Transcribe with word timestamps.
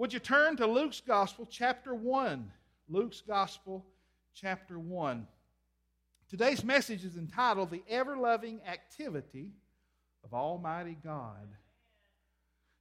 Would 0.00 0.14
you 0.14 0.18
turn 0.18 0.56
to 0.56 0.66
Luke's 0.66 1.02
Gospel, 1.02 1.46
chapter 1.50 1.94
1? 1.94 2.50
Luke's 2.88 3.20
Gospel, 3.20 3.84
chapter 4.32 4.78
1. 4.78 5.26
Today's 6.30 6.64
message 6.64 7.04
is 7.04 7.18
entitled 7.18 7.70
The 7.70 7.82
Ever 7.86 8.16
Loving 8.16 8.62
Activity 8.66 9.50
of 10.24 10.32
Almighty 10.32 10.96
God. 11.04 11.46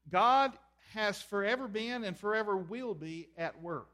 God 0.10 0.54
has 0.94 1.22
forever 1.22 1.68
been 1.68 2.06
and 2.06 2.18
forever 2.18 2.56
will 2.56 2.94
be 2.94 3.28
at 3.38 3.62
work. 3.62 3.92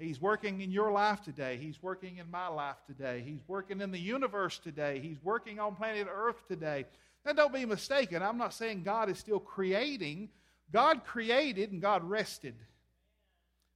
He's 0.00 0.20
working 0.20 0.60
in 0.60 0.72
your 0.72 0.90
life 0.90 1.22
today. 1.22 1.56
He's 1.56 1.80
working 1.80 2.16
in 2.16 2.28
my 2.32 2.48
life 2.48 2.78
today. 2.84 3.22
He's 3.24 3.46
working 3.46 3.80
in 3.80 3.92
the 3.92 4.00
universe 4.00 4.58
today. 4.58 4.98
He's 4.98 5.22
working 5.22 5.60
on 5.60 5.76
planet 5.76 6.08
Earth 6.12 6.48
today. 6.48 6.84
Now, 7.24 7.34
don't 7.34 7.54
be 7.54 7.64
mistaken. 7.64 8.24
I'm 8.24 8.38
not 8.38 8.54
saying 8.54 8.82
God 8.82 9.08
is 9.08 9.20
still 9.20 9.38
creating. 9.38 10.30
God 10.72 11.04
created 11.04 11.70
and 11.70 11.80
God 11.80 12.02
rested. 12.02 12.54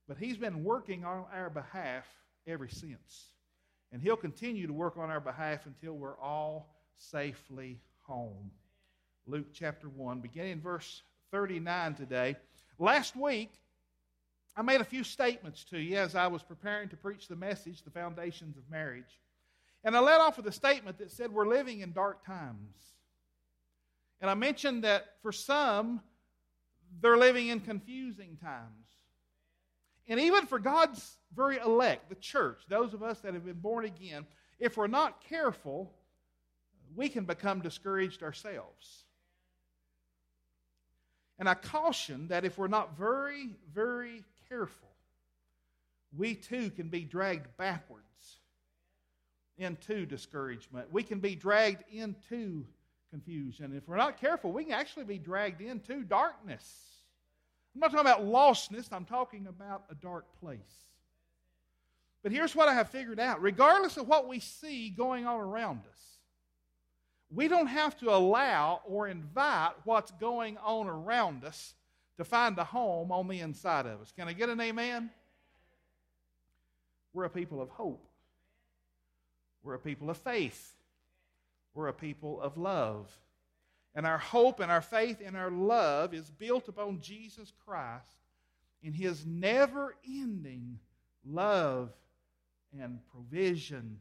But 0.09 0.19
He's 0.19 0.37
been 0.37 0.65
working 0.65 1.05
on 1.05 1.25
our 1.33 1.51
behalf 1.51 2.07
ever 2.47 2.69
since. 2.69 3.31
And 3.93 4.01
He'll 4.03 4.17
continue 4.17 4.67
to 4.67 4.73
work 4.73 4.97
on 4.97 5.11
our 5.11 5.21
behalf 5.21 5.67
until 5.67 5.93
we're 5.93 6.19
all 6.19 6.75
safely 6.97 7.79
home. 8.03 8.51
Luke 9.27 9.49
chapter 9.53 9.89
1, 9.89 10.21
beginning 10.21 10.61
verse 10.61 11.03
39 11.33 11.95
today. 11.95 12.37
Last 12.79 13.17
week, 13.17 13.53
I 14.57 14.63
made 14.63 14.81
a 14.81 14.85
few 14.85 15.05
statements 15.05 15.65
to 15.65 15.79
you 15.79 15.97
as 15.97 16.15
I 16.15 16.29
was 16.29 16.43
preparing 16.43 16.89
to 16.89 16.97
preach 16.97 17.29
the 17.29 17.37
message, 17.37 17.83
The 17.83 17.91
Foundations 17.91 18.57
of 18.57 18.63
Marriage. 18.71 19.21
And 19.85 19.97
I 19.97 20.01
led 20.01 20.21
off 20.21 20.37
with 20.37 20.47
a 20.47 20.53
statement 20.53 20.99
that 20.99 21.11
said, 21.11 21.31
We're 21.31 21.47
living 21.47 21.81
in 21.81 21.93
dark 21.93 22.25
times. 22.25 22.77
And 24.21 24.31
I 24.31 24.35
mentioned 24.35 24.85
that 24.85 25.05
for 25.21 25.33
some, 25.33 26.01
they're 27.01 27.17
living 27.17 27.49
in 27.49 27.61
confusing 27.61 28.37
times. 28.43 28.87
And 30.09 30.21
even 30.21 30.47
for 30.47 30.59
God's 30.59 31.17
very 31.35 31.59
elect, 31.59 32.09
the 32.09 32.15
church, 32.15 32.61
those 32.69 32.95
of 32.95 33.03
us 33.03 33.21
that 33.21 33.35
have 33.35 33.45
been 33.45 33.61
born 33.61 33.85
again, 33.85 34.27
if 34.59 34.77
we're 34.77 34.87
not 34.87 35.21
careful, 35.29 35.93
we 36.95 37.09
can 37.09 37.25
become 37.25 37.61
discouraged 37.61 38.23
ourselves. 38.23 39.05
And 41.39 41.49
I 41.49 41.55
caution 41.55 42.29
that 42.29 42.45
if 42.45 42.57
we're 42.57 42.69
not 42.69 42.97
very, 42.97 43.51
very 43.75 44.25
careful, 44.49 44.89
we 46.17 46.35
too 46.35 46.71
can 46.71 46.89
be 46.89 47.01
dragged 47.01 47.57
backwards 47.57 48.05
into 49.59 50.07
discouragement. 50.07 50.93
We 50.93 51.03
can 51.03 51.19
be 51.19 51.35
dragged 51.35 51.83
into 51.93 52.65
confusion. 53.11 53.75
If 53.77 53.89
we're 53.89 53.97
not 53.97 54.21
careful, 54.21 54.53
we 54.53 54.65
can 54.65 54.73
actually 54.73 55.05
be 55.05 55.19
dragged 55.19 55.61
into 55.61 56.03
darkness. 56.03 56.96
I'm 57.77 57.81
not 57.81 57.91
talking 57.91 58.11
about 58.11 58.25
lostness, 58.25 58.91
I'm 58.91 59.05
talking 59.05 59.47
about 59.47 59.85
a 59.91 59.95
dark 59.95 60.25
place. 60.41 60.59
But 62.23 62.33
here's 62.33 62.57
what 62.57 62.69
I 62.69 62.75
have 62.75 62.89
figured 62.89 63.21
out 63.21 63.43
regardless 63.43 63.99
of 63.99 64.09
what 64.09 64.27
we 64.27 64.41
see 64.41 64.89
going 64.89 65.27
on 65.27 65.39
around 65.39 65.81
us, 65.81 66.01
we 67.31 67.49
don't 67.49 67.67
have 67.67 67.95
to 67.99 68.15
allow 68.15 68.81
or 68.87 69.09
invite 69.09 69.73
what's 69.85 70.11
going 70.13 70.57
on 70.65 70.87
around 70.87 71.45
us 71.45 71.75
to 72.17 72.25
find 72.25 72.57
a 72.57 72.65
home 72.65 73.13
on 73.13 73.29
the 73.29 73.41
inside 73.41 73.85
of 73.85 74.01
us. 74.01 74.11
Can 74.11 74.27
I 74.27 74.33
get 74.33 74.49
an 74.49 74.59
amen? 74.59 75.11
We're 77.13 77.25
a 77.25 77.31
people 77.31 77.61
of 77.61 77.69
hope. 77.69 78.09
We're 79.63 79.75
a 79.75 79.79
people 79.79 80.09
of 80.09 80.17
faith. 80.17 80.77
We're 81.75 81.89
a 81.89 81.93
people 81.93 82.41
of 82.41 82.57
love. 82.57 83.11
And 83.97 84.07
our 84.07 84.19
hope 84.19 84.61
and 84.61 84.71
our 84.71 84.83
faith 84.83 85.23
and 85.25 85.37
our 85.37 85.51
love 85.51 86.15
is 86.15 86.31
built 86.31 86.69
upon 86.69 87.01
Jesus 87.01 87.53
Christ 87.65 88.07
in 88.83 88.93
his 88.93 89.27
never 89.27 89.97
ending 90.07 90.79
love 91.25 91.91
and 92.79 93.01
provision 93.11 93.99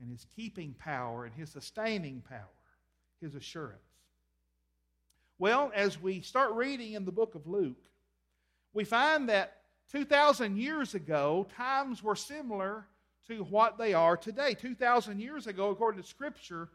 and 0.00 0.10
his 0.10 0.24
keeping 0.36 0.72
power 0.74 1.24
and 1.24 1.34
his 1.34 1.50
sustaining 1.50 2.22
power, 2.22 2.48
his 3.20 3.34
assurance. 3.34 3.80
Well, 5.38 5.72
as 5.74 6.00
we 6.00 6.20
start 6.20 6.52
reading 6.52 6.92
in 6.92 7.04
the 7.04 7.12
book 7.12 7.34
of 7.34 7.46
Luke, 7.48 7.82
we 8.72 8.84
find 8.84 9.28
that 9.28 9.56
2,000 9.90 10.56
years 10.56 10.94
ago, 10.94 11.46
times 11.56 12.02
were 12.02 12.16
similar 12.16 12.86
to 13.26 13.42
what 13.44 13.78
they 13.78 13.94
are 13.94 14.16
today. 14.16 14.54
2,000 14.54 15.20
years 15.20 15.48
ago, 15.48 15.70
according 15.70 16.00
to 16.00 16.06
Scripture, 16.06 16.68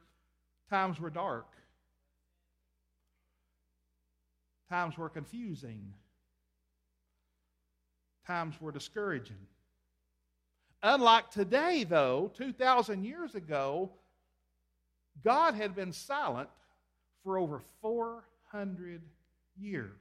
times 0.69 0.99
were 0.99 1.09
dark, 1.09 1.47
times 4.69 4.97
were 4.97 5.09
confusing, 5.09 5.93
times 8.25 8.55
were 8.61 8.71
discouraging. 8.71 9.47
Unlike 10.81 11.31
today, 11.31 11.83
though, 11.83 12.31
2,000 12.35 13.03
years 13.03 13.35
ago, 13.35 13.91
God 15.23 15.55
had 15.55 15.75
been 15.75 15.91
silent 15.91 16.49
for 17.23 17.37
over 17.37 17.61
400 17.81 19.01
years. 19.59 19.91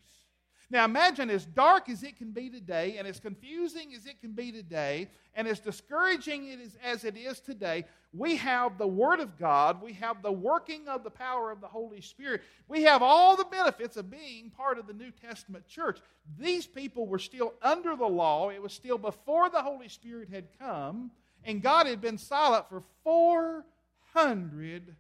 Now 0.71 0.85
imagine 0.85 1.31
as 1.31 1.47
dark 1.47 1.89
as 1.89 2.03
it 2.03 2.19
can 2.19 2.33
be 2.33 2.51
today, 2.51 2.97
and 2.99 3.09
as 3.09 3.19
confusing 3.19 3.95
as 3.95 4.05
it 4.05 4.21
can 4.21 4.33
be 4.33 4.53
today, 4.53 5.09
and 5.35 5.49
as 5.49 5.61
discouraging 5.61 6.49
it 6.49 6.61
is, 6.61 6.77
as 6.85 7.05
it 7.05 7.17
is 7.17 7.41
today, 7.41 7.87
we 8.13 8.37
have 8.37 8.77
the 8.77 8.87
Word 8.87 9.21
of 9.21 9.39
God, 9.39 9.81
we 9.81 9.95
have 9.95 10.21
the 10.23 10.33
working 10.33 10.87
of 10.87 11.05
the 11.05 11.11
power 11.11 11.51
of 11.51 11.63
the 11.63 11.67
Holy 11.67 12.03
Spirit, 12.03 12.43
we 12.69 12.83
have 12.83 13.03
all 13.03 13.35
the 13.35 13.45
benefits 13.45 13.97
of 13.97 14.11
being 14.11 14.51
part 14.51 14.79
of 14.79 14.87
the 14.87 14.93
New 14.93 15.11
Testament 15.11 15.67
church. 15.67 16.01
These 16.39 16.67
people 16.67 17.07
were 17.07 17.19
still 17.19 17.55
under 17.63 17.97
the 17.97 18.07
law, 18.07 18.51
it 18.51 18.61
was 18.61 18.75
still 18.75 18.99
before 18.99 19.49
the 19.49 19.63
Holy 19.63 19.89
Spirit 19.89 20.29
had 20.31 20.49
come, 20.59 21.11
and 21.45 21.63
God 21.63 21.87
had 21.87 22.03
been 22.03 22.19
silent 22.19 22.69
for 22.69 22.83
400 23.05 24.95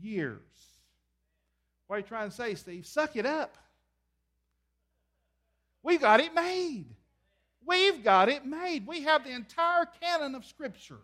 years. 0.00 0.42
What 1.88 1.96
are 1.96 1.98
you 2.00 2.06
trying 2.06 2.30
to 2.30 2.36
say, 2.36 2.54
Steve? 2.54 2.86
Suck 2.86 3.16
it 3.16 3.26
up. 3.26 3.56
We've 5.88 6.02
got 6.02 6.20
it 6.20 6.34
made. 6.34 6.84
We've 7.64 8.04
got 8.04 8.28
it 8.28 8.44
made. 8.44 8.86
We 8.86 9.04
have 9.04 9.24
the 9.24 9.30
entire 9.30 9.86
canon 9.86 10.34
of 10.34 10.44
Scripture. 10.44 10.98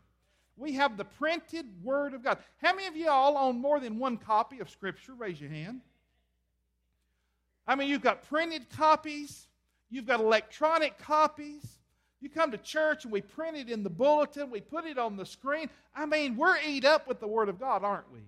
We 0.58 0.74
have 0.74 0.98
the 0.98 1.06
printed 1.06 1.64
Word 1.82 2.12
of 2.12 2.22
God. 2.22 2.36
How 2.58 2.74
many 2.74 2.86
of 2.86 2.94
you 2.94 3.08
all 3.08 3.38
own 3.38 3.62
more 3.62 3.80
than 3.80 3.98
one 3.98 4.18
copy 4.18 4.60
of 4.60 4.68
Scripture? 4.68 5.14
Raise 5.14 5.40
your 5.40 5.48
hand. 5.48 5.80
I 7.66 7.76
mean, 7.76 7.88
you've 7.88 8.02
got 8.02 8.28
printed 8.28 8.68
copies, 8.68 9.46
you've 9.88 10.04
got 10.04 10.20
electronic 10.20 10.98
copies. 10.98 11.78
You 12.20 12.28
come 12.28 12.50
to 12.50 12.58
church 12.58 13.04
and 13.04 13.12
we 13.12 13.22
print 13.22 13.56
it 13.56 13.70
in 13.70 13.84
the 13.84 13.90
bulletin, 13.90 14.50
we 14.50 14.60
put 14.60 14.84
it 14.84 14.98
on 14.98 15.16
the 15.16 15.24
screen. 15.24 15.70
I 15.96 16.04
mean, 16.04 16.36
we're 16.36 16.58
eat 16.58 16.84
up 16.84 17.08
with 17.08 17.20
the 17.20 17.26
Word 17.26 17.48
of 17.48 17.58
God, 17.58 17.84
aren't 17.84 18.12
we? 18.12 18.20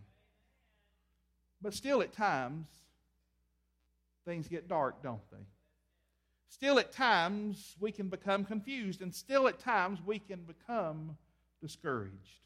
But 1.60 1.74
still, 1.74 2.00
at 2.00 2.14
times, 2.14 2.66
things 4.24 4.48
get 4.48 4.68
dark, 4.68 5.02
don't 5.02 5.20
they? 5.30 5.44
Still, 6.48 6.78
at 6.78 6.92
times, 6.92 7.76
we 7.80 7.92
can 7.92 8.08
become 8.08 8.44
confused, 8.44 9.02
and 9.02 9.14
still, 9.14 9.48
at 9.48 9.58
times, 9.58 9.98
we 10.04 10.18
can 10.18 10.40
become 10.42 11.16
discouraged. 11.60 12.40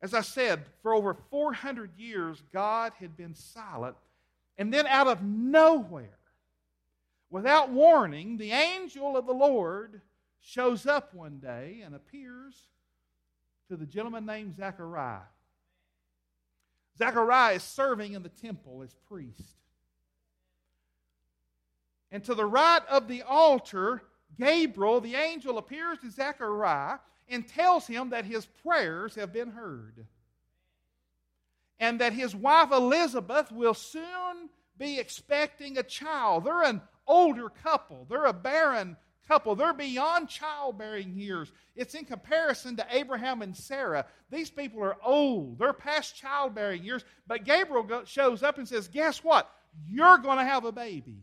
As 0.00 0.14
I 0.14 0.20
said, 0.20 0.64
for 0.82 0.94
over 0.94 1.14
400 1.14 1.90
years, 1.96 2.42
God 2.52 2.92
had 2.98 3.16
been 3.16 3.34
silent, 3.34 3.96
and 4.56 4.72
then 4.72 4.86
out 4.86 5.06
of 5.06 5.22
nowhere, 5.22 6.18
without 7.30 7.70
warning, 7.70 8.36
the 8.36 8.52
angel 8.52 9.16
of 9.16 9.26
the 9.26 9.32
Lord 9.32 10.00
shows 10.40 10.86
up 10.86 11.14
one 11.14 11.38
day 11.38 11.82
and 11.84 11.94
appears 11.94 12.54
to 13.68 13.76
the 13.76 13.86
gentleman 13.86 14.24
named 14.24 14.56
Zechariah. 14.56 15.26
Zechariah 16.96 17.56
is 17.56 17.62
serving 17.62 18.14
in 18.14 18.22
the 18.22 18.28
temple 18.28 18.82
as 18.82 18.94
priest. 19.08 19.56
And 22.10 22.24
to 22.24 22.34
the 22.34 22.46
right 22.46 22.82
of 22.88 23.08
the 23.08 23.22
altar, 23.22 24.02
Gabriel, 24.38 25.00
the 25.00 25.14
angel, 25.14 25.58
appears 25.58 25.98
to 25.98 26.10
Zechariah 26.10 26.98
and 27.28 27.46
tells 27.46 27.86
him 27.86 28.10
that 28.10 28.24
his 28.24 28.46
prayers 28.46 29.14
have 29.14 29.32
been 29.32 29.50
heard. 29.50 30.06
And 31.78 32.00
that 32.00 32.12
his 32.12 32.34
wife 32.34 32.72
Elizabeth 32.72 33.52
will 33.52 33.74
soon 33.74 34.48
be 34.78 34.98
expecting 34.98 35.78
a 35.78 35.82
child. 35.82 36.44
They're 36.44 36.62
an 36.62 36.80
older 37.06 37.48
couple, 37.48 38.06
they're 38.08 38.26
a 38.26 38.32
barren 38.32 38.96
couple. 39.28 39.54
They're 39.54 39.74
beyond 39.74 40.28
childbearing 40.28 41.14
years. 41.14 41.52
It's 41.76 41.94
in 41.94 42.06
comparison 42.06 42.76
to 42.76 42.86
Abraham 42.90 43.42
and 43.42 43.54
Sarah. 43.54 44.06
These 44.30 44.50
people 44.50 44.82
are 44.82 44.96
old, 45.04 45.58
they're 45.58 45.72
past 45.74 46.16
childbearing 46.16 46.82
years. 46.82 47.04
But 47.26 47.44
Gabriel 47.44 48.02
shows 48.06 48.42
up 48.42 48.58
and 48.58 48.66
says, 48.66 48.88
Guess 48.88 49.22
what? 49.22 49.50
You're 49.86 50.18
going 50.18 50.38
to 50.38 50.44
have 50.44 50.64
a 50.64 50.72
baby. 50.72 51.22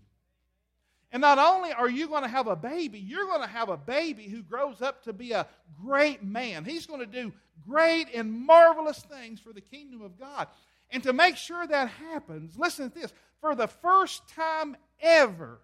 And 1.15 1.21
not 1.21 1.39
only 1.39 1.71
are 1.71 1.87
you 1.87 2.09
going 2.09 2.23
to 2.23 2.27
have 2.27 2.47
a 2.47 2.57
baby, 2.57 2.99
you're 2.99 3.27
going 3.27 3.39
to 3.39 3.47
have 3.47 3.69
a 3.69 3.77
baby 3.77 4.27
who 4.27 4.43
grows 4.43 4.81
up 4.81 5.01
to 5.05 5.13
be 5.13 5.31
a 5.31 5.47
great 5.81 6.21
man. 6.21 6.65
He's 6.65 6.85
going 6.85 6.99
to 6.99 7.05
do 7.05 7.31
great 7.65 8.13
and 8.13 8.33
marvelous 8.33 8.99
things 8.99 9.39
for 9.39 9.53
the 9.53 9.61
kingdom 9.61 10.01
of 10.01 10.19
God. 10.19 10.49
And 10.89 11.01
to 11.03 11.13
make 11.13 11.37
sure 11.37 11.65
that 11.65 11.87
happens, 11.87 12.57
listen 12.57 12.91
to 12.91 12.99
this. 12.99 13.13
for 13.39 13.55
the 13.55 13.69
first 13.69 14.27
time 14.27 14.75
ever, 14.99 15.61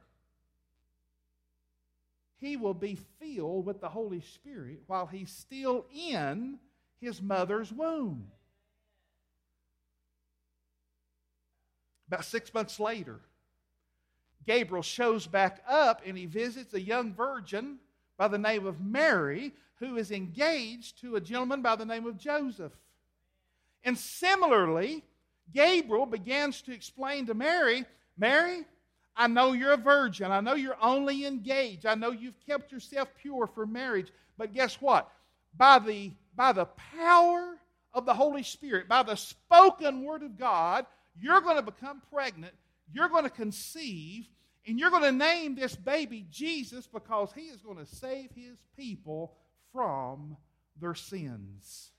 he 2.37 2.55
will 2.55 2.73
be 2.73 2.97
filled 3.19 3.65
with 3.65 3.81
the 3.81 3.89
Holy 3.89 4.21
Spirit 4.21 4.79
while 4.87 5.05
he's 5.05 5.31
still 5.31 5.85
in 5.93 6.59
his 7.01 7.21
mother's 7.21 7.73
womb. 7.73 8.27
About 12.07 12.23
six 12.23 12.53
months 12.53 12.79
later, 12.79 13.19
Gabriel 14.45 14.83
shows 14.83 15.27
back 15.27 15.61
up 15.67 16.01
and 16.05 16.17
he 16.17 16.25
visits 16.25 16.73
a 16.73 16.81
young 16.81 17.13
virgin 17.13 17.77
by 18.17 18.27
the 18.27 18.37
name 18.37 18.65
of 18.65 18.81
Mary 18.81 19.53
who 19.75 19.97
is 19.97 20.11
engaged 20.11 21.01
to 21.01 21.15
a 21.15 21.21
gentleman 21.21 21.61
by 21.61 21.75
the 21.75 21.85
name 21.85 22.05
of 22.05 22.17
Joseph. 22.17 22.73
And 23.83 23.97
similarly, 23.97 25.03
Gabriel 25.53 26.05
begins 26.05 26.61
to 26.63 26.73
explain 26.73 27.25
to 27.25 27.33
Mary 27.33 27.85
Mary, 28.17 28.65
I 29.15 29.27
know 29.27 29.53
you're 29.53 29.73
a 29.73 29.77
virgin. 29.77 30.31
I 30.31 30.39
know 30.41 30.53
you're 30.53 30.77
only 30.81 31.25
engaged. 31.25 31.85
I 31.85 31.95
know 31.95 32.11
you've 32.11 32.39
kept 32.45 32.71
yourself 32.71 33.09
pure 33.19 33.47
for 33.47 33.65
marriage. 33.65 34.11
But 34.37 34.53
guess 34.53 34.75
what? 34.75 35.11
By 35.57 35.79
the, 35.79 36.11
by 36.35 36.53
the 36.53 36.65
power 36.65 37.57
of 37.93 38.05
the 38.05 38.13
Holy 38.13 38.43
Spirit, 38.43 38.87
by 38.87 39.03
the 39.03 39.15
spoken 39.15 40.03
word 40.03 40.23
of 40.23 40.37
God, 40.37 40.85
you're 41.19 41.41
going 41.41 41.57
to 41.57 41.61
become 41.61 42.01
pregnant. 42.13 42.53
You're 42.93 43.09
going 43.09 43.23
to 43.23 43.29
conceive. 43.29 44.27
And 44.67 44.79
you're 44.79 44.91
going 44.91 45.03
to 45.03 45.11
name 45.11 45.55
this 45.55 45.75
baby 45.75 46.25
Jesus 46.29 46.85
because 46.85 47.31
he 47.33 47.41
is 47.41 47.61
going 47.61 47.77
to 47.77 47.85
save 47.85 48.29
his 48.35 48.57
people 48.77 49.33
from 49.73 50.37
their 50.79 50.93
sins. 50.93 51.89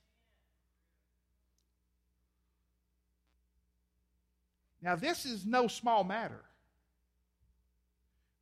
Now, 4.80 4.96
this 4.96 5.26
is 5.26 5.46
no 5.46 5.66
small 5.68 6.04
matter. 6.04 6.40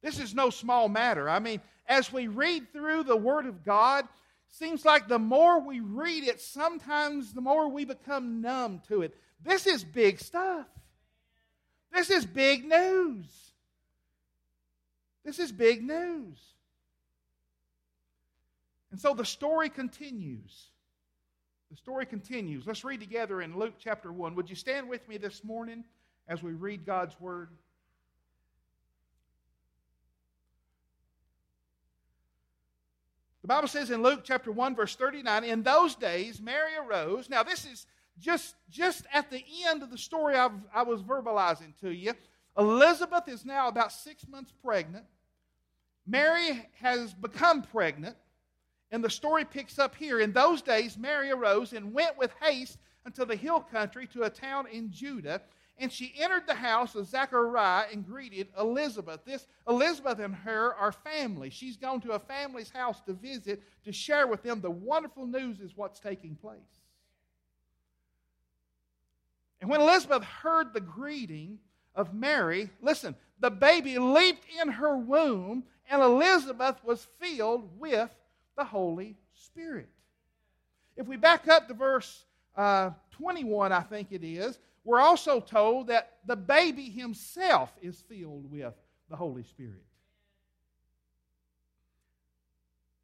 This 0.03 0.19
is 0.19 0.35
no 0.35 0.51
small 0.51 0.89
matter. 0.89 1.29
I 1.29 1.39
mean, 1.39 1.61
as 1.87 2.13
we 2.13 2.29
read 2.29 2.73
through 2.73 3.05
the 3.05 3.17
Word 3.17 3.47
of 3.47 3.65
God, 3.65 4.07
seems 4.49 4.85
like 4.85 5.07
the 5.07 5.19
more 5.19 5.61
we 5.61 5.81
read 5.81 6.25
it, 6.25 6.41
sometimes 6.41 7.33
the 7.33 7.43
more 7.43 7.69
we 7.69 7.85
become 7.85 8.41
numb 8.41 8.81
to 8.89 9.03
it. 9.03 9.15
This 9.43 9.67
is 9.67 9.85
big 9.85 10.19
stuff. 10.19 10.67
This 11.93 12.11
is 12.11 12.25
big 12.25 12.65
news. 12.65 13.27
This 15.25 15.39
is 15.39 15.53
big 15.53 15.83
news. 15.83 16.39
And 18.91 19.01
so 19.01 19.15
the 19.15 19.25
story 19.25 19.69
continues. 19.69 20.67
The 21.71 21.77
story 21.77 22.07
continues. 22.07 22.67
Let's 22.67 22.85
read 22.85 23.01
together 23.01 23.41
in 23.43 23.57
Luke 23.57 23.75
chapter 23.79 24.13
1. 24.13 24.35
Would 24.35 24.51
you 24.51 24.57
stand 24.57 24.89
with 24.89 25.09
me 25.09 25.19
this 25.19 25.45
morning? 25.45 25.85
as 26.31 26.43
we 26.45 26.53
read 26.53 26.87
God's 26.87 27.19
Word? 27.21 27.51
The 33.43 33.49
Bible 33.49 33.69
says 33.69 33.91
in 33.91 34.03
Luke 34.03 34.21
chapter 34.23 34.53
1, 34.53 34.77
verse 34.77 34.95
39, 34.95 35.43
in 35.45 35.63
those 35.65 35.97
days 35.97 36.41
Mary 36.41 36.73
arose. 36.77 37.29
Now, 37.29 37.43
this 37.43 37.67
is 37.67 37.87
just, 38.21 38.55
just 38.71 39.05
at 39.13 39.31
the 39.31 39.43
end 39.67 39.83
of 39.83 39.91
the 39.91 39.99
story 39.99 40.37
I've, 40.37 40.53
I 40.75 40.83
was 40.83 41.03
verbalizing 41.03 41.79
to 41.81 41.91
you. 41.91 42.13
Elizabeth 42.59 43.29
is 43.29 43.45
now 43.45 43.69
about 43.69 43.93
six 43.93 44.27
months 44.29 44.53
pregnant. 44.63 45.05
Mary 46.07 46.69
has 46.81 47.15
become 47.15 47.63
pregnant. 47.63 48.17
And 48.93 49.05
the 49.05 49.11
story 49.11 49.45
picks 49.45 49.79
up 49.79 49.95
here. 49.95 50.19
In 50.19 50.33
those 50.33 50.63
days, 50.63 50.99
Mary 50.99 51.31
arose 51.31 51.73
and 51.73 51.93
went 51.93 52.19
with 52.19 52.33
haste 52.43 52.79
unto 53.07 53.25
the 53.25 53.37
hill 53.37 53.61
country 53.61 54.07
to 54.09 54.25
a 54.25 54.31
town 54.31 54.67
in 54.73 54.91
Judah 54.91 55.41
and 55.81 55.91
she 55.91 56.13
entered 56.19 56.47
the 56.47 56.55
house 56.55 56.95
of 56.95 57.07
Zechariah 57.07 57.87
and 57.91 58.07
greeted 58.07 58.49
Elizabeth. 58.59 59.25
This 59.25 59.47
Elizabeth 59.67 60.19
and 60.19 60.35
her 60.35 60.75
are 60.75 60.93
family. 60.93 61.49
She's 61.49 61.79
gone 61.79 62.03
to 62.03 62.13
a 62.13 62.19
family's 62.19 62.71
house 62.71 63.01
to 63.07 63.15
visit 63.15 63.63
to 63.85 63.93
share 63.93 64.27
with 64.27 64.43
them 64.43 64.61
the 64.61 64.71
wonderful 64.71 65.27
news 65.27 65.59
is 65.59 65.73
what's 65.75 65.99
taking 65.99 66.37
place. 66.37 66.80
And 69.61 69.69
when 69.69 69.81
Elizabeth 69.81 70.23
heard 70.25 70.73
the 70.73 70.81
greeting 70.81 71.59
of 71.95 72.15
Mary, 72.15 72.71
listen, 72.81 73.15
the 73.41 73.51
baby 73.51 73.99
leaped 73.99 74.45
in 74.61 74.69
her 74.69 74.97
womb, 74.97 75.65
and 75.91 76.03
Elizabeth 76.03 76.77
was 76.85 77.07
filled 77.21 77.69
with 77.79 78.11
the 78.57 78.65
Holy 78.65 79.17
Spirit. 79.35 79.89
If 80.97 81.07
we 81.07 81.17
back 81.17 81.49
up 81.49 81.69
to 81.69 81.75
verse 81.75 82.25
uh, 82.57 82.91
21, 83.13 83.73
I 83.73 83.81
think 83.81 84.09
it 84.11 84.25
is, 84.25 84.59
we're 84.85 85.01
also 85.01 85.41
told 85.41 85.89
that 85.89 86.17
the 86.27 86.37
baby 86.37 86.85
himself 86.85 87.73
is 87.83 88.03
filled 88.09 88.51
with 88.51 88.75
the 89.09 89.17
Holy 89.17 89.43
Spirit. 89.43 89.85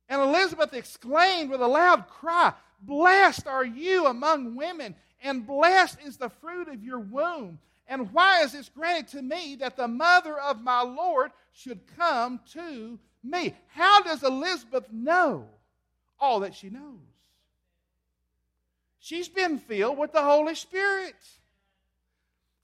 And 0.08 0.22
Elizabeth 0.22 0.72
exclaimed 0.72 1.50
with 1.50 1.60
a 1.60 1.66
loud 1.66 2.08
cry, 2.08 2.52
Blessed 2.80 3.46
are 3.46 3.64
you 3.64 4.06
among 4.06 4.54
women, 4.54 4.94
and 5.26 5.46
blessed 5.46 5.98
is 6.04 6.16
the 6.16 6.28
fruit 6.28 6.68
of 6.68 6.82
your 6.82 6.98
womb. 6.98 7.58
And 7.88 8.12
why 8.12 8.42
is 8.42 8.52
this 8.52 8.68
granted 8.68 9.08
to 9.08 9.22
me 9.22 9.56
that 9.56 9.76
the 9.76 9.88
mother 9.88 10.38
of 10.38 10.62
my 10.62 10.82
Lord 10.82 11.30
should 11.52 11.80
come 11.96 12.40
to 12.52 12.98
me? 13.22 13.54
How 13.68 14.02
does 14.02 14.22
Elizabeth 14.22 14.90
know 14.92 15.46
all 16.18 16.40
that 16.40 16.54
she 16.54 16.70
knows? 16.70 16.98
She's 18.98 19.28
been 19.28 19.58
filled 19.58 19.98
with 19.98 20.12
the 20.12 20.22
Holy 20.22 20.56
Spirit. 20.56 21.14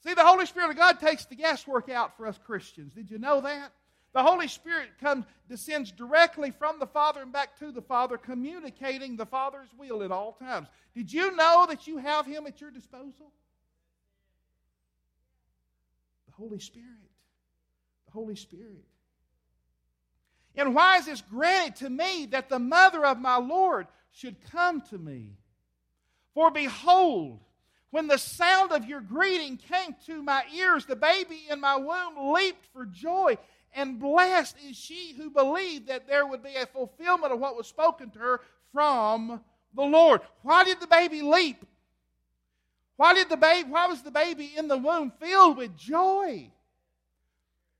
See, 0.04 0.14
the 0.14 0.26
Holy 0.26 0.46
Spirit 0.46 0.70
of 0.70 0.76
God 0.76 0.98
takes 0.98 1.24
the 1.24 1.36
guesswork 1.36 1.88
out 1.88 2.16
for 2.16 2.26
us 2.26 2.38
Christians. 2.44 2.94
Did 2.94 3.10
you 3.10 3.18
know 3.18 3.40
that? 3.42 3.70
The 4.12 4.22
Holy 4.22 4.48
Spirit 4.48 4.90
comes, 5.00 5.24
descends 5.48 5.90
directly 5.90 6.50
from 6.50 6.78
the 6.78 6.86
Father 6.86 7.22
and 7.22 7.32
back 7.32 7.58
to 7.60 7.72
the 7.72 7.80
Father, 7.80 8.18
communicating 8.18 9.16
the 9.16 9.26
Father's 9.26 9.68
will 9.78 10.02
at 10.02 10.12
all 10.12 10.32
times. 10.32 10.68
Did 10.94 11.12
you 11.12 11.34
know 11.34 11.66
that 11.68 11.86
you 11.86 11.96
have 11.98 12.26
Him 12.26 12.46
at 12.46 12.60
your 12.60 12.70
disposal? 12.70 13.32
The 16.26 16.32
Holy 16.32 16.58
Spirit. 16.58 16.88
The 18.06 18.12
Holy 18.12 18.36
Spirit. 18.36 18.84
And 20.56 20.74
why 20.74 20.98
is 20.98 21.06
this 21.06 21.22
granted 21.22 21.76
to 21.76 21.88
me 21.88 22.26
that 22.26 22.50
the 22.50 22.58
mother 22.58 23.06
of 23.06 23.18
my 23.18 23.36
Lord 23.36 23.86
should 24.10 24.36
come 24.50 24.82
to 24.90 24.98
me? 24.98 25.38
For 26.34 26.50
behold, 26.50 27.40
when 27.90 28.06
the 28.06 28.18
sound 28.18 28.72
of 28.72 28.86
your 28.86 29.00
greeting 29.00 29.56
came 29.56 29.94
to 30.06 30.22
my 30.22 30.44
ears, 30.54 30.84
the 30.84 30.96
baby 30.96 31.42
in 31.50 31.60
my 31.60 31.76
womb 31.76 32.32
leaped 32.32 32.66
for 32.72 32.84
joy. 32.84 33.36
And 33.74 33.98
blessed 33.98 34.56
is 34.68 34.76
she 34.76 35.14
who 35.16 35.30
believed 35.30 35.88
that 35.88 36.06
there 36.06 36.26
would 36.26 36.42
be 36.42 36.56
a 36.56 36.66
fulfillment 36.66 37.32
of 37.32 37.38
what 37.38 37.56
was 37.56 37.66
spoken 37.66 38.10
to 38.10 38.18
her 38.18 38.40
from 38.72 39.40
the 39.74 39.82
Lord. 39.82 40.20
Why 40.42 40.64
did 40.64 40.80
the 40.80 40.86
baby 40.86 41.22
leap? 41.22 41.64
Why 42.96 43.14
did 43.14 43.28
the 43.28 43.36
baby 43.36 43.70
why 43.70 43.86
was 43.86 44.02
the 44.02 44.10
baby 44.10 44.52
in 44.56 44.68
the 44.68 44.76
womb 44.76 45.12
filled 45.18 45.56
with 45.56 45.76
joy? 45.76 46.50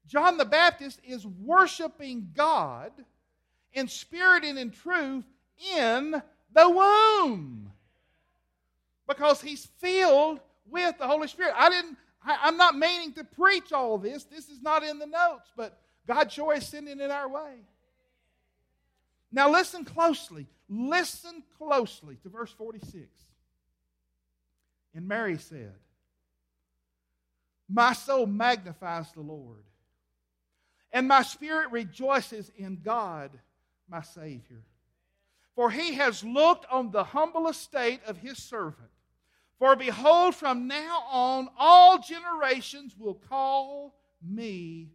John 0.09 0.37
the 0.37 0.45
Baptist 0.45 1.01
is 1.05 1.27
worshiping 1.27 2.31
God 2.35 2.93
in 3.73 3.89
spirit 3.89 4.45
and 4.45 4.59
in 4.59 4.71
truth 4.71 5.25
in 5.77 6.23
the 6.53 6.69
womb 6.69 7.71
because 9.07 9.41
he's 9.41 9.67
filled 9.79 10.41
with 10.69 10.99
the 10.99 11.07
Holy 11.07 11.29
Spirit. 11.29 11.55
I 11.57 11.71
didn't, 11.71 11.97
I, 12.25 12.49
am 12.49 12.57
not 12.57 12.77
meaning 12.77 13.13
to 13.15 13.25
preach 13.25 13.73
all 13.73 13.99
this. 13.99 14.25
This 14.25 14.49
is 14.49 14.63
not 14.63 14.83
in 14.83 14.99
the 14.99 15.07
notes, 15.07 15.51
but 15.57 15.79
God 16.07 16.31
joy 16.31 16.53
is 16.53 16.67
sending 16.67 17.01
it 17.01 17.11
our 17.11 17.29
way. 17.29 17.55
Now 19.31 19.51
listen 19.51 19.85
closely. 19.85 20.47
Listen 20.69 21.43
closely 21.59 22.17
to 22.23 22.29
verse 22.29 22.53
46. 22.53 23.07
And 24.95 25.09
Mary 25.09 25.39
said, 25.39 25.73
My 27.69 27.93
soul 27.93 28.27
magnifies 28.27 29.11
the 29.13 29.23
Lord, 29.23 29.65
and 30.93 31.09
my 31.09 31.23
spirit 31.23 31.71
rejoices 31.71 32.51
in 32.57 32.81
God, 32.85 33.31
my 33.89 34.03
Savior. 34.03 34.63
For 35.55 35.71
he 35.71 35.95
has 35.95 36.25
looked 36.25 36.67
on 36.71 36.91
the 36.91 37.05
humble 37.05 37.49
estate 37.49 38.01
of 38.07 38.19
his 38.19 38.39
servant. 38.39 38.89
For 39.59 39.77
behold, 39.77 40.35
from 40.35 40.67
now 40.67 41.05
on, 41.11 41.49
all 41.57 41.99
generations 41.99 42.95
will 42.99 43.15
call 43.15 43.95
me 44.23 44.89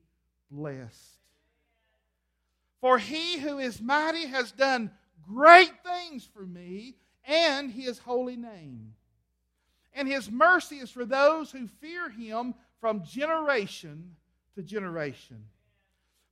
blessed. 0.51 1.19
For 2.81 2.97
he 2.97 3.39
who 3.39 3.57
is 3.57 3.81
mighty 3.81 4.27
has 4.27 4.51
done 4.51 4.91
great 5.27 5.73
things 5.83 6.27
for 6.31 6.45
me 6.45 6.95
and 7.25 7.71
his 7.71 7.99
holy 7.99 8.35
name. 8.35 8.93
And 9.93 10.07
his 10.07 10.29
mercy 10.29 10.77
is 10.77 10.91
for 10.91 11.05
those 11.05 11.51
who 11.51 11.67
fear 11.67 12.09
him 12.09 12.53
from 12.79 13.03
generation 13.03 14.15
to 14.55 14.61
generation. 14.61 15.43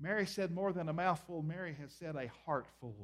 Mary 0.00 0.26
said 0.26 0.52
more 0.52 0.72
than 0.72 0.88
a 0.88 0.92
mouthful, 0.92 1.42
Mary 1.42 1.76
has 1.80 1.92
said 1.92 2.14
a 2.14 2.30
heartful. 2.46 2.94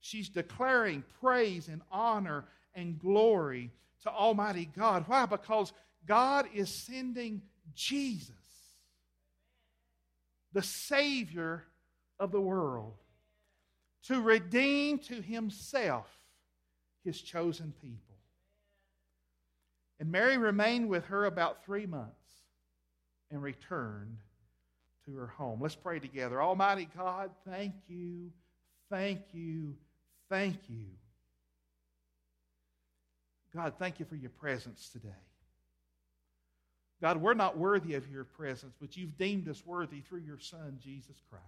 She's 0.00 0.28
declaring 0.28 1.04
praise 1.20 1.68
and 1.68 1.82
honor 1.90 2.44
and 2.74 2.98
glory 2.98 3.70
to 4.02 4.10
Almighty 4.10 4.70
God. 4.76 5.04
Why? 5.06 5.26
Because 5.26 5.72
God 6.06 6.46
is 6.54 6.70
sending 6.70 7.42
Jesus, 7.74 8.30
the 10.52 10.62
Savior 10.62 11.64
of 12.18 12.32
the 12.32 12.40
world, 12.40 12.94
to 14.04 14.22
redeem 14.22 14.98
to 15.00 15.20
Himself 15.20 16.08
His 17.04 17.20
chosen 17.20 17.74
people. 17.82 18.16
And 19.98 20.10
Mary 20.10 20.38
remained 20.38 20.88
with 20.88 21.06
her 21.06 21.24
about 21.24 21.64
three 21.64 21.86
months 21.86 22.14
and 23.30 23.42
returned 23.42 24.18
to 25.06 25.16
her 25.16 25.26
home. 25.26 25.60
Let's 25.60 25.74
pray 25.74 25.98
together. 25.98 26.42
Almighty 26.42 26.88
God, 26.96 27.30
thank 27.48 27.74
you, 27.88 28.30
thank 28.90 29.20
you, 29.32 29.76
thank 30.28 30.56
you. 30.68 30.86
God, 33.54 33.74
thank 33.78 33.98
you 33.98 34.04
for 34.04 34.16
your 34.16 34.30
presence 34.30 34.90
today. 34.90 35.08
God, 37.00 37.20
we're 37.20 37.34
not 37.34 37.58
worthy 37.58 37.94
of 37.94 38.10
your 38.10 38.24
presence, 38.24 38.74
but 38.80 38.96
you've 38.96 39.16
deemed 39.16 39.48
us 39.48 39.62
worthy 39.64 40.00
through 40.00 40.20
your 40.20 40.38
Son, 40.38 40.78
Jesus 40.82 41.16
Christ. 41.30 41.44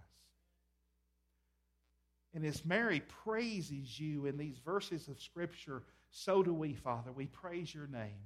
And 2.33 2.45
as 2.45 2.63
Mary 2.63 3.01
praises 3.23 3.99
you 3.99 4.27
in 4.27 4.37
these 4.37 4.59
verses 4.59 5.07
of 5.07 5.19
Scripture, 5.19 5.81
so 6.11 6.43
do 6.43 6.53
we, 6.53 6.73
Father. 6.73 7.11
We 7.11 7.25
praise 7.25 7.73
your 7.73 7.87
name. 7.87 8.21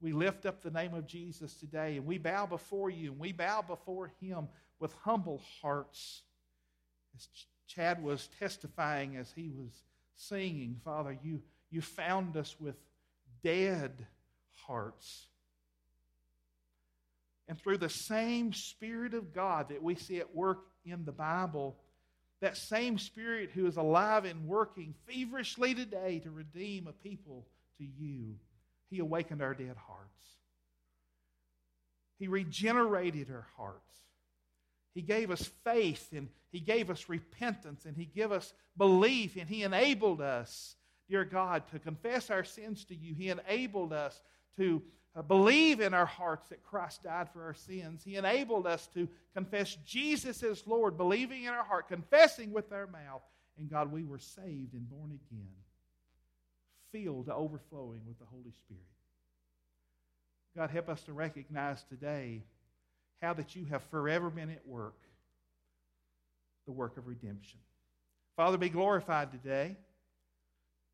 We 0.00 0.12
lift 0.12 0.44
up 0.46 0.62
the 0.62 0.70
name 0.70 0.94
of 0.94 1.06
Jesus 1.06 1.54
today 1.54 1.96
and 1.96 2.06
we 2.06 2.18
bow 2.18 2.46
before 2.46 2.90
you 2.90 3.12
and 3.12 3.20
we 3.20 3.32
bow 3.32 3.62
before 3.62 4.12
him 4.20 4.48
with 4.78 4.92
humble 5.04 5.40
hearts. 5.62 6.22
As 7.16 7.28
Chad 7.66 8.02
was 8.02 8.28
testifying 8.38 9.16
as 9.16 9.32
he 9.32 9.50
was 9.50 9.82
singing, 10.16 10.80
Father, 10.84 11.16
you, 11.22 11.42
you 11.70 11.80
found 11.80 12.36
us 12.36 12.56
with 12.60 12.76
dead 13.42 14.06
hearts. 14.66 15.26
And 17.48 17.58
through 17.58 17.78
the 17.78 17.88
same 17.88 18.52
Spirit 18.52 19.14
of 19.14 19.34
God 19.34 19.68
that 19.68 19.82
we 19.82 19.94
see 19.94 20.18
at 20.18 20.34
work 20.34 20.64
in 20.84 21.04
the 21.04 21.12
Bible, 21.12 21.76
that 22.40 22.56
same 22.56 22.98
Spirit 22.98 23.50
who 23.54 23.66
is 23.66 23.76
alive 23.76 24.24
and 24.24 24.46
working 24.46 24.94
feverishly 25.06 25.74
today 25.74 26.20
to 26.20 26.30
redeem 26.30 26.86
a 26.86 26.92
people 26.92 27.46
to 27.78 27.84
you. 27.84 28.34
He 28.90 28.98
awakened 28.98 29.42
our 29.42 29.54
dead 29.54 29.76
hearts. 29.76 30.24
He 32.18 32.28
regenerated 32.28 33.30
our 33.30 33.46
hearts. 33.56 33.80
He 34.94 35.02
gave 35.02 35.30
us 35.30 35.50
faith 35.64 36.08
and 36.12 36.28
He 36.52 36.60
gave 36.60 36.90
us 36.90 37.08
repentance 37.08 37.84
and 37.84 37.96
He 37.96 38.04
gave 38.04 38.30
us 38.30 38.52
belief 38.76 39.36
and 39.36 39.48
He 39.48 39.62
enabled 39.62 40.20
us, 40.20 40.76
dear 41.08 41.24
God, 41.24 41.64
to 41.72 41.78
confess 41.78 42.30
our 42.30 42.44
sins 42.44 42.84
to 42.86 42.94
you. 42.94 43.14
He 43.14 43.30
enabled 43.30 43.92
us 43.92 44.20
to 44.56 44.80
uh, 45.16 45.22
believe 45.22 45.80
in 45.80 45.94
our 45.94 46.06
hearts 46.06 46.48
that 46.48 46.62
Christ 46.62 47.02
died 47.02 47.28
for 47.32 47.42
our 47.42 47.54
sins. 47.54 48.02
He 48.04 48.16
enabled 48.16 48.66
us 48.66 48.88
to 48.94 49.08
confess 49.34 49.76
Jesus 49.84 50.42
as 50.42 50.66
Lord, 50.66 50.96
believing 50.96 51.44
in 51.44 51.50
our 51.50 51.64
heart, 51.64 51.88
confessing 51.88 52.52
with 52.52 52.72
our 52.72 52.86
mouth. 52.86 53.22
And 53.58 53.70
God, 53.70 53.92
we 53.92 54.04
were 54.04 54.18
saved 54.18 54.74
and 54.74 54.88
born 54.88 55.10
again 55.10 55.48
filled 56.94 57.26
to 57.26 57.34
overflowing 57.34 58.00
with 58.06 58.18
the 58.20 58.24
Holy 58.26 58.52
Spirit. 58.52 58.82
God, 60.56 60.70
help 60.70 60.88
us 60.88 61.02
to 61.02 61.12
recognize 61.12 61.82
today 61.84 62.44
how 63.20 63.34
that 63.34 63.56
you 63.56 63.64
have 63.64 63.82
forever 63.84 64.30
been 64.30 64.50
at 64.50 64.66
work, 64.66 65.00
the 66.66 66.72
work 66.72 66.96
of 66.96 67.08
redemption. 67.08 67.58
Father, 68.36 68.56
be 68.56 68.68
glorified 68.68 69.32
today. 69.32 69.76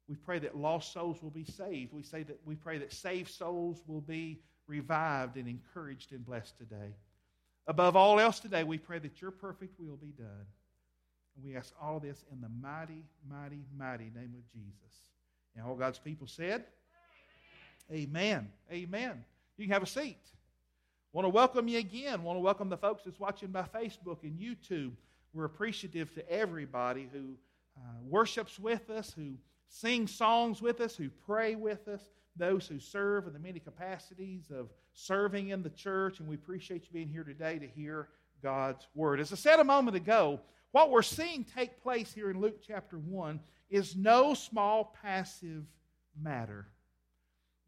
We 0.09 0.17
pray 0.17 0.39
that 0.39 0.57
lost 0.57 0.93
souls 0.93 1.23
will 1.23 1.31
be 1.31 1.45
saved. 1.45 1.93
We 1.93 2.03
say 2.03 2.23
that 2.23 2.41
we 2.45 2.55
pray 2.55 2.79
that 2.79 2.93
saved 2.93 3.31
souls 3.31 3.83
will 3.87 4.01
be 4.01 4.41
revived 4.67 5.37
and 5.37 5.47
encouraged 5.47 6.13
and 6.13 6.25
blessed 6.25 6.57
today. 6.57 6.95
Above 7.67 7.97
all 7.97 8.19
else 8.19 8.41
today, 8.41 8.65
we 8.65 8.79
pray 8.79 8.99
that 8.99 9.21
your 9.21 9.31
perfect 9.31 9.79
will 9.79 9.97
be 9.97 10.13
done. 10.17 10.47
And 11.37 11.45
we 11.45 11.57
ask 11.57 11.73
all 11.81 12.01
this 12.01 12.25
in 12.33 12.41
the 12.41 12.49
mighty, 12.61 13.05
mighty, 13.29 13.65
mighty 13.77 14.11
name 14.15 14.35
of 14.35 14.51
Jesus. 14.53 15.11
And 15.57 15.65
all 15.65 15.75
God's 15.75 15.99
people 15.99 16.27
said, 16.27 16.65
Amen. 17.93 18.49
Amen. 18.71 19.25
You 19.57 19.67
can 19.67 19.73
have 19.73 19.83
a 19.83 19.87
seat. 19.87 20.19
Want 21.13 21.25
to 21.25 21.29
welcome 21.29 21.67
you 21.67 21.79
again. 21.79 22.23
Want 22.23 22.37
to 22.37 22.41
welcome 22.41 22.69
the 22.69 22.77
folks 22.77 23.03
that's 23.05 23.19
watching 23.19 23.49
by 23.49 23.63
Facebook 23.63 24.23
and 24.23 24.39
YouTube. 24.39 24.93
We're 25.33 25.45
appreciative 25.45 26.15
to 26.15 26.31
everybody 26.31 27.09
who 27.13 27.35
uh, 27.77 27.99
worships 28.05 28.61
with 28.61 28.91
us, 28.91 29.13
who 29.13 29.33
sings 29.69 30.15
songs 30.15 30.63
with 30.63 30.81
us, 30.81 30.95
who 30.95 31.09
pray 31.27 31.57
with 31.57 31.89
us, 31.89 32.03
those 32.37 32.69
who 32.69 32.79
serve 32.79 33.27
in 33.27 33.33
the 33.33 33.41
many 33.41 33.59
capacities 33.59 34.51
of 34.51 34.69
serving 34.93 35.49
in 35.49 35.63
the 35.63 35.71
church. 35.71 36.21
And 36.21 36.29
we 36.29 36.37
appreciate 36.37 36.85
you 36.85 36.93
being 36.93 37.09
here 37.09 37.25
today 37.25 37.59
to 37.59 37.67
hear 37.67 38.09
God's 38.43 38.87
word. 38.95 39.19
As 39.19 39.33
I 39.33 39.37
said 39.37 39.59
a 39.59 39.65
moment 39.65 39.97
ago, 39.97 40.41
what 40.73 40.91
we're 40.91 41.03
seeing 41.03 41.45
take 41.45 41.83
place 41.83 42.13
here 42.13 42.31
in 42.31 42.41
Luke 42.41 42.61
chapter 42.67 42.99
1 42.99 43.41
is 43.71 43.97
no 43.97 44.35
small 44.35 44.97
passive 45.03 45.65
matter. 46.21 46.67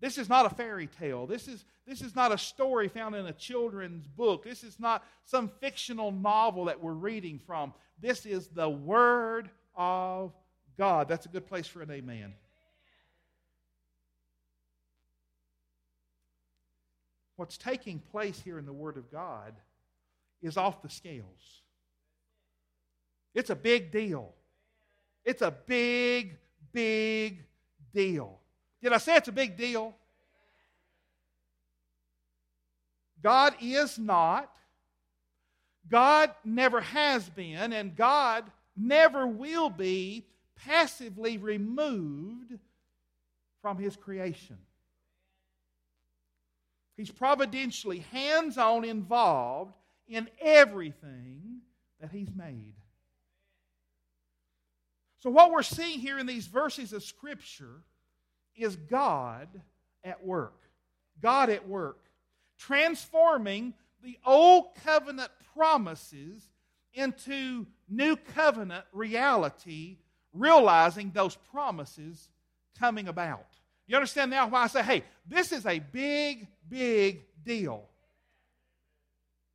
This 0.00 0.18
is 0.18 0.28
not 0.28 0.46
a 0.46 0.54
fairy 0.54 0.88
tale. 0.88 1.26
This 1.26 1.46
is, 1.46 1.64
this 1.86 2.02
is 2.02 2.16
not 2.16 2.32
a 2.32 2.38
story 2.38 2.88
found 2.88 3.14
in 3.14 3.26
a 3.26 3.32
children's 3.32 4.06
book. 4.06 4.44
This 4.44 4.64
is 4.64 4.80
not 4.80 5.04
some 5.24 5.48
fictional 5.60 6.10
novel 6.10 6.64
that 6.64 6.82
we're 6.82 6.92
reading 6.92 7.38
from. 7.38 7.72
This 8.00 8.26
is 8.26 8.48
the 8.48 8.68
Word 8.68 9.48
of 9.76 10.32
God. 10.76 11.08
That's 11.08 11.26
a 11.26 11.28
good 11.28 11.46
place 11.46 11.68
for 11.68 11.82
an 11.82 11.90
amen. 11.92 12.34
What's 17.36 17.56
taking 17.56 18.00
place 18.00 18.40
here 18.40 18.58
in 18.58 18.66
the 18.66 18.72
Word 18.72 18.96
of 18.96 19.10
God 19.10 19.54
is 20.42 20.56
off 20.56 20.82
the 20.82 20.90
scales. 20.90 21.61
It's 23.34 23.50
a 23.50 23.56
big 23.56 23.90
deal. 23.90 24.32
It's 25.24 25.42
a 25.42 25.50
big, 25.50 26.36
big 26.72 27.44
deal. 27.94 28.38
Did 28.82 28.92
I 28.92 28.98
say 28.98 29.16
it's 29.16 29.28
a 29.28 29.32
big 29.32 29.56
deal? 29.56 29.94
God 33.22 33.54
is 33.60 33.98
not, 33.98 34.50
God 35.88 36.30
never 36.44 36.80
has 36.80 37.28
been, 37.30 37.72
and 37.72 37.94
God 37.94 38.44
never 38.76 39.26
will 39.26 39.70
be 39.70 40.26
passively 40.56 41.38
removed 41.38 42.58
from 43.60 43.78
His 43.78 43.96
creation. 43.96 44.58
He's 46.96 47.10
providentially 47.10 48.00
hands 48.10 48.58
on 48.58 48.84
involved 48.84 49.74
in 50.08 50.28
everything 50.40 51.60
that 52.00 52.10
He's 52.10 52.34
made. 52.34 52.74
So, 55.22 55.30
what 55.30 55.52
we're 55.52 55.62
seeing 55.62 56.00
here 56.00 56.18
in 56.18 56.26
these 56.26 56.48
verses 56.48 56.92
of 56.92 57.04
Scripture 57.04 57.84
is 58.56 58.74
God 58.74 59.46
at 60.02 60.26
work. 60.26 60.60
God 61.20 61.48
at 61.48 61.68
work, 61.68 62.00
transforming 62.58 63.72
the 64.02 64.18
old 64.26 64.74
covenant 64.84 65.30
promises 65.54 66.42
into 66.92 67.66
new 67.88 68.16
covenant 68.34 68.84
reality, 68.92 69.98
realizing 70.32 71.12
those 71.14 71.36
promises 71.52 72.28
coming 72.80 73.06
about. 73.06 73.46
You 73.86 73.94
understand 73.94 74.32
now 74.32 74.48
why 74.48 74.64
I 74.64 74.66
say, 74.66 74.82
hey, 74.82 75.04
this 75.28 75.52
is 75.52 75.66
a 75.66 75.78
big, 75.78 76.48
big 76.68 77.22
deal. 77.44 77.84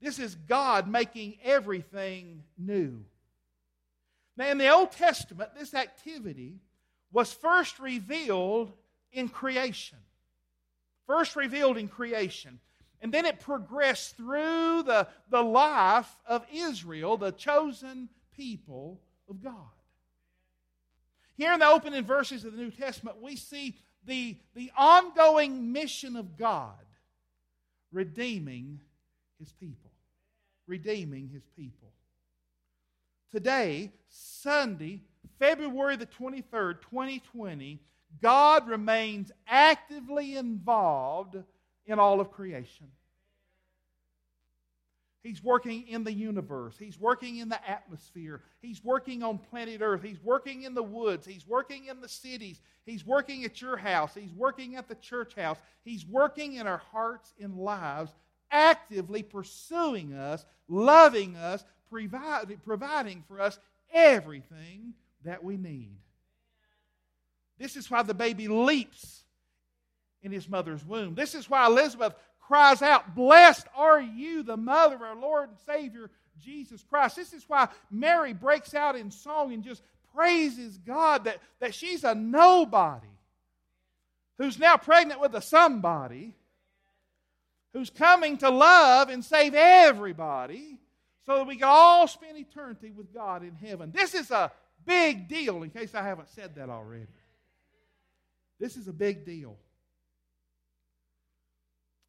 This 0.02 0.18
is 0.18 0.34
God 0.34 0.88
making 0.88 1.40
everything 1.44 2.44
new. 2.58 3.04
Now, 4.38 4.50
in 4.52 4.60
the 4.60 4.70
Old 4.70 4.92
Testament, 4.92 5.50
this 5.58 5.74
activity 5.74 6.60
was 7.12 7.34
first 7.34 7.80
revealed 7.80 8.72
in 9.12 9.30
creation. 9.30 9.98
First 11.08 11.36
revealed 11.36 11.78
in 11.78 11.88
creation. 11.88 12.60
And 13.02 13.12
then 13.12 13.26
it 13.26 13.40
progressed 13.40 14.16
through 14.16 14.84
the, 14.84 15.08
the 15.30 15.42
life 15.42 16.16
of 16.28 16.46
Israel, 16.54 17.18
the 17.18 17.32
chosen 17.32 18.10
people 18.36 19.00
of 19.30 19.44
God. 19.44 19.54
Here 21.36 21.54
in 21.54 21.60
the 21.60 21.68
opening 21.68 22.04
verses 22.04 22.46
of 22.46 22.54
the 22.54 22.62
New 22.62 22.72
Testament, 22.72 23.22
we 23.22 23.36
see 23.36 23.76
the, 24.06 24.38
the 24.56 24.72
ongoing 24.78 25.72
mission 25.72 26.16
of 26.16 26.38
God 26.38 26.74
redeeming 27.92 28.80
his 29.40 29.52
people. 29.54 29.92
Redeeming 30.68 31.30
his 31.30 31.44
people. 31.56 31.90
Today, 33.32 33.92
Sunday, 34.10 35.02
February 35.40 35.96
the 35.96 36.06
23rd, 36.06 36.82
2020, 36.82 37.80
God 38.22 38.68
remains 38.68 39.32
actively 39.48 40.38
involved 40.38 41.38
in 41.86 42.00
all 42.00 42.20
of 42.20 42.32
creation. 42.32 42.88
He's 45.24 45.44
working 45.44 45.86
in 45.90 46.06
the 46.06 46.14
universe. 46.14 46.78
He's 46.80 46.98
working 46.98 47.38
in 47.38 47.50
the 47.50 47.70
atmosphere. 47.70 48.42
He's 48.62 48.82
working 48.82 49.24
on 49.24 49.40
planet 49.40 49.82
Earth. 49.82 50.02
He's 50.02 50.24
working 50.24 50.64
in 50.64 50.74
the 50.74 50.84
woods. 50.84 51.28
He's 51.28 51.46
working 51.46 51.88
in 51.88 52.00
the 52.00 52.08
cities. 52.08 52.62
He's 52.86 53.06
working 53.06 53.44
at 53.44 53.62
your 53.62 53.76
house. 53.76 54.14
He's 54.16 54.32
working 54.32 54.78
at 54.78 54.88
the 54.88 54.96
church 54.96 55.36
house. 55.36 55.58
He's 55.84 56.06
working 56.06 56.54
in 56.54 56.66
our 56.66 56.82
hearts 56.94 57.34
and 57.42 57.58
lives, 57.58 58.14
actively 58.52 59.22
pursuing 59.22 60.14
us, 60.14 60.46
loving 60.70 61.36
us, 61.36 61.66
providing 61.90 63.24
for 63.28 63.42
us 63.42 63.60
everything 63.94 64.94
that 65.24 65.44
we 65.44 65.58
need. 65.58 65.98
This 67.58 67.76
is 67.76 67.90
why 67.90 68.04
the 68.04 68.14
baby 68.14 68.48
leaps 68.48 69.24
in 70.22 70.32
his 70.32 70.48
mother's 70.48 70.86
womb. 70.86 71.16
This 71.16 71.36
is 71.36 71.50
why 71.50 71.66
Elizabeth 71.66 72.14
cries 72.40 72.82
out, 72.82 73.16
Blessed 73.16 73.68
are 73.76 74.02
you, 74.02 74.44
the 74.44 74.58
mother 74.58 74.96
of 74.96 75.02
our 75.02 75.16
Lord 75.16 75.50
and 75.50 75.58
Savior, 75.66 76.10
Jesus 76.42 76.84
Christ. 76.84 77.16
This 77.16 77.34
is 77.34 77.44
why 77.48 77.68
Mary 77.92 78.34
breaks 78.34 78.74
out 78.74 78.96
in 78.96 79.12
song 79.12 79.54
and 79.54 79.64
just 79.64 79.82
praises 80.16 80.78
God 80.78 81.26
that, 81.26 81.40
that 81.60 81.74
she's 81.74 82.04
a 82.04 82.16
nobody 82.16 83.08
who's 84.38 84.60
now 84.60 84.78
pregnant 84.78 85.20
with 85.20 85.34
a 85.36 85.42
somebody 85.42 86.36
who's 87.74 87.90
coming 87.90 88.38
to 88.38 88.50
love 88.50 89.10
and 89.10 89.24
save 89.24 89.54
everybody 89.54 90.80
so 91.28 91.40
that 91.40 91.48
we 91.48 91.58
can 91.58 91.68
all 91.68 92.08
spend 92.08 92.38
eternity 92.38 92.90
with 92.90 93.14
God 93.14 93.44
in 93.44 93.54
heaven. 93.54 93.92
This 93.94 94.16
is 94.16 94.32
a 94.32 94.50
big 94.86 95.28
deal, 95.28 95.62
in 95.62 95.70
case 95.70 95.94
I 95.94 96.02
haven't 96.02 96.30
said 96.30 96.56
that 96.56 96.70
already. 96.70 97.08
This 98.62 98.78
is 98.78 98.88
a 98.88 98.94
big 98.94 99.26
deal. 99.26 99.58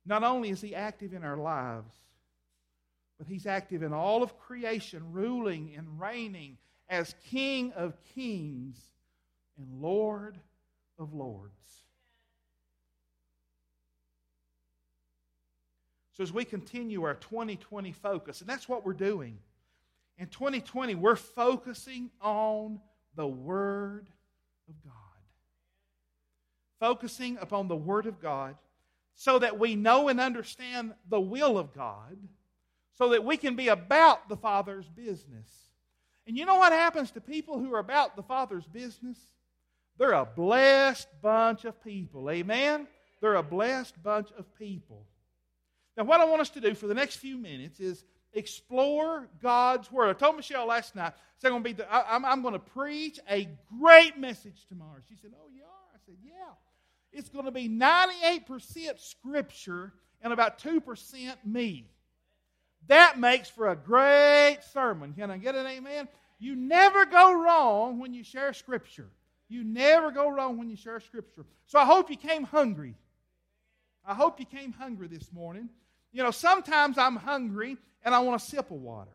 Not 0.06 0.22
only 0.22 0.50
is 0.50 0.60
He 0.60 0.72
active 0.72 1.12
in 1.12 1.24
our 1.24 1.36
lives, 1.36 1.92
but 3.18 3.26
He's 3.26 3.44
active 3.44 3.82
in 3.82 3.92
all 3.92 4.22
of 4.22 4.38
creation, 4.38 5.02
ruling 5.12 5.74
and 5.76 6.00
reigning 6.00 6.56
as 6.88 7.16
King 7.28 7.72
of 7.72 7.94
kings 8.14 8.80
and 9.58 9.82
Lord 9.82 10.38
of 10.96 11.12
lords. 11.12 11.52
So, 16.18 16.24
as 16.24 16.32
we 16.32 16.44
continue 16.44 17.04
our 17.04 17.14
2020 17.14 17.92
focus, 17.92 18.40
and 18.40 18.50
that's 18.50 18.68
what 18.68 18.84
we're 18.84 18.92
doing, 18.92 19.38
in 20.18 20.26
2020, 20.26 20.96
we're 20.96 21.14
focusing 21.14 22.10
on 22.20 22.80
the 23.14 23.26
Word 23.26 24.08
of 24.68 24.74
God. 24.82 24.92
Focusing 26.80 27.38
upon 27.40 27.68
the 27.68 27.76
Word 27.76 28.06
of 28.06 28.20
God 28.20 28.56
so 29.14 29.38
that 29.38 29.60
we 29.60 29.76
know 29.76 30.08
and 30.08 30.18
understand 30.18 30.92
the 31.08 31.20
will 31.20 31.56
of 31.56 31.72
God, 31.72 32.16
so 32.94 33.10
that 33.10 33.24
we 33.24 33.36
can 33.36 33.54
be 33.54 33.68
about 33.68 34.28
the 34.28 34.36
Father's 34.36 34.88
business. 34.88 35.48
And 36.26 36.36
you 36.36 36.46
know 36.46 36.56
what 36.56 36.72
happens 36.72 37.12
to 37.12 37.20
people 37.20 37.60
who 37.60 37.72
are 37.74 37.78
about 37.78 38.16
the 38.16 38.24
Father's 38.24 38.66
business? 38.66 39.18
They're 39.98 40.10
a 40.14 40.24
blessed 40.26 41.06
bunch 41.22 41.64
of 41.64 41.80
people. 41.84 42.28
Amen? 42.28 42.88
They're 43.20 43.36
a 43.36 43.42
blessed 43.44 44.02
bunch 44.02 44.30
of 44.36 44.52
people. 44.56 45.06
Now, 45.98 46.04
what 46.04 46.20
I 46.20 46.26
want 46.26 46.40
us 46.40 46.50
to 46.50 46.60
do 46.60 46.76
for 46.76 46.86
the 46.86 46.94
next 46.94 47.16
few 47.16 47.36
minutes 47.36 47.80
is 47.80 48.04
explore 48.32 49.28
God's 49.42 49.90
Word. 49.90 50.08
I 50.08 50.12
told 50.12 50.36
Michelle 50.36 50.68
last 50.68 50.94
night, 50.94 51.12
so 51.38 51.48
I'm 51.48 51.54
going 51.54 51.64
to, 51.64 51.68
be 51.70 51.72
the, 51.72 51.92
I, 51.92 52.14
I'm, 52.14 52.24
I'm 52.24 52.40
going 52.40 52.54
to 52.54 52.60
preach 52.60 53.18
a 53.28 53.48
great 53.80 54.16
message 54.16 54.64
tomorrow. 54.68 55.00
She 55.08 55.16
said, 55.16 55.32
Oh, 55.34 55.48
you 55.52 55.62
are? 55.62 55.88
I 55.92 55.98
said, 56.06 56.14
Yeah. 56.24 56.54
It's 57.12 57.28
going 57.28 57.46
to 57.46 57.50
be 57.50 57.68
98% 57.68 59.00
Scripture 59.00 59.92
and 60.22 60.32
about 60.32 60.60
2% 60.60 61.34
me. 61.44 61.90
That 62.86 63.18
makes 63.18 63.48
for 63.48 63.68
a 63.68 63.76
great 63.76 64.58
sermon. 64.72 65.14
Can 65.14 65.32
I 65.32 65.38
get 65.38 65.56
an 65.56 65.66
amen? 65.66 66.06
You 66.38 66.54
never 66.54 67.06
go 67.06 67.42
wrong 67.42 67.98
when 67.98 68.14
you 68.14 68.22
share 68.22 68.52
Scripture. 68.52 69.08
You 69.48 69.64
never 69.64 70.12
go 70.12 70.28
wrong 70.30 70.58
when 70.58 70.70
you 70.70 70.76
share 70.76 71.00
Scripture. 71.00 71.44
So 71.66 71.80
I 71.80 71.84
hope 71.84 72.08
you 72.08 72.16
came 72.16 72.44
hungry. 72.44 72.94
I 74.06 74.14
hope 74.14 74.38
you 74.38 74.46
came 74.46 74.72
hungry 74.72 75.08
this 75.08 75.32
morning. 75.32 75.68
You 76.12 76.22
know, 76.22 76.30
sometimes 76.30 76.98
I'm 76.98 77.16
hungry 77.16 77.76
and 78.02 78.14
I 78.14 78.20
want 78.20 78.40
a 78.40 78.44
sip 78.44 78.70
of 78.70 78.78
water. 78.78 79.10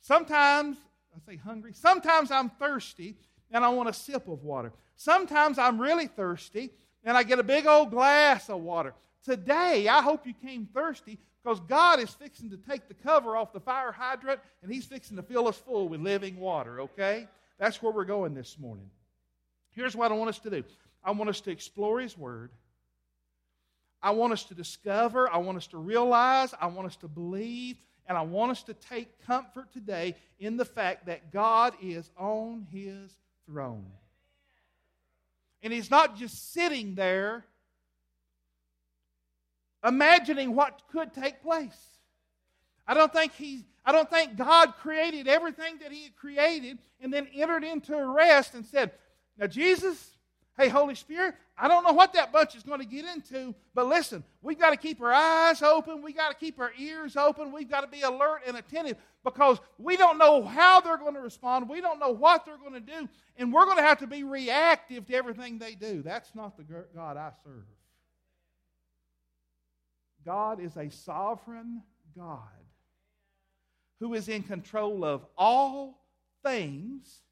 Sometimes, 0.00 0.76
I 1.14 1.30
say 1.30 1.36
hungry, 1.36 1.72
sometimes 1.74 2.30
I'm 2.30 2.50
thirsty 2.50 3.16
and 3.50 3.64
I 3.64 3.68
want 3.68 3.88
a 3.88 3.92
sip 3.92 4.28
of 4.28 4.42
water. 4.42 4.72
Sometimes 4.96 5.58
I'm 5.58 5.80
really 5.80 6.06
thirsty 6.06 6.70
and 7.04 7.16
I 7.16 7.22
get 7.22 7.38
a 7.38 7.44
big 7.44 7.66
old 7.66 7.90
glass 7.90 8.48
of 8.48 8.60
water. 8.60 8.94
Today, 9.24 9.86
I 9.88 10.02
hope 10.02 10.26
you 10.26 10.34
came 10.34 10.66
thirsty 10.66 11.18
because 11.42 11.60
God 11.60 12.00
is 12.00 12.10
fixing 12.10 12.50
to 12.50 12.56
take 12.56 12.88
the 12.88 12.94
cover 12.94 13.36
off 13.36 13.52
the 13.52 13.60
fire 13.60 13.92
hydrant 13.92 14.40
and 14.62 14.72
He's 14.72 14.86
fixing 14.86 15.16
to 15.16 15.22
fill 15.22 15.48
us 15.48 15.56
full 15.56 15.88
with 15.88 16.00
living 16.00 16.38
water, 16.38 16.80
okay? 16.82 17.28
That's 17.58 17.82
where 17.82 17.92
we're 17.92 18.04
going 18.04 18.34
this 18.34 18.58
morning. 18.58 18.90
Here's 19.70 19.94
what 19.94 20.10
I 20.10 20.14
want 20.14 20.30
us 20.30 20.38
to 20.40 20.50
do 20.50 20.64
I 21.04 21.10
want 21.12 21.30
us 21.30 21.40
to 21.42 21.50
explore 21.50 22.00
His 22.00 22.16
Word. 22.16 22.50
I 24.02 24.12
want 24.12 24.32
us 24.32 24.44
to 24.44 24.54
discover, 24.54 25.28
I 25.28 25.38
want 25.38 25.58
us 25.58 25.66
to 25.68 25.78
realize, 25.78 26.54
I 26.60 26.66
want 26.66 26.86
us 26.86 26.96
to 26.96 27.08
believe, 27.08 27.76
and 28.06 28.16
I 28.16 28.22
want 28.22 28.52
us 28.52 28.62
to 28.64 28.74
take 28.74 29.24
comfort 29.26 29.72
today 29.72 30.16
in 30.38 30.56
the 30.56 30.64
fact 30.64 31.06
that 31.06 31.32
God 31.32 31.74
is 31.82 32.10
on 32.18 32.66
his 32.72 33.14
throne. 33.46 33.86
And 35.62 35.72
he's 35.72 35.90
not 35.90 36.16
just 36.16 36.52
sitting 36.52 36.94
there 36.94 37.44
imagining 39.84 40.54
what 40.54 40.80
could 40.90 41.12
take 41.12 41.42
place. 41.42 41.98
I 42.86 42.94
don't 42.94 43.12
think 43.12 43.32
he's 43.34 43.62
I 43.84 43.92
don't 43.92 44.10
think 44.10 44.36
God 44.36 44.74
created 44.76 45.26
everything 45.26 45.78
that 45.80 45.90
he 45.90 46.10
created 46.10 46.78
and 47.00 47.12
then 47.12 47.26
entered 47.34 47.64
into 47.64 47.96
a 47.96 48.06
rest 48.06 48.54
and 48.54 48.64
said, 48.64 48.92
Now, 49.38 49.46
Jesus, 49.46 50.10
Hey, 50.60 50.68
Holy 50.68 50.94
Spirit, 50.94 51.36
I 51.56 51.68
don't 51.68 51.84
know 51.84 51.94
what 51.94 52.12
that 52.12 52.32
bunch 52.32 52.54
is 52.54 52.62
going 52.62 52.80
to 52.80 52.86
get 52.86 53.06
into, 53.06 53.54
but 53.74 53.86
listen, 53.86 54.22
we've 54.42 54.58
got 54.58 54.72
to 54.72 54.76
keep 54.76 55.00
our 55.00 55.10
eyes 55.10 55.62
open. 55.62 56.02
We've 56.02 56.14
got 56.14 56.28
to 56.28 56.36
keep 56.36 56.60
our 56.60 56.70
ears 56.78 57.16
open. 57.16 57.50
We've 57.50 57.70
got 57.70 57.80
to 57.80 57.86
be 57.86 58.02
alert 58.02 58.42
and 58.46 58.58
attentive 58.58 58.98
because 59.24 59.58
we 59.78 59.96
don't 59.96 60.18
know 60.18 60.44
how 60.44 60.82
they're 60.82 60.98
going 60.98 61.14
to 61.14 61.20
respond. 61.22 61.66
We 61.66 61.80
don't 61.80 61.98
know 61.98 62.10
what 62.10 62.44
they're 62.44 62.58
going 62.58 62.74
to 62.74 62.80
do, 62.80 63.08
and 63.38 63.50
we're 63.54 63.64
going 63.64 63.78
to 63.78 63.82
have 63.82 64.00
to 64.00 64.06
be 64.06 64.22
reactive 64.22 65.06
to 65.06 65.14
everything 65.14 65.58
they 65.58 65.74
do. 65.74 66.02
That's 66.02 66.34
not 66.34 66.58
the 66.58 66.64
God 66.94 67.16
I 67.16 67.30
serve. 67.42 67.64
God 70.26 70.60
is 70.60 70.76
a 70.76 70.90
sovereign 70.90 71.80
God 72.14 72.38
who 73.98 74.12
is 74.12 74.28
in 74.28 74.42
control 74.42 75.06
of 75.06 75.24
all 75.38 76.04
things 76.42 77.22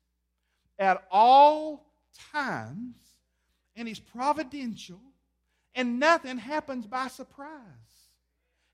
at 0.78 1.06
all 1.10 1.92
times 2.32 2.94
and 3.78 3.88
He's 3.88 4.00
providential, 4.00 5.00
and 5.74 5.98
nothing 5.98 6.36
happens 6.36 6.86
by 6.86 7.08
surprise. 7.08 7.52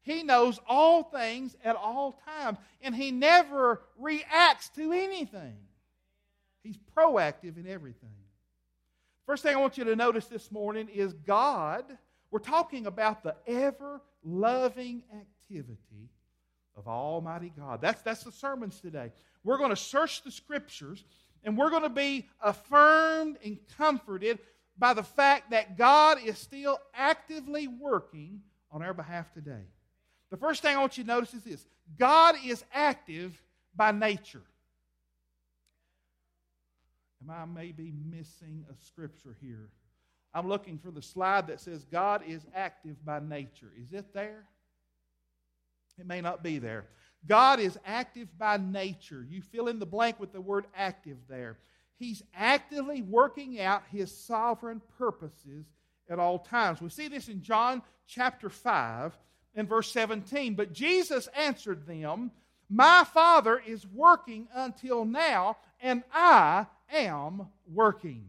He 0.03 0.23
knows 0.23 0.59
all 0.67 1.05
things 1.05 1.57
at 1.63 1.77
all 1.77 2.21
times, 2.27 2.59
and 2.81 2.95
He 2.95 3.13
never 3.13 3.83
reacts 3.99 4.71
to 4.71 4.93
anything. 4.93 5.57
He's 6.63 6.79
proactive 6.97 7.57
in 7.59 7.67
everything. 7.69 8.09
First 9.27 9.43
thing 9.43 9.55
I 9.55 9.61
want 9.61 9.79
you 9.79 9.85
to 9.85 9.97
notice 9.97 10.27
this 10.27 10.51
morning 10.51 10.89
is 10.89 11.13
God. 11.13 11.85
We're 12.31 12.41
talking 12.41 12.87
about 12.87 13.23
the 13.23 13.37
ever 13.47 14.01
loving 14.25 15.03
activity 15.13 16.11
of 16.77 16.89
Almighty 16.89 17.53
God. 17.57 17.81
That's, 17.81 18.03
that's 18.03 18.25
the 18.25 18.33
sermons 18.33 18.81
today. 18.81 19.13
We're 19.45 19.59
going 19.59 19.71
to 19.71 19.77
search 19.77 20.23
the 20.23 20.31
scriptures 20.31 21.05
and 21.45 21.57
we're 21.57 21.71
going 21.71 21.83
to 21.83 21.89
be 21.91 22.27
affirmed 22.43 23.37
and 23.45 23.59
comforted 23.77 24.39
by 24.77 24.95
the 24.95 25.03
fact 25.03 25.51
that 25.51 25.77
God 25.77 26.19
is 26.25 26.39
still 26.39 26.79
actively 26.95 27.69
working 27.69 28.41
on 28.71 28.83
our 28.83 28.95
behalf 28.95 29.33
today. 29.33 29.67
The 30.31 30.37
first 30.37 30.63
thing 30.63 30.77
I 30.77 30.81
want 30.81 30.99
you 30.99 31.05
to 31.05 31.09
notice 31.09 31.33
is 31.35 31.45
this 31.45 31.67
God 31.99 32.35
is 32.45 32.65
active 32.73 33.41
by 33.77 33.93
nature. 33.93 34.43
Am 37.23 37.31
I 37.31 37.45
maybe 37.45 37.93
missing 38.11 38.65
a 38.71 38.85
scripture 38.85 39.37
here? 39.41 39.71
I'm 40.35 40.49
looking 40.49 40.79
for 40.79 40.91
the 40.91 41.01
slide 41.01 41.47
that 41.47 41.61
says 41.61 41.85
God 41.85 42.23
is 42.27 42.45
active 42.55 43.03
by 43.05 43.21
nature. 43.21 43.73
Is 43.81 43.93
it 43.93 44.13
there? 44.13 44.45
It 45.99 46.07
may 46.07 46.21
not 46.21 46.43
be 46.43 46.59
there. 46.59 46.87
God 47.27 47.61
is 47.61 47.79
active 47.87 48.37
by 48.37 48.57
nature. 48.59 49.25
You 49.29 49.41
fill 49.41 49.69
in 49.69 49.79
the 49.79 49.87
blank 49.87 50.19
with 50.21 50.33
the 50.33 50.41
word 50.41 50.67
active 50.77 51.17
there. 51.29 51.59
He's 51.99 52.23
actively 52.35 53.03
working 53.03 53.61
out 53.61 53.85
his 53.91 54.17
sovereign 54.17 54.83
purposes 54.99 55.67
at 56.09 56.19
all 56.19 56.39
times. 56.39 56.81
We 56.81 56.89
see 56.89 57.09
this 57.09 57.29
in 57.29 57.43
John 57.43 57.83
chapter 58.07 58.49
5 58.49 59.17
and 59.55 59.69
verse 59.69 59.91
17. 59.93 60.55
But 60.55 60.73
Jesus 60.73 61.29
answered 61.37 61.87
them, 61.87 62.31
My 62.69 63.05
Father 63.05 63.61
is 63.65 63.87
working 63.87 64.49
until 64.55 65.05
now, 65.05 65.57
and 65.81 66.03
I 66.13 66.67
am 66.93 67.47
working. 67.67 68.27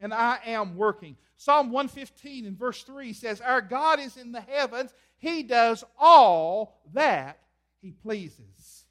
And 0.00 0.12
I 0.12 0.38
am 0.46 0.76
working. 0.76 1.16
Psalm 1.36 1.70
115 1.70 2.46
and 2.46 2.58
verse 2.58 2.82
3 2.82 3.12
says, 3.12 3.40
Our 3.40 3.60
God 3.60 4.00
is 4.00 4.16
in 4.16 4.32
the 4.32 4.40
heavens, 4.40 4.92
He 5.18 5.42
does 5.42 5.84
all 5.98 6.80
that 6.92 7.38
He 7.80 7.92
pleases. 7.92 8.81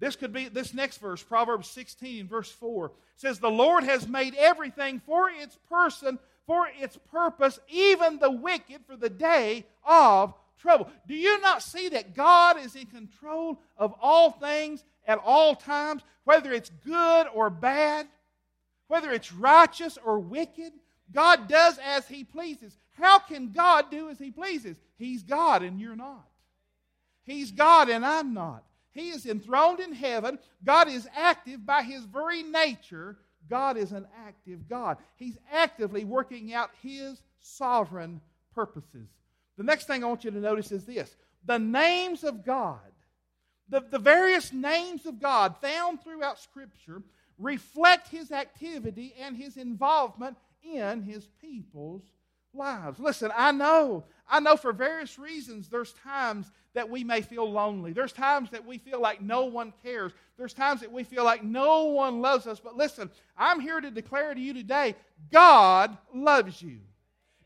This 0.00 0.16
could 0.16 0.32
be 0.32 0.48
this 0.48 0.72
next 0.74 0.96
verse, 0.96 1.22
Proverbs 1.22 1.68
16 1.68 2.26
verse 2.26 2.50
4 2.50 2.90
says, 3.16 3.38
The 3.38 3.50
Lord 3.50 3.84
has 3.84 4.08
made 4.08 4.34
everything 4.34 5.00
for 5.04 5.28
its 5.30 5.56
person, 5.68 6.18
for 6.46 6.68
its 6.80 6.96
purpose, 7.10 7.60
even 7.68 8.18
the 8.18 8.30
wicked 8.30 8.80
for 8.86 8.96
the 8.96 9.10
day 9.10 9.66
of 9.84 10.34
trouble. 10.58 10.88
Do 11.06 11.14
you 11.14 11.40
not 11.40 11.62
see 11.62 11.90
that 11.90 12.14
God 12.14 12.58
is 12.58 12.74
in 12.74 12.86
control 12.86 13.60
of 13.76 13.94
all 14.00 14.30
things 14.30 14.84
at 15.06 15.20
all 15.22 15.54
times, 15.54 16.02
whether 16.24 16.50
it's 16.50 16.70
good 16.84 17.26
or 17.34 17.50
bad, 17.50 18.08
whether 18.88 19.12
it's 19.12 19.32
righteous 19.32 19.98
or 20.02 20.18
wicked? 20.18 20.72
God 21.12 21.46
does 21.46 21.78
as 21.84 22.08
He 22.08 22.24
pleases. 22.24 22.76
How 22.92 23.18
can 23.18 23.52
God 23.52 23.90
do 23.90 24.08
as 24.08 24.18
He 24.18 24.30
pleases? 24.30 24.78
He's 24.96 25.22
God 25.22 25.62
and 25.62 25.78
you're 25.78 25.96
not. 25.96 26.26
He's 27.24 27.50
God 27.50 27.90
and 27.90 28.04
I'm 28.04 28.32
not. 28.32 28.64
He 28.92 29.10
is 29.10 29.26
enthroned 29.26 29.80
in 29.80 29.92
heaven. 29.92 30.38
God 30.64 30.88
is 30.88 31.08
active 31.16 31.64
by 31.64 31.82
His 31.82 32.04
very 32.04 32.42
nature. 32.42 33.18
God 33.48 33.76
is 33.76 33.92
an 33.92 34.06
active 34.26 34.68
God. 34.68 34.98
He's 35.16 35.38
actively 35.52 36.04
working 36.04 36.52
out 36.52 36.70
His 36.82 37.22
sovereign 37.40 38.20
purposes. 38.54 39.08
The 39.56 39.64
next 39.64 39.86
thing 39.86 40.02
I 40.02 40.06
want 40.06 40.24
you 40.24 40.30
to 40.30 40.38
notice 40.38 40.72
is 40.72 40.84
this 40.84 41.14
the 41.44 41.58
names 41.58 42.24
of 42.24 42.44
God, 42.44 42.78
the, 43.68 43.80
the 43.80 43.98
various 43.98 44.52
names 44.52 45.06
of 45.06 45.20
God 45.20 45.56
found 45.60 46.02
throughout 46.02 46.38
Scripture 46.38 47.02
reflect 47.38 48.08
His 48.08 48.32
activity 48.32 49.14
and 49.20 49.36
His 49.36 49.56
involvement 49.56 50.36
in 50.62 51.02
His 51.02 51.26
people's 51.40 52.02
lives. 52.54 52.98
Listen, 52.98 53.30
I 53.36 53.52
know, 53.52 54.04
I 54.28 54.40
know 54.40 54.56
for 54.56 54.72
various 54.72 55.18
reasons 55.18 55.68
there's 55.68 55.92
times 55.92 56.50
that 56.74 56.88
we 56.88 57.02
may 57.02 57.20
feel 57.20 57.50
lonely. 57.50 57.92
There's 57.92 58.12
times 58.12 58.50
that 58.50 58.64
we 58.64 58.78
feel 58.78 59.00
like 59.00 59.20
no 59.20 59.44
one 59.44 59.72
cares. 59.82 60.12
There's 60.36 60.54
times 60.54 60.80
that 60.80 60.92
we 60.92 61.04
feel 61.04 61.24
like 61.24 61.42
no 61.42 61.84
one 61.84 62.20
loves 62.20 62.46
us. 62.46 62.60
But 62.60 62.76
listen, 62.76 63.10
I'm 63.36 63.60
here 63.60 63.80
to 63.80 63.90
declare 63.90 64.32
to 64.34 64.40
you 64.40 64.54
today 64.54 64.94
God 65.32 65.96
loves 66.14 66.62
you. 66.62 66.78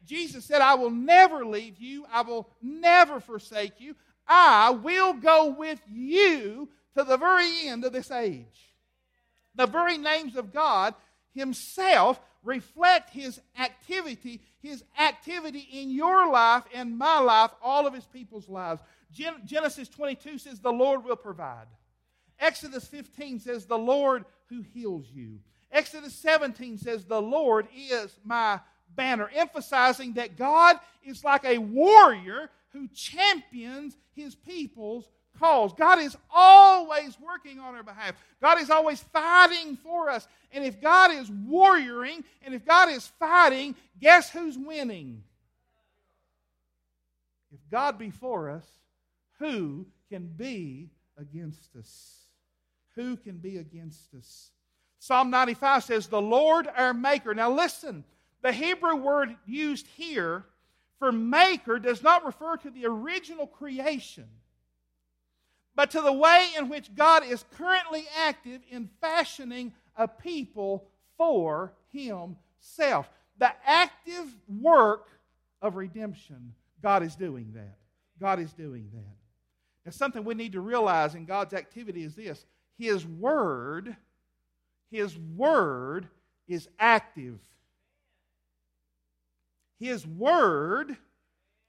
Jesus 0.04 0.44
said, 0.44 0.60
I 0.60 0.74
will 0.74 0.90
never 0.90 1.46
leave 1.46 1.78
you, 1.78 2.04
I 2.12 2.22
will 2.22 2.50
never 2.60 3.20
forsake 3.20 3.80
you. 3.80 3.94
I 4.26 4.70
will 4.70 5.14
go 5.14 5.50
with 5.50 5.80
you 5.90 6.68
to 6.96 7.04
the 7.04 7.16
very 7.16 7.66
end 7.66 7.84
of 7.84 7.92
this 7.92 8.10
age. 8.10 8.74
The 9.54 9.66
very 9.66 9.98
names 9.98 10.36
of 10.36 10.52
God 10.52 10.94
Himself 11.34 12.20
reflect 12.42 13.10
His 13.10 13.40
activity, 13.58 14.40
His 14.60 14.84
activity 14.98 15.68
in 15.72 15.90
your 15.90 16.30
life 16.30 16.64
and 16.74 16.98
my 16.98 17.18
life, 17.18 17.50
all 17.62 17.86
of 17.86 17.94
His 17.94 18.06
people's 18.06 18.48
lives. 18.48 18.80
Genesis 19.44 19.88
22 19.88 20.38
says, 20.38 20.60
The 20.60 20.72
Lord 20.72 21.04
will 21.04 21.16
provide. 21.16 21.66
Exodus 22.38 22.86
15 22.86 23.40
says, 23.40 23.66
The 23.66 23.78
Lord 23.78 24.24
who 24.48 24.62
heals 24.62 25.06
you. 25.12 25.38
Exodus 25.70 26.14
17 26.14 26.78
says, 26.78 27.04
The 27.04 27.22
Lord 27.22 27.66
is 27.76 28.16
my 28.24 28.60
banner, 28.94 29.30
emphasizing 29.34 30.14
that 30.14 30.36
God 30.36 30.76
is 31.02 31.24
like 31.24 31.44
a 31.44 31.58
warrior 31.58 32.50
who 32.70 32.88
champions 32.88 33.96
his 34.14 34.34
people's 34.34 35.08
cause. 35.38 35.72
God 35.72 35.98
is 35.98 36.16
always 36.32 37.18
working 37.20 37.58
on 37.58 37.74
our 37.74 37.82
behalf. 37.82 38.14
God 38.40 38.60
is 38.60 38.70
always 38.70 39.00
fighting 39.00 39.76
for 39.76 40.10
us. 40.10 40.26
And 40.52 40.64
if 40.64 40.80
God 40.80 41.12
is 41.12 41.30
warrioring 41.30 42.24
and 42.44 42.54
if 42.54 42.64
God 42.64 42.88
is 42.88 43.06
fighting, 43.18 43.74
guess 44.00 44.30
who's 44.30 44.56
winning? 44.56 45.22
If 47.52 47.60
God 47.70 47.98
be 47.98 48.10
for 48.10 48.50
us, 48.50 48.66
who 49.38 49.86
can 50.08 50.26
be 50.26 50.90
against 51.18 51.76
us? 51.76 52.20
Who 52.96 53.16
can 53.16 53.38
be 53.38 53.58
against 53.58 54.14
us? 54.14 54.50
Psalm 54.98 55.30
95 55.30 55.84
says, 55.84 56.06
The 56.06 56.20
Lord 56.20 56.68
our 56.76 56.94
Maker. 56.94 57.34
Now 57.34 57.50
listen, 57.50 58.04
the 58.42 58.52
Hebrew 58.52 58.96
word 58.96 59.34
used 59.46 59.86
here 59.86 60.44
for 60.98 61.12
maker 61.12 61.78
does 61.78 62.02
not 62.02 62.24
refer 62.24 62.56
to 62.58 62.70
the 62.70 62.86
original 62.86 63.46
creation, 63.46 64.28
but 65.76 65.90
to 65.90 66.00
the 66.00 66.12
way 66.12 66.48
in 66.56 66.68
which 66.68 66.94
God 66.94 67.24
is 67.24 67.44
currently 67.56 68.06
active 68.18 68.60
in 68.70 68.88
fashioning 69.00 69.72
a 69.96 70.06
people 70.06 70.88
for 71.16 71.72
Himself. 71.92 73.08
The 73.38 73.52
active 73.66 74.34
work 74.48 75.08
of 75.60 75.76
redemption, 75.76 76.54
God 76.82 77.02
is 77.02 77.16
doing 77.16 77.52
that. 77.54 77.76
God 78.20 78.38
is 78.38 78.52
doing 78.52 78.88
that. 78.92 79.16
Now, 79.84 79.90
something 79.90 80.24
we 80.24 80.34
need 80.34 80.52
to 80.52 80.60
realize 80.60 81.14
in 81.14 81.24
God's 81.24 81.54
activity 81.54 82.04
is 82.04 82.14
this 82.14 82.44
His 82.78 83.04
Word, 83.06 83.96
His 84.90 85.18
Word 85.18 86.08
is 86.46 86.68
active. 86.78 87.38
His 89.78 90.06
Word 90.06 90.96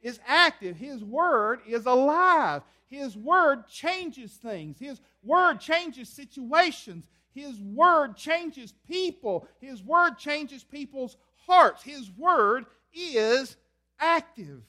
is 0.02 0.20
active. 0.28 0.78
His 0.78 1.04
Word 1.04 1.60
is 1.68 1.86
alive. 1.86 2.62
His 2.90 3.18
Word 3.18 3.68
changes 3.68 4.34
things. 4.34 4.78
His 4.80 5.00
Word 5.24 5.60
changes 5.60 6.10
situations. 6.10 7.06
His 7.34 7.60
Word 7.60 8.16
changes 8.16 8.74
people. 8.88 9.48
His 9.60 9.84
Word 9.84 10.18
changes 10.18 10.64
people's 10.64 11.18
hearts. 11.48 11.84
His 11.84 12.10
Word 12.12 12.66
is 12.94 13.58
active. 14.00 14.62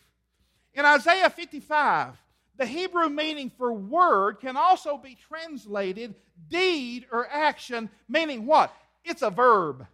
In 0.75 0.85
Isaiah 0.85 1.31
55, 1.31 2.17
the 2.57 2.67
Hebrew 2.67 3.09
meaning 3.09 3.51
for 3.57 3.73
word 3.73 4.41
can 4.41 4.57
also 4.57 4.97
be 4.97 5.17
translated 5.29 6.15
deed 6.49 7.07
or 7.11 7.27
action, 7.31 7.91
meaning 8.09 8.47
what? 8.47 8.73
It's 9.05 9.23
a 9.23 9.31
verb. 9.31 9.87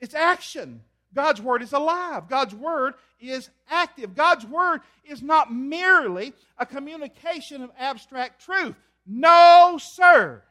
It's 0.00 0.14
action. 0.14 0.82
God's 1.14 1.40
Word 1.40 1.62
is 1.62 1.72
alive. 1.72 2.28
God's 2.28 2.54
Word 2.54 2.94
is 3.20 3.48
active. 3.70 4.14
God's 4.14 4.44
Word 4.44 4.80
is 5.04 5.22
not 5.22 5.52
merely 5.52 6.32
a 6.58 6.66
communication 6.66 7.62
of 7.62 7.70
abstract 7.78 8.44
truth. 8.44 8.74
No, 9.06 9.78
sir. 9.80 10.42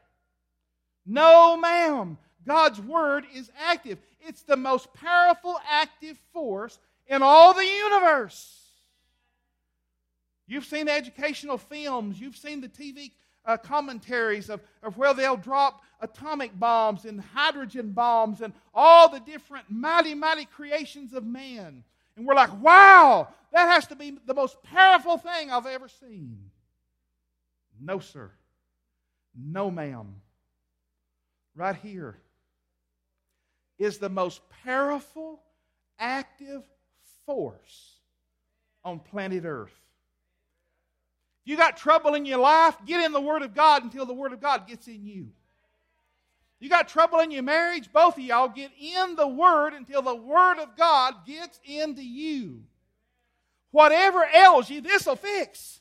No, 1.06 1.56
ma'am. 1.56 2.18
God's 2.46 2.80
Word 2.80 3.24
is 3.34 3.50
active. 3.68 3.98
It's 4.20 4.42
the 4.42 4.56
most 4.56 4.92
powerful 4.94 5.58
active 5.70 6.18
force 6.32 6.78
in 7.06 7.22
all 7.22 7.52
the 7.54 7.66
universe. 7.66 8.60
You've 10.46 10.66
seen 10.66 10.88
educational 10.88 11.58
films, 11.58 12.20
you've 12.20 12.36
seen 12.36 12.60
the 12.60 12.68
TV 12.68 13.12
uh, 13.46 13.56
commentaries 13.56 14.50
of, 14.50 14.60
of 14.82 14.96
where 14.96 15.14
they'll 15.14 15.36
drop 15.36 15.82
atomic 16.00 16.58
bombs 16.58 17.04
and 17.04 17.20
hydrogen 17.20 17.92
bombs 17.92 18.40
and 18.40 18.52
all 18.74 19.08
the 19.08 19.20
different 19.20 19.66
mighty, 19.70 20.14
mighty 20.14 20.44
creations 20.44 21.12
of 21.12 21.24
man. 21.24 21.84
And 22.16 22.26
we're 22.26 22.34
like, 22.34 22.60
wow, 22.60 23.28
that 23.52 23.68
has 23.68 23.86
to 23.88 23.96
be 23.96 24.18
the 24.26 24.34
most 24.34 24.62
powerful 24.62 25.18
thing 25.18 25.50
I've 25.50 25.66
ever 25.66 25.88
seen. 25.88 26.50
No, 27.80 27.98
sir. 27.98 28.30
No, 29.36 29.70
ma'am. 29.70 30.14
Right 31.56 31.76
here 31.76 32.16
is 33.78 33.98
the 33.98 34.08
most 34.08 34.40
powerful, 34.64 35.40
active 35.98 36.62
force 37.26 37.94
on 38.84 39.00
planet 39.00 39.44
Earth. 39.44 39.83
You 41.44 41.56
got 41.56 41.76
trouble 41.76 42.14
in 42.14 42.24
your 42.24 42.38
life, 42.38 42.76
get 42.86 43.04
in 43.04 43.12
the 43.12 43.20
Word 43.20 43.42
of 43.42 43.54
God 43.54 43.84
until 43.84 44.06
the 44.06 44.14
Word 44.14 44.32
of 44.32 44.40
God 44.40 44.66
gets 44.66 44.88
in 44.88 45.04
you. 45.04 45.28
You 46.58 46.70
got 46.70 46.88
trouble 46.88 47.20
in 47.20 47.30
your 47.30 47.42
marriage, 47.42 47.92
both 47.92 48.16
of 48.16 48.24
y'all 48.24 48.48
get 48.48 48.70
in 48.80 49.16
the 49.16 49.28
Word 49.28 49.74
until 49.74 50.00
the 50.00 50.14
Word 50.14 50.58
of 50.58 50.76
God 50.76 51.26
gets 51.26 51.60
into 51.64 52.02
you. 52.02 52.62
Whatever 53.70 54.24
ails 54.24 54.70
you, 54.70 54.80
this 54.80 55.04
will 55.04 55.16
fix. 55.16 55.80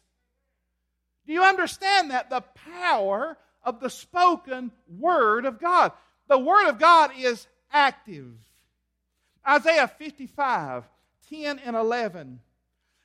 Do 1.25 1.31
you 1.31 1.43
understand 1.43 2.11
that? 2.11 2.29
The 2.29 2.43
power 2.81 3.37
of 3.63 3.79
the 3.79 3.89
spoken 3.89 4.71
Word 4.87 5.45
of 5.45 5.61
God. 5.61 5.93
The 6.27 6.39
Word 6.39 6.67
of 6.67 6.79
God 6.79 7.11
is 7.17 7.47
active. 7.71 8.33
Isaiah 9.47 9.87
55, 9.87 10.83
10 11.29 11.59
and 11.59 11.75
11 11.75 12.39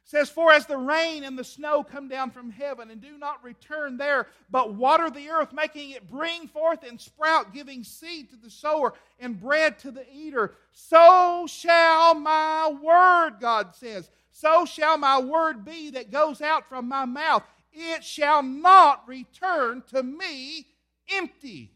says, 0.08 0.30
For 0.30 0.50
as 0.50 0.64
the 0.64 0.78
rain 0.78 1.22
and 1.22 1.38
the 1.38 1.44
snow 1.44 1.84
come 1.84 2.08
down 2.08 2.30
from 2.30 2.50
heaven 2.50 2.90
and 2.90 2.98
do 2.98 3.18
not 3.18 3.44
return 3.44 3.98
there, 3.98 4.26
but 4.50 4.72
water 4.72 5.10
the 5.10 5.28
earth, 5.28 5.52
making 5.52 5.90
it 5.90 6.08
bring 6.08 6.48
forth 6.48 6.82
and 6.82 6.98
sprout, 6.98 7.52
giving 7.52 7.84
seed 7.84 8.30
to 8.30 8.36
the 8.36 8.48
sower 8.48 8.94
and 9.20 9.38
bread 9.38 9.78
to 9.80 9.90
the 9.90 10.06
eater, 10.10 10.54
so 10.72 11.46
shall 11.46 12.14
my 12.14 12.72
word, 12.82 13.34
God 13.38 13.74
says, 13.74 14.08
so 14.30 14.64
shall 14.64 14.96
my 14.96 15.20
word 15.20 15.62
be 15.62 15.90
that 15.90 16.10
goes 16.10 16.40
out 16.40 16.70
from 16.70 16.88
my 16.88 17.04
mouth. 17.04 17.42
It 17.70 18.02
shall 18.02 18.42
not 18.42 19.06
return 19.06 19.82
to 19.90 20.02
me 20.02 20.68
empty. 21.10 21.70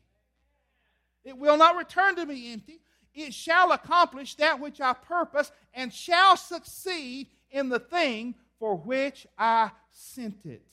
It 1.22 1.36
will 1.36 1.58
not 1.58 1.76
return 1.76 2.16
to 2.16 2.24
me 2.24 2.50
empty. 2.54 2.80
It 3.14 3.34
shall 3.34 3.72
accomplish 3.72 4.36
that 4.36 4.58
which 4.58 4.80
I 4.80 4.94
purpose 4.94 5.52
and 5.74 5.92
shall 5.92 6.38
succeed 6.38 7.26
in 7.52 7.68
the 7.68 7.78
thing 7.78 8.34
for 8.58 8.76
which 8.76 9.26
I 9.38 9.70
sent 9.90 10.44
it. 10.44 10.66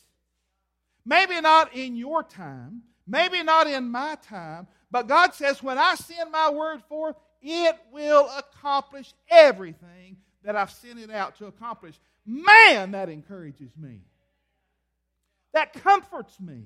Maybe 1.06 1.40
not 1.42 1.76
in 1.76 1.96
your 1.96 2.24
time, 2.24 2.82
maybe 3.08 3.44
not 3.44 3.68
in 3.68 3.90
my 3.90 4.16
time, 4.16 4.68
but 4.92 5.08
God 5.08 5.34
says, 5.34 5.62
when 5.62 5.78
I 5.78 5.96
send 5.96 6.32
my 6.32 6.50
word 6.50 6.82
forth, 6.90 7.16
it 7.42 7.76
will 7.92 8.30
accomplish 8.38 9.14
everything 9.30 10.18
that 10.44 10.56
I've 10.56 10.72
sent 10.72 11.00
it 11.00 11.12
out 11.12 11.38
to 11.38 11.48
accomplish. 11.48 11.96
Man, 12.26 12.92
that 12.92 13.10
encourages 13.10 13.72
me. 13.78 14.02
That 15.54 15.74
comforts 15.74 16.40
me. 16.40 16.66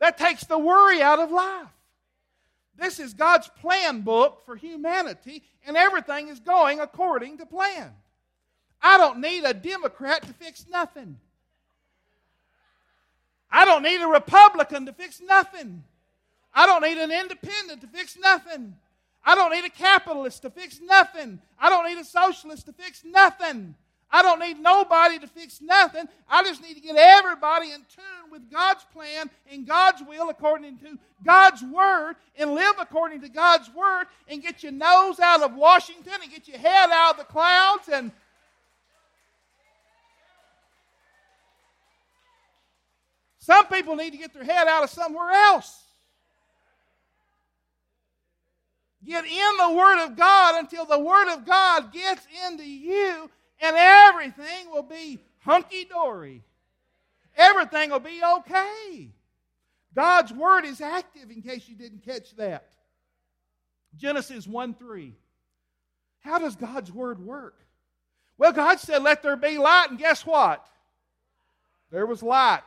That 0.00 0.18
takes 0.18 0.44
the 0.44 0.58
worry 0.58 1.00
out 1.00 1.20
of 1.20 1.30
life. 1.30 1.68
This 2.76 2.98
is 2.98 3.14
God's 3.14 3.48
plan 3.60 4.00
book 4.00 4.42
for 4.44 4.56
humanity, 4.56 5.44
and 5.66 5.76
everything 5.76 6.28
is 6.28 6.40
going 6.40 6.80
according 6.80 7.38
to 7.38 7.46
plan. 7.46 7.92
I 8.82 8.98
don't 8.98 9.20
need 9.20 9.44
a 9.44 9.54
Democrat 9.54 10.22
to 10.22 10.32
fix 10.34 10.66
nothing. 10.68 11.18
I 13.50 13.64
don't 13.64 13.82
need 13.82 14.00
a 14.00 14.08
Republican 14.08 14.86
to 14.86 14.92
fix 14.92 15.20
nothing. 15.20 15.84
I 16.52 16.66
don't 16.66 16.82
need 16.82 16.98
an 16.98 17.10
independent 17.10 17.80
to 17.80 17.86
fix 17.86 18.16
nothing. 18.18 18.76
I 19.24 19.34
don't 19.34 19.52
need 19.52 19.64
a 19.64 19.70
capitalist 19.70 20.42
to 20.42 20.50
fix 20.50 20.80
nothing. 20.80 21.40
I 21.58 21.70
don't 21.70 21.86
need 21.86 21.98
a 21.98 22.04
socialist 22.04 22.66
to 22.66 22.72
fix 22.72 23.04
nothing. 23.04 23.74
I 24.10 24.22
don't 24.22 24.38
need 24.38 24.60
nobody 24.60 25.18
to 25.18 25.26
fix 25.26 25.60
nothing. 25.60 26.08
I 26.28 26.44
just 26.44 26.62
need 26.62 26.74
to 26.74 26.80
get 26.80 26.94
everybody 26.94 27.72
in 27.72 27.80
tune 27.80 28.30
with 28.30 28.48
God's 28.50 28.84
plan 28.92 29.28
and 29.50 29.66
God's 29.66 30.02
will 30.06 30.28
according 30.30 30.78
to 30.78 30.98
God's 31.24 31.62
word 31.62 32.14
and 32.36 32.54
live 32.54 32.74
according 32.78 33.22
to 33.22 33.28
God's 33.28 33.68
word 33.74 34.04
and 34.28 34.42
get 34.42 34.62
your 34.62 34.72
nose 34.72 35.18
out 35.18 35.42
of 35.42 35.56
Washington 35.56 36.12
and 36.22 36.30
get 36.30 36.46
your 36.46 36.58
head 36.58 36.90
out 36.92 37.12
of 37.12 37.18
the 37.18 37.24
clouds 37.24 37.88
and 37.92 38.12
Some 43.44 43.66
people 43.66 43.94
need 43.94 44.12
to 44.12 44.16
get 44.16 44.32
their 44.32 44.42
head 44.42 44.68
out 44.68 44.84
of 44.84 44.88
somewhere 44.88 45.30
else. 45.30 45.82
Get 49.04 49.26
in 49.26 49.56
the 49.58 49.74
Word 49.74 50.02
of 50.02 50.16
God 50.16 50.60
until 50.60 50.86
the 50.86 50.98
Word 50.98 51.30
of 51.30 51.44
God 51.44 51.92
gets 51.92 52.26
into 52.48 52.64
you, 52.64 53.28
and 53.60 53.76
everything 53.76 54.70
will 54.70 54.82
be 54.82 55.18
hunky 55.40 55.84
dory. 55.84 56.42
Everything 57.36 57.90
will 57.90 58.00
be 58.00 58.22
okay. 58.38 59.10
God's 59.94 60.32
Word 60.32 60.64
is 60.64 60.80
active, 60.80 61.30
in 61.30 61.42
case 61.42 61.68
you 61.68 61.76
didn't 61.76 62.02
catch 62.02 62.34
that. 62.36 62.70
Genesis 63.98 64.46
1 64.46 64.72
3. 64.72 65.12
How 66.20 66.38
does 66.38 66.56
God's 66.56 66.90
Word 66.90 67.18
work? 67.18 67.60
Well, 68.38 68.52
God 68.52 68.80
said, 68.80 69.02
Let 69.02 69.22
there 69.22 69.36
be 69.36 69.58
light, 69.58 69.88
and 69.90 69.98
guess 69.98 70.24
what? 70.24 70.66
There 71.90 72.06
was 72.06 72.22
light. 72.22 72.62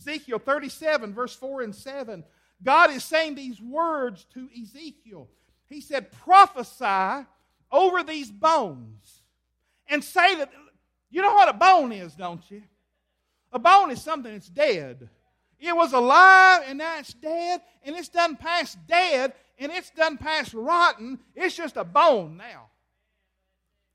Ezekiel 0.00 0.38
37, 0.38 1.12
verse 1.12 1.34
4 1.34 1.62
and 1.62 1.74
7. 1.74 2.24
God 2.62 2.90
is 2.90 3.04
saying 3.04 3.34
these 3.34 3.60
words 3.60 4.26
to 4.34 4.48
Ezekiel. 4.60 5.28
He 5.68 5.80
said, 5.80 6.10
Prophesy 6.12 7.26
over 7.70 8.02
these 8.02 8.30
bones 8.30 9.22
and 9.88 10.02
say 10.02 10.34
that, 10.36 10.50
you 11.10 11.22
know 11.22 11.34
what 11.34 11.48
a 11.48 11.52
bone 11.52 11.92
is, 11.92 12.14
don't 12.14 12.42
you? 12.50 12.62
A 13.52 13.58
bone 13.58 13.90
is 13.90 14.02
something 14.02 14.32
that's 14.32 14.48
dead. 14.48 15.08
It 15.58 15.76
was 15.76 15.92
alive 15.92 16.62
and 16.66 16.78
now 16.78 16.98
it's 16.98 17.12
dead, 17.12 17.60
and 17.82 17.94
it's 17.94 18.08
done 18.08 18.36
past 18.36 18.78
dead, 18.86 19.34
and 19.58 19.70
it's 19.70 19.90
done 19.90 20.16
past 20.16 20.54
rotten. 20.54 21.18
It's 21.34 21.54
just 21.54 21.76
a 21.76 21.84
bone 21.84 22.38
now. 22.38 22.68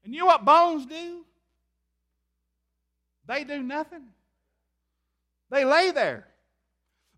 And 0.04 0.14
you 0.14 0.20
know 0.20 0.28
what 0.28 0.46
bones 0.46 0.86
do? 0.86 1.26
They 3.28 3.44
do 3.44 3.64
nothing. 3.64 4.04
They 5.56 5.64
lay 5.64 5.92
there. 5.92 6.28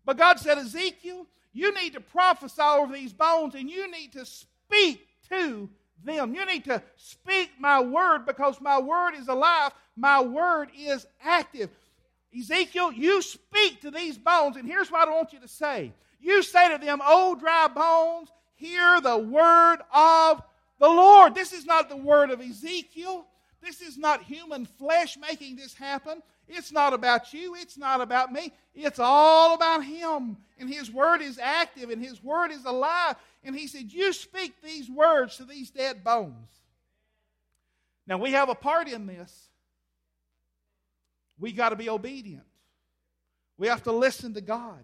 But 0.04 0.16
God 0.16 0.38
said, 0.38 0.58
Ezekiel, 0.58 1.26
you 1.52 1.74
need 1.74 1.94
to 1.94 2.00
prophesy 2.00 2.62
over 2.62 2.92
these 2.92 3.12
bones 3.12 3.56
and 3.56 3.68
you 3.68 3.90
need 3.90 4.12
to 4.12 4.24
speak 4.24 5.08
to 5.28 5.68
them. 6.04 6.34
You 6.36 6.46
need 6.46 6.64
to 6.66 6.80
speak 6.94 7.50
my 7.58 7.80
word 7.80 8.26
because 8.26 8.60
my 8.60 8.78
word 8.78 9.14
is 9.16 9.26
alive, 9.26 9.72
my 9.96 10.20
word 10.20 10.68
is 10.78 11.04
active. 11.20 11.70
Ezekiel, 12.38 12.92
you 12.92 13.22
speak 13.22 13.80
to 13.80 13.90
these 13.90 14.16
bones, 14.16 14.56
and 14.56 14.68
here's 14.68 14.90
what 14.90 15.08
I 15.08 15.10
want 15.10 15.32
you 15.32 15.40
to 15.40 15.48
say. 15.48 15.92
You 16.20 16.44
say 16.44 16.70
to 16.70 16.78
them, 16.78 17.00
O 17.04 17.34
dry 17.34 17.66
bones, 17.66 18.28
hear 18.54 19.00
the 19.00 19.18
word 19.18 19.78
of 19.92 20.42
the 20.78 20.88
Lord. 20.88 21.34
This 21.34 21.52
is 21.52 21.66
not 21.66 21.88
the 21.88 21.96
word 21.96 22.30
of 22.30 22.40
Ezekiel. 22.40 23.26
This 23.60 23.80
is 23.80 23.98
not 23.98 24.22
human 24.22 24.64
flesh 24.64 25.18
making 25.18 25.56
this 25.56 25.74
happen. 25.74 26.22
It's 26.48 26.72
not 26.72 26.94
about 26.94 27.32
you. 27.32 27.54
It's 27.54 27.76
not 27.76 28.00
about 28.00 28.32
me. 28.32 28.52
It's 28.74 28.98
all 28.98 29.54
about 29.54 29.84
Him. 29.84 30.36
And 30.58 30.68
His 30.68 30.90
Word 30.90 31.20
is 31.20 31.38
active 31.38 31.90
and 31.90 32.02
His 32.02 32.22
Word 32.22 32.50
is 32.50 32.64
alive. 32.64 33.16
And 33.44 33.54
He 33.54 33.66
said, 33.66 33.92
You 33.92 34.12
speak 34.12 34.54
these 34.62 34.88
words 34.90 35.36
to 35.36 35.44
these 35.44 35.70
dead 35.70 36.02
bones. 36.02 36.48
Now, 38.06 38.16
we 38.16 38.32
have 38.32 38.48
a 38.48 38.54
part 38.54 38.88
in 38.88 39.06
this. 39.06 39.48
We 41.38 41.52
got 41.52 41.68
to 41.68 41.76
be 41.76 41.90
obedient. 41.90 42.44
We 43.58 43.66
have 43.68 43.82
to 43.84 43.92
listen 43.92 44.34
to 44.34 44.40
God. 44.40 44.82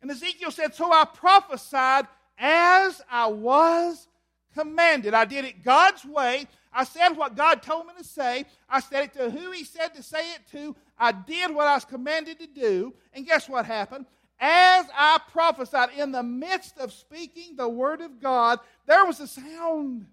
And 0.00 0.10
Ezekiel 0.10 0.50
said, 0.50 0.74
So 0.74 0.92
I 0.92 1.04
prophesied 1.04 2.06
as 2.38 3.02
I 3.10 3.26
was 3.26 4.06
commanded. 4.54 5.14
I 5.14 5.24
did 5.24 5.44
it 5.44 5.64
God's 5.64 6.04
way. 6.04 6.46
I 6.72 6.84
said 6.84 7.10
what 7.10 7.36
God 7.36 7.62
told 7.62 7.86
me 7.86 7.92
to 7.98 8.04
say. 8.04 8.46
I 8.68 8.80
said 8.80 9.04
it 9.04 9.12
to 9.14 9.30
who 9.30 9.50
He 9.50 9.64
said 9.64 9.94
to 9.94 10.02
say 10.02 10.32
it 10.32 10.40
to. 10.52 10.74
I 10.98 11.12
did 11.12 11.54
what 11.54 11.66
I 11.66 11.74
was 11.74 11.84
commanded 11.84 12.38
to 12.40 12.46
do. 12.46 12.94
And 13.12 13.26
guess 13.26 13.48
what 13.48 13.66
happened? 13.66 14.06
As 14.40 14.86
I 14.92 15.20
prophesied, 15.30 15.90
in 15.96 16.10
the 16.10 16.22
midst 16.22 16.78
of 16.78 16.92
speaking 16.92 17.54
the 17.54 17.68
word 17.68 18.00
of 18.00 18.20
God, 18.20 18.58
there 18.86 19.04
was 19.04 19.20
a 19.20 19.26
sound. 19.26 20.06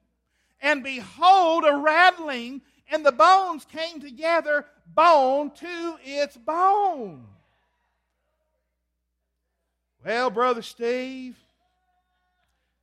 And 0.62 0.84
behold, 0.84 1.64
a 1.66 1.76
rattling, 1.76 2.62
and 2.92 3.06
the 3.06 3.12
bones 3.12 3.66
came 3.66 4.00
together, 4.00 4.66
bone 4.94 5.52
to 5.52 5.98
its 6.04 6.38
bone. 6.38 7.26
Well, 10.06 10.30
Brother 10.30 10.62
Steve, 10.62 11.38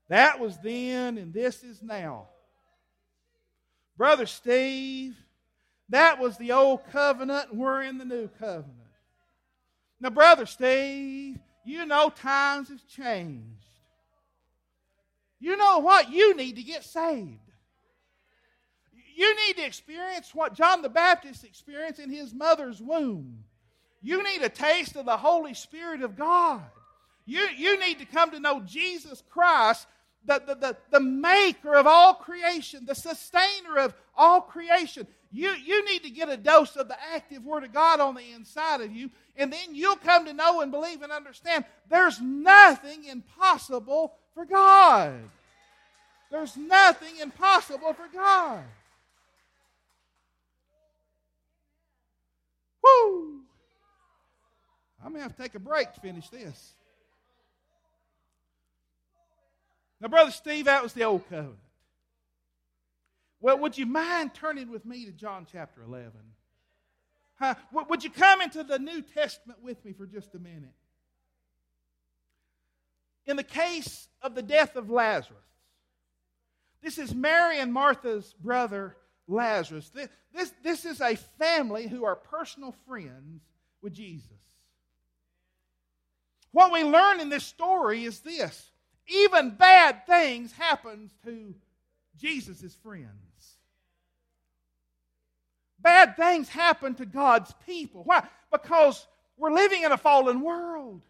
that 0.08 0.40
was 0.40 0.58
then, 0.58 1.18
and 1.18 1.32
this 1.32 1.62
is 1.62 1.82
now. 1.82 2.28
Brother 3.96 4.26
Steve, 4.26 5.16
that 5.88 6.18
was 6.18 6.36
the 6.36 6.52
old 6.52 6.80
covenant, 6.90 7.50
and 7.50 7.60
we're 7.60 7.82
in 7.82 7.98
the 7.98 8.04
new 8.04 8.28
covenant. 8.38 8.72
Now, 10.00 10.10
Brother 10.10 10.46
Steve, 10.46 11.38
you 11.64 11.86
know 11.86 12.10
times 12.10 12.68
have 12.68 12.86
changed. 12.86 13.44
You 15.40 15.56
know 15.56 15.78
what? 15.78 16.10
You 16.10 16.36
need 16.36 16.56
to 16.56 16.62
get 16.62 16.84
saved. 16.84 17.38
You 19.14 19.34
need 19.46 19.56
to 19.56 19.64
experience 19.64 20.34
what 20.34 20.54
John 20.54 20.82
the 20.82 20.90
Baptist 20.90 21.44
experienced 21.44 22.00
in 22.00 22.10
his 22.10 22.34
mother's 22.34 22.82
womb. 22.82 23.44
You 24.02 24.22
need 24.22 24.42
a 24.42 24.48
taste 24.50 24.94
of 24.96 25.06
the 25.06 25.16
Holy 25.16 25.54
Spirit 25.54 26.02
of 26.02 26.16
God. 26.16 26.62
You, 27.24 27.48
you 27.56 27.80
need 27.80 27.98
to 27.98 28.04
come 28.04 28.30
to 28.30 28.40
know 28.40 28.60
Jesus 28.60 29.22
Christ 29.30 29.86
the, 30.26 30.42
the, 30.46 30.54
the, 30.54 30.76
the 30.90 31.00
maker 31.00 31.74
of 31.74 31.86
all 31.86 32.14
creation, 32.14 32.84
the 32.84 32.94
sustainer 32.94 33.78
of 33.78 33.94
all 34.16 34.40
creation. 34.40 35.06
You, 35.32 35.52
you 35.52 35.84
need 35.84 36.02
to 36.04 36.10
get 36.10 36.28
a 36.28 36.36
dose 36.36 36.76
of 36.76 36.88
the 36.88 36.96
active 37.14 37.44
Word 37.44 37.64
of 37.64 37.72
God 37.72 38.00
on 38.00 38.14
the 38.14 38.32
inside 38.34 38.80
of 38.80 38.92
you, 38.92 39.10
and 39.36 39.52
then 39.52 39.74
you'll 39.74 39.96
come 39.96 40.24
to 40.26 40.32
know 40.32 40.60
and 40.60 40.70
believe 40.70 41.02
and 41.02 41.12
understand 41.12 41.64
there's 41.88 42.20
nothing 42.20 43.04
impossible 43.04 44.14
for 44.34 44.44
God. 44.44 45.14
There's 46.30 46.56
nothing 46.56 47.18
impossible 47.20 47.94
for 47.94 48.08
God. 48.12 48.64
Woo! 52.82 53.40
I'm 55.04 55.12
going 55.12 55.16
to 55.16 55.22
have 55.22 55.36
to 55.36 55.42
take 55.42 55.54
a 55.54 55.60
break 55.60 55.92
to 55.94 56.00
finish 56.00 56.28
this. 56.28 56.75
Now, 60.06 60.10
Brother 60.10 60.30
Steve, 60.30 60.66
that 60.66 60.84
was 60.84 60.92
the 60.92 61.02
old 61.02 61.28
covenant. 61.28 61.58
Well, 63.40 63.58
would 63.58 63.76
you 63.76 63.86
mind 63.86 64.34
turning 64.34 64.70
with 64.70 64.86
me 64.86 65.04
to 65.04 65.10
John 65.10 65.48
chapter 65.50 65.82
11? 65.82 66.12
Huh? 67.40 67.56
Would 67.72 68.04
you 68.04 68.10
come 68.10 68.40
into 68.40 68.62
the 68.62 68.78
New 68.78 69.02
Testament 69.02 69.64
with 69.64 69.84
me 69.84 69.92
for 69.92 70.06
just 70.06 70.32
a 70.36 70.38
minute? 70.38 70.76
In 73.26 73.34
the 73.34 73.42
case 73.42 74.06
of 74.22 74.36
the 74.36 74.42
death 74.42 74.76
of 74.76 74.90
Lazarus, 74.90 75.40
this 76.84 76.98
is 76.98 77.12
Mary 77.12 77.58
and 77.58 77.72
Martha's 77.72 78.32
brother 78.40 78.96
Lazarus. 79.26 79.88
This, 79.88 80.08
this, 80.32 80.52
this 80.62 80.84
is 80.84 81.00
a 81.00 81.16
family 81.16 81.88
who 81.88 82.04
are 82.04 82.14
personal 82.14 82.76
friends 82.86 83.42
with 83.82 83.92
Jesus. 83.92 84.30
What 86.52 86.72
we 86.72 86.84
learn 86.84 87.18
in 87.18 87.28
this 87.28 87.44
story 87.44 88.04
is 88.04 88.20
this 88.20 88.70
even 89.08 89.50
bad 89.50 90.06
things 90.06 90.52
happen 90.52 91.10
to 91.24 91.54
Jesus' 92.18 92.74
friends. 92.82 93.10
Bad 95.80 96.16
things 96.16 96.48
happen 96.48 96.94
to 96.96 97.06
God's 97.06 97.52
people. 97.66 98.02
Why? 98.04 98.26
Because 98.50 99.06
we're 99.36 99.52
living 99.52 99.82
in 99.82 99.92
a 99.92 99.96
fallen 99.96 100.40
world. 100.40 101.02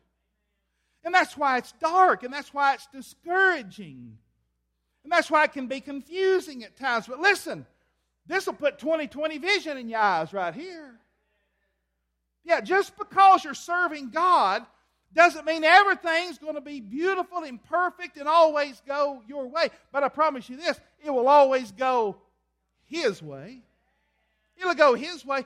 And 1.05 1.15
that's 1.15 1.37
why 1.37 1.59
it's 1.59 1.73
dark, 1.81 2.25
and 2.25 2.33
that's 2.35 2.53
why 2.53 2.75
it's 2.75 2.89
discouraging. 2.89 4.19
And 5.05 5.13
that's 5.13 5.31
why 5.31 5.45
it 5.45 5.53
can 5.53 5.69
be 5.69 5.81
confusing 5.81 6.65
at 6.65 6.77
times. 6.77 7.07
But 7.07 7.21
listen, 7.21 7.65
this 8.27 8.47
will 8.47 8.55
put 8.55 8.81
2020 8.81 9.39
vision 9.39 9.79
in 9.79 9.89
your 9.89 10.01
eyes 10.01 10.33
right 10.33 10.53
here. 10.53 10.99
Yeah, 12.45 12.61
just 12.61 12.99
because 12.99 13.45
you're 13.45 13.55
serving 13.55 14.11
God 14.11 14.67
doesn't 15.15 15.47
mean 15.47 15.65
everything's 15.65 16.39
going 16.39 16.55
to 16.55 16.61
be 16.61 16.81
beautiful 16.81 17.39
and 17.39 17.63
perfect 17.65 18.17
and 18.19 18.29
always 18.29 18.83
go 18.87 19.23
your 19.27 19.47
way. 19.47 19.69
But 19.93 20.03
I 20.03 20.09
promise 20.09 20.49
you 20.49 20.57
this 20.57 20.79
it 21.05 21.11
will 21.11 21.29
always 21.29 21.73
go 21.73 22.17
His 22.87 23.23
way. 23.23 23.63
It'll 24.59 24.75
go 24.75 24.95
His 24.95 25.25
way. 25.25 25.45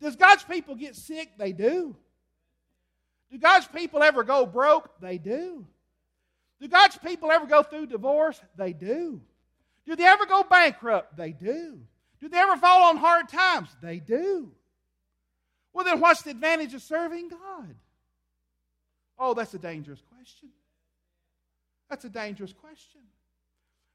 Does 0.00 0.16
God's 0.16 0.42
people 0.42 0.74
get 0.74 0.96
sick? 0.96 1.30
They 1.38 1.52
do. 1.52 1.94
Do 3.30 3.38
God's 3.38 3.66
people 3.66 4.02
ever 4.02 4.24
go 4.24 4.44
broke? 4.44 4.90
They 5.00 5.18
do. 5.18 5.66
Do 6.60 6.68
God's 6.68 6.98
people 6.98 7.30
ever 7.30 7.46
go 7.46 7.62
through 7.62 7.86
divorce? 7.86 8.40
They 8.56 8.72
do. 8.72 9.20
Do 9.86 9.96
they 9.96 10.04
ever 10.04 10.26
go 10.26 10.44
bankrupt? 10.44 11.16
They 11.16 11.32
do. 11.32 11.80
Do 12.20 12.28
they 12.28 12.38
ever 12.38 12.56
fall 12.56 12.90
on 12.90 12.96
hard 12.98 13.28
times? 13.28 13.68
They 13.82 13.98
do. 13.98 14.52
Well, 15.72 15.84
then 15.84 16.00
what's 16.00 16.22
the 16.22 16.30
advantage 16.30 16.74
of 16.74 16.82
serving 16.82 17.30
God? 17.30 17.74
Oh, 19.24 19.34
that's 19.34 19.54
a 19.54 19.58
dangerous 19.58 20.02
question. 20.12 20.48
That's 21.88 22.04
a 22.04 22.08
dangerous 22.08 22.52
question. 22.52 23.02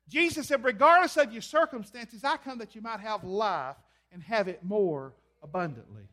Jesus 0.07 0.47
said, 0.47 0.63
regardless 0.63 1.17
of 1.17 1.33
your 1.33 1.41
circumstances, 1.41 2.23
I 2.23 2.37
come 2.37 2.59
that 2.59 2.75
you 2.75 2.81
might 2.81 3.01
have 3.01 3.25
life 3.25 3.75
and 4.13 4.23
have 4.23 4.47
it 4.47 4.63
more 4.63 5.11
abundantly. 5.43 6.03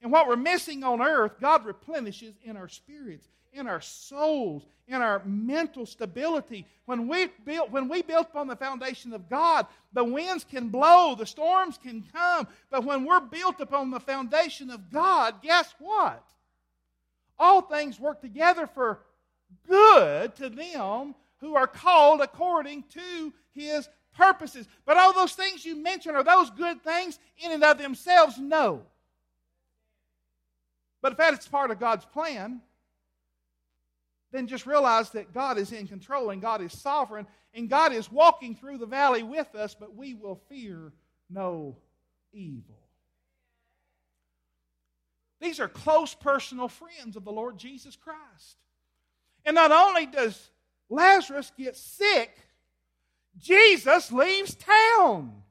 And 0.00 0.12
what 0.12 0.28
we're 0.28 0.36
missing 0.36 0.84
on 0.84 1.02
earth, 1.02 1.32
God 1.40 1.66
replenishes 1.66 2.36
in 2.44 2.56
our 2.56 2.68
spirits, 2.68 3.26
in 3.52 3.66
our 3.66 3.80
souls, 3.80 4.62
in 4.86 5.02
our 5.02 5.20
mental 5.24 5.84
stability. 5.84 6.64
When 6.84 7.08
we 7.08 7.26
build, 7.44 7.72
when 7.72 7.88
we 7.88 8.02
build 8.02 8.26
upon 8.26 8.46
the 8.46 8.54
foundation 8.54 9.14
of 9.14 9.28
God, 9.28 9.66
the 9.92 10.04
winds 10.04 10.44
can 10.44 10.68
blow, 10.68 11.16
the 11.18 11.26
storms 11.26 11.76
can 11.76 12.04
come. 12.14 12.46
But 12.70 12.84
when 12.84 13.04
we're 13.04 13.18
built 13.18 13.60
upon 13.60 13.90
the 13.90 13.98
foundation 13.98 14.70
of 14.70 14.92
God, 14.92 15.42
guess 15.42 15.74
what? 15.80 16.22
All 17.38 17.62
things 17.62 18.00
work 18.00 18.20
together 18.20 18.66
for 18.66 19.00
good 19.68 20.34
to 20.36 20.48
them 20.48 21.14
who 21.38 21.54
are 21.54 21.66
called 21.66 22.20
according 22.20 22.84
to 22.84 23.32
his 23.52 23.88
purposes. 24.16 24.66
But 24.84 24.96
all 24.96 25.12
those 25.12 25.34
things 25.34 25.64
you 25.64 25.76
mentioned, 25.76 26.16
are 26.16 26.24
those 26.24 26.50
good 26.50 26.82
things 26.82 27.18
in 27.38 27.52
and 27.52 27.62
of 27.62 27.78
themselves? 27.78 28.38
No. 28.38 28.82
But 31.02 31.12
if 31.12 31.18
that 31.18 31.38
is 31.38 31.46
part 31.46 31.70
of 31.70 31.78
God's 31.78 32.04
plan, 32.06 32.62
then 34.32 34.46
just 34.46 34.66
realize 34.66 35.10
that 35.10 35.32
God 35.32 35.58
is 35.58 35.72
in 35.72 35.86
control 35.86 36.30
and 36.30 36.42
God 36.42 36.60
is 36.60 36.72
sovereign 36.72 37.26
and 37.54 37.70
God 37.70 37.92
is 37.92 38.10
walking 38.10 38.54
through 38.54 38.78
the 38.78 38.86
valley 38.86 39.22
with 39.22 39.54
us, 39.54 39.74
but 39.74 39.94
we 39.94 40.14
will 40.14 40.40
fear 40.48 40.92
no 41.30 41.76
evil. 42.32 42.75
These 45.40 45.60
are 45.60 45.68
close 45.68 46.14
personal 46.14 46.68
friends 46.68 47.16
of 47.16 47.24
the 47.24 47.32
Lord 47.32 47.58
Jesus 47.58 47.96
Christ. 47.96 48.56
And 49.44 49.54
not 49.54 49.70
only 49.70 50.06
does 50.06 50.50
Lazarus 50.88 51.52
get 51.56 51.76
sick, 51.76 52.36
Jesus 53.38 54.10
leaves 54.10 54.54
town. 54.54 55.42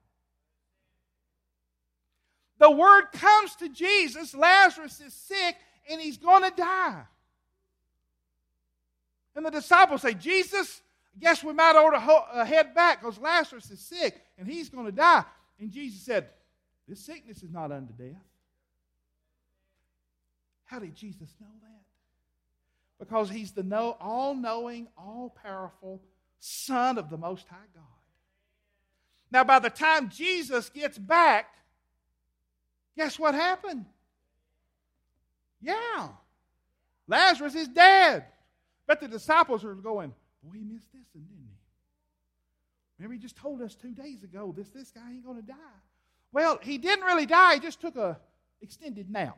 The 2.58 2.72
word 2.72 3.06
comes 3.14 3.56
to 3.58 3.70
Jesus 3.70 4.34
Lazarus 4.34 5.02
is 5.02 5.14
sick 5.14 5.56
and 5.90 6.02
he's 6.02 6.18
going 6.18 6.44
to 6.44 6.56
die. 6.56 7.04
And 9.36 9.46
the 9.46 9.52
disciples 9.52 10.02
say, 10.02 10.14
Jesus, 10.14 10.82
I 11.16 11.20
guess 11.20 11.44
we 11.44 11.54
might 11.54 11.76
ought 11.76 11.92
to 11.92 11.98
uh, 11.98 12.46
head 12.46 12.74
back 12.74 13.02
because 13.02 13.20
Lazarus 13.20 13.70
is 13.70 13.80
sick 13.80 14.22
and 14.38 14.48
he's 14.48 14.70
going 14.70 14.86
to 14.86 14.92
die. 14.92 15.24
And 15.60 15.72
Jesus 15.72 16.02
said, 16.02 16.28
This 16.88 17.02
sickness 17.02 17.44
is 17.44 17.52
not 17.52 17.72
unto 17.72 17.94
death. 17.94 18.16
How 20.66 20.80
did 20.80 20.96
Jesus 20.96 21.34
know 21.40 21.48
that? 21.62 21.82
Because 23.00 23.30
he's 23.30 23.52
the 23.52 23.64
know, 23.64 23.98
all 24.00 24.36
knowing, 24.36 24.88
all 24.98 25.36
powerful 25.44 26.02
Son 26.40 26.98
of 26.98 27.10
the 27.10 27.18
Most 27.18 27.48
High 27.48 27.58
God. 27.74 27.84
Now, 29.32 29.44
by 29.44 29.60
the 29.60 29.70
time 29.70 30.10
Jesus 30.10 30.70
gets 30.70 30.98
back, 30.98 31.54
guess 32.98 33.20
what 33.20 33.36
happened? 33.36 33.86
Yeah, 35.62 36.10
Lazarus 37.08 37.56
is 37.56 37.68
dead. 37.68 38.26
But 38.88 39.02
the 39.02 39.08
disciples 39.08 39.66
are 39.66 39.74
going, 39.74 40.14
Boy, 40.44 40.58
he 40.58 40.64
missed 40.64 40.92
this 40.94 41.08
one, 41.14 41.24
didn't 41.24 41.44
he? 41.44 41.50
Remember, 43.00 43.14
he 43.14 43.20
just 43.20 43.36
told 43.36 43.62
us 43.62 43.76
two 43.76 43.94
days 43.94 44.24
ago 44.24 44.54
this, 44.56 44.70
this 44.70 44.92
guy 44.92 45.12
ain't 45.12 45.26
going 45.26 45.42
to 45.42 45.48
die. 45.48 45.56
Well, 46.32 46.60
he 46.62 46.78
didn't 46.78 47.06
really 47.06 47.26
die, 47.26 47.56
he 47.56 47.60
just 47.60 47.82
took 47.82 47.96
a 47.96 48.20
extended 48.62 49.10
nap. 49.10 49.38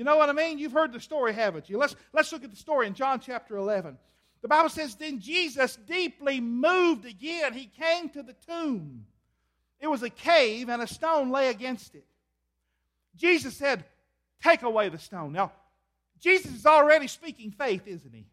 You 0.00 0.04
know 0.04 0.16
what 0.16 0.30
I 0.30 0.32
mean? 0.32 0.58
You've 0.58 0.72
heard 0.72 0.94
the 0.94 0.98
story, 0.98 1.34
haven't 1.34 1.68
you? 1.68 1.76
Let's, 1.76 1.94
let's 2.14 2.32
look 2.32 2.42
at 2.42 2.48
the 2.48 2.56
story 2.56 2.86
in 2.86 2.94
John 2.94 3.20
chapter 3.20 3.58
11. 3.58 3.98
The 4.40 4.48
Bible 4.48 4.70
says, 4.70 4.94
Then 4.94 5.20
Jesus, 5.20 5.76
deeply 5.76 6.40
moved 6.40 7.04
again, 7.04 7.52
he 7.52 7.66
came 7.66 8.08
to 8.08 8.22
the 8.22 8.34
tomb. 8.48 9.04
It 9.78 9.88
was 9.88 10.02
a 10.02 10.08
cave, 10.08 10.70
and 10.70 10.80
a 10.80 10.86
stone 10.86 11.30
lay 11.30 11.50
against 11.50 11.94
it. 11.94 12.06
Jesus 13.14 13.54
said, 13.54 13.84
Take 14.42 14.62
away 14.62 14.88
the 14.88 14.98
stone. 14.98 15.32
Now, 15.32 15.52
Jesus 16.18 16.54
is 16.54 16.64
already 16.64 17.06
speaking 17.06 17.50
faith, 17.50 17.86
isn't 17.86 18.14
he? 18.14 18.24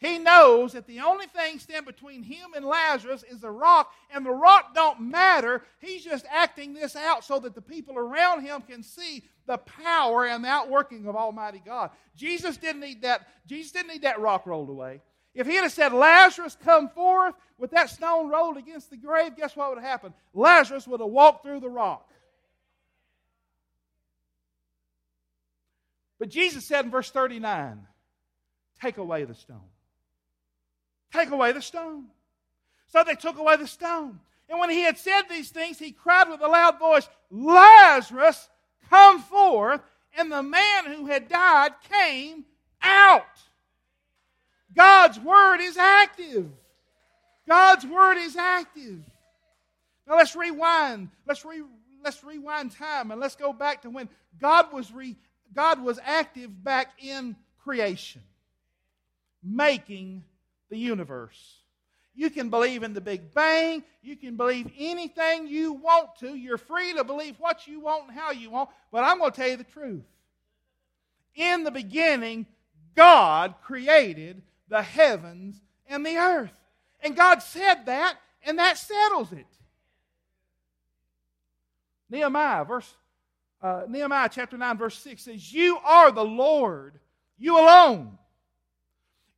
He 0.00 0.18
knows 0.18 0.72
that 0.72 0.86
the 0.86 1.00
only 1.00 1.26
thing 1.26 1.58
stand 1.58 1.84
between 1.84 2.22
him 2.22 2.54
and 2.56 2.64
Lazarus 2.64 3.22
is 3.30 3.44
a 3.44 3.50
rock, 3.50 3.92
and 4.10 4.24
the 4.24 4.30
rock 4.30 4.74
don't 4.74 4.98
matter. 4.98 5.62
He's 5.78 6.02
just 6.02 6.24
acting 6.30 6.72
this 6.72 6.96
out 6.96 7.22
so 7.22 7.38
that 7.40 7.54
the 7.54 7.60
people 7.60 7.98
around 7.98 8.42
him 8.42 8.62
can 8.62 8.82
see 8.82 9.24
the 9.46 9.58
power 9.58 10.26
and 10.26 10.42
the 10.42 10.48
outworking 10.48 11.06
of 11.06 11.16
Almighty 11.16 11.60
God. 11.64 11.90
Jesus 12.16 12.56
didn't 12.56 12.80
need 12.80 13.02
that. 13.02 13.28
Jesus 13.46 13.72
didn't 13.72 13.88
need 13.88 14.02
that 14.02 14.20
rock 14.20 14.46
rolled 14.46 14.70
away. 14.70 15.02
If 15.34 15.46
he 15.46 15.56
had 15.56 15.70
said, 15.70 15.92
Lazarus, 15.92 16.56
come 16.64 16.88
forth, 16.88 17.34
with 17.58 17.72
that 17.72 17.90
stone 17.90 18.30
rolled 18.30 18.56
against 18.56 18.88
the 18.88 18.96
grave, 18.96 19.36
guess 19.36 19.54
what 19.54 19.68
would 19.68 19.78
have 19.78 19.88
happened? 19.88 20.14
Lazarus 20.32 20.88
would 20.88 21.00
have 21.00 21.10
walked 21.10 21.44
through 21.44 21.60
the 21.60 21.68
rock. 21.68 22.10
But 26.18 26.30
Jesus 26.30 26.64
said 26.64 26.86
in 26.86 26.90
verse 26.90 27.10
39, 27.10 27.86
Take 28.80 28.96
away 28.96 29.24
the 29.24 29.34
stone. 29.34 29.60
Take 31.12 31.30
away 31.30 31.52
the 31.52 31.62
stone. 31.62 32.06
So 32.88 33.02
they 33.04 33.14
took 33.14 33.38
away 33.38 33.56
the 33.56 33.66
stone. 33.66 34.20
And 34.48 34.58
when 34.58 34.70
he 34.70 34.80
had 34.80 34.98
said 34.98 35.22
these 35.22 35.50
things, 35.50 35.78
he 35.78 35.92
cried 35.92 36.28
with 36.28 36.40
a 36.40 36.48
loud 36.48 36.78
voice, 36.78 37.08
Lazarus, 37.30 38.48
come 38.88 39.20
forth. 39.20 39.80
And 40.18 40.30
the 40.30 40.42
man 40.42 40.86
who 40.86 41.06
had 41.06 41.28
died 41.28 41.72
came 41.88 42.44
out. 42.82 43.24
God's 44.74 45.20
word 45.20 45.60
is 45.60 45.76
active. 45.76 46.46
God's 47.48 47.86
word 47.86 48.18
is 48.18 48.36
active. 48.36 49.00
Now 50.06 50.16
let's 50.16 50.34
rewind. 50.34 51.10
Let's 51.26 51.44
re, 51.44 51.62
let's 52.02 52.24
rewind 52.24 52.72
time 52.72 53.10
and 53.10 53.20
let's 53.20 53.36
go 53.36 53.52
back 53.52 53.82
to 53.82 53.90
when 53.90 54.08
God 54.40 54.72
was 54.72 54.92
re, 54.92 55.16
God 55.54 55.82
was 55.82 55.98
active 56.04 56.62
back 56.62 56.92
in 56.98 57.36
creation, 57.62 58.22
making 59.42 60.24
the 60.70 60.78
universe. 60.78 61.60
You 62.14 62.30
can 62.30 62.50
believe 62.50 62.82
in 62.82 62.92
the 62.92 63.00
Big 63.00 63.32
Bang. 63.32 63.84
You 64.02 64.16
can 64.16 64.36
believe 64.36 64.70
anything 64.78 65.46
you 65.46 65.74
want 65.74 66.16
to. 66.20 66.34
You're 66.34 66.58
free 66.58 66.92
to 66.94 67.04
believe 67.04 67.36
what 67.38 67.66
you 67.66 67.80
want 67.80 68.08
and 68.08 68.18
how 68.18 68.30
you 68.30 68.50
want. 68.50 68.70
But 68.90 69.04
I'm 69.04 69.18
going 69.18 69.30
to 69.30 69.36
tell 69.36 69.48
you 69.48 69.56
the 69.56 69.64
truth. 69.64 70.04
In 71.34 71.64
the 71.64 71.70
beginning, 71.70 72.46
God 72.94 73.54
created 73.62 74.42
the 74.68 74.82
heavens 74.82 75.60
and 75.86 76.04
the 76.04 76.16
earth. 76.16 76.52
And 77.02 77.16
God 77.16 77.40
said 77.42 77.86
that, 77.86 78.16
and 78.44 78.58
that 78.58 78.76
settles 78.76 79.32
it. 79.32 79.46
Nehemiah, 82.10 82.64
verse, 82.64 82.92
uh, 83.62 83.82
Nehemiah 83.88 84.28
chapter 84.30 84.58
9, 84.58 84.76
verse 84.76 84.98
6 84.98 85.22
says, 85.22 85.52
You 85.52 85.78
are 85.78 86.10
the 86.10 86.24
Lord, 86.24 86.98
you 87.38 87.56
alone. 87.56 88.18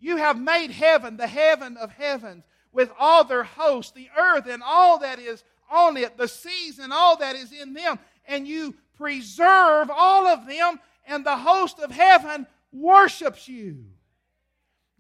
You 0.03 0.17
have 0.17 0.39
made 0.39 0.73
heaven, 0.73 1.17
the 1.17 1.29
heaven 1.29 1.77
of 1.77 1.93
heavens, 1.93 2.43
with 2.73 2.91
all 2.99 3.23
their 3.23 3.45
hosts, 3.45 3.93
the 3.93 4.09
earth 4.19 4.49
and 4.49 4.61
all 4.61 4.99
that 4.99 5.21
is 5.21 5.45
on 5.71 5.97
it, 5.97 6.17
the 6.17 6.27
seas 6.27 6.81
and 6.81 6.93
all 6.93 7.17
that 7.19 7.37
is 7.37 7.53
in 7.53 7.73
them, 7.73 8.01
and 8.27 8.47
you 8.47 8.75
preserve 8.97 9.91
all 9.95 10.27
of 10.27 10.49
them, 10.49 10.81
and 11.07 11.25
the 11.25 11.37
host 11.37 11.79
of 11.79 11.93
heaven 11.93 12.49
worships 12.73 13.47
you. 13.47 13.85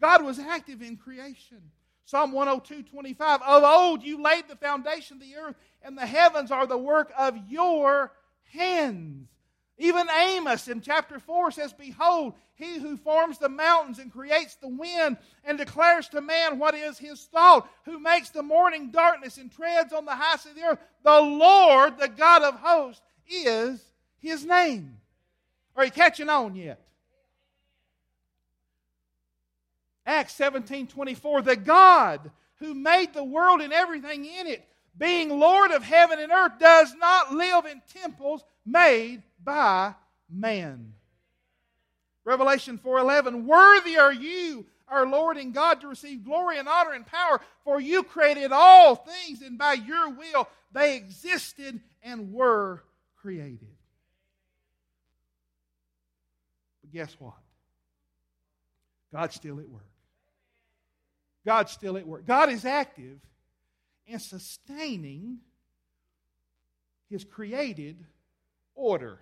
God 0.01 0.25
was 0.25 0.39
active 0.39 0.83
in 0.83 0.97
creation. 0.97 1.59
Psalm 2.05 2.31
102 2.31 2.89
25. 2.89 3.43
Of 3.43 3.65
old 3.65 4.05
you 4.05 4.23
laid 4.23 4.47
the 4.49 4.57
foundation 4.57 5.17
of 5.17 5.23
the 5.23 5.35
earth, 5.35 5.57
and 5.83 5.99
the 5.99 6.07
heavens 6.07 6.53
are 6.53 6.67
the 6.67 6.79
work 6.79 7.13
of 7.19 7.37
your 7.49 8.13
hands. 8.53 9.29
Even 9.79 10.09
Amos 10.11 10.69
in 10.69 10.81
chapter 10.81 11.19
4 11.19 11.51
says, 11.51 11.73
Behold, 11.73 12.35
he 12.55 12.79
who 12.79 12.97
forms 12.97 13.39
the 13.39 13.49
mountains 13.49 13.99
and 13.99 14.13
creates 14.13 14.55
the 14.57 14.69
wind 14.69 15.17
and 15.45 15.59
declares 15.59 16.09
to 16.11 16.21
man 16.21 16.59
what 16.59 16.75
is 16.75 16.99
his 16.99 17.25
thought, 17.25 17.69
who 17.85 17.99
makes 17.99 18.31
the 18.31 18.43
morning 18.43 18.91
darkness 18.91 19.39
and 19.39 19.51
treads 19.51 19.93
on 19.93 20.05
the 20.05 20.15
heights 20.15 20.47
of 20.47 20.55
the 20.55 20.63
earth. 20.63 20.79
The 21.03 21.21
Lord, 21.21 21.99
the 21.99 22.09
God 22.09 22.43
of 22.43 22.61
hosts, 22.61 23.03
is 23.29 23.83
his 24.19 24.45
name. 24.45 24.99
Are 25.75 25.87
you 25.87 25.91
catching 25.91 26.29
on 26.29 26.55
yet? 26.55 26.81
Acts 30.05 30.35
17 30.35 30.89
24, 30.89 31.43
the 31.43 31.57
God 31.57 32.31
who 32.57 32.75
made 32.75 33.15
the 33.15 33.25
world 33.25 33.61
and 33.61 33.73
everything 33.73 34.25
in 34.25 34.47
it, 34.47 34.65
being 34.97 35.31
Lord 35.31 35.71
of 35.71 35.83
heaven 35.83 36.19
and 36.21 36.31
earth, 36.31 36.59
does 36.59 36.95
not 36.95 37.33
live 37.33 37.65
in 37.65 37.81
temples 38.01 38.45
made 38.65 39.23
by 39.43 39.95
man. 40.31 40.95
Revelation 42.25 42.79
4:11 42.79 43.45
Worthy 43.45 43.97
are 43.97 44.13
you 44.13 44.67
our 44.89 45.07
Lord 45.07 45.37
and 45.37 45.55
God 45.55 45.81
to 45.81 45.89
receive 45.89 46.25
glory 46.25 46.59
and 46.59 46.69
honor 46.69 46.93
and 46.93 47.07
power 47.07 47.41
for 47.65 47.81
you 47.81 48.03
created 48.03 48.53
all 48.53 48.95
things 48.95 49.43
and 49.43 49.59
by 49.59 49.73
your 49.73 50.11
will 50.11 50.49
they 50.73 50.97
existed 50.97 51.81
and 52.03 52.33
were 52.33 52.83
created. 53.17 53.75
But 56.83 56.93
guess 56.93 57.15
what? 57.19 57.35
God's 59.13 59.35
still 59.35 59.61
at 59.61 59.69
work. 59.69 59.83
God's 61.45 61.73
still 61.73 61.97
at 61.97 62.07
work. 62.07 62.27
God 62.27 62.51
is 62.51 62.65
active 62.65 63.19
in 64.07 64.19
sustaining 64.19 65.39
his 67.11 67.25
created 67.25 68.05
order. 68.75 69.19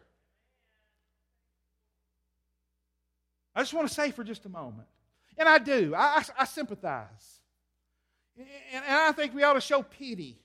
I 3.54 3.60
just 3.60 3.74
want 3.74 3.88
to 3.88 3.94
say 3.94 4.10
for 4.10 4.24
just 4.24 4.46
a 4.46 4.48
moment, 4.48 4.88
and 5.36 5.48
I 5.48 5.58
do, 5.58 5.94
I, 5.94 6.18
I, 6.18 6.24
I 6.40 6.44
sympathize. 6.44 7.40
And, 8.36 8.46
and 8.72 8.84
I 8.94 9.12
think 9.12 9.34
we 9.34 9.42
ought 9.42 9.54
to 9.54 9.60
show 9.60 9.82
pity. 9.82 10.40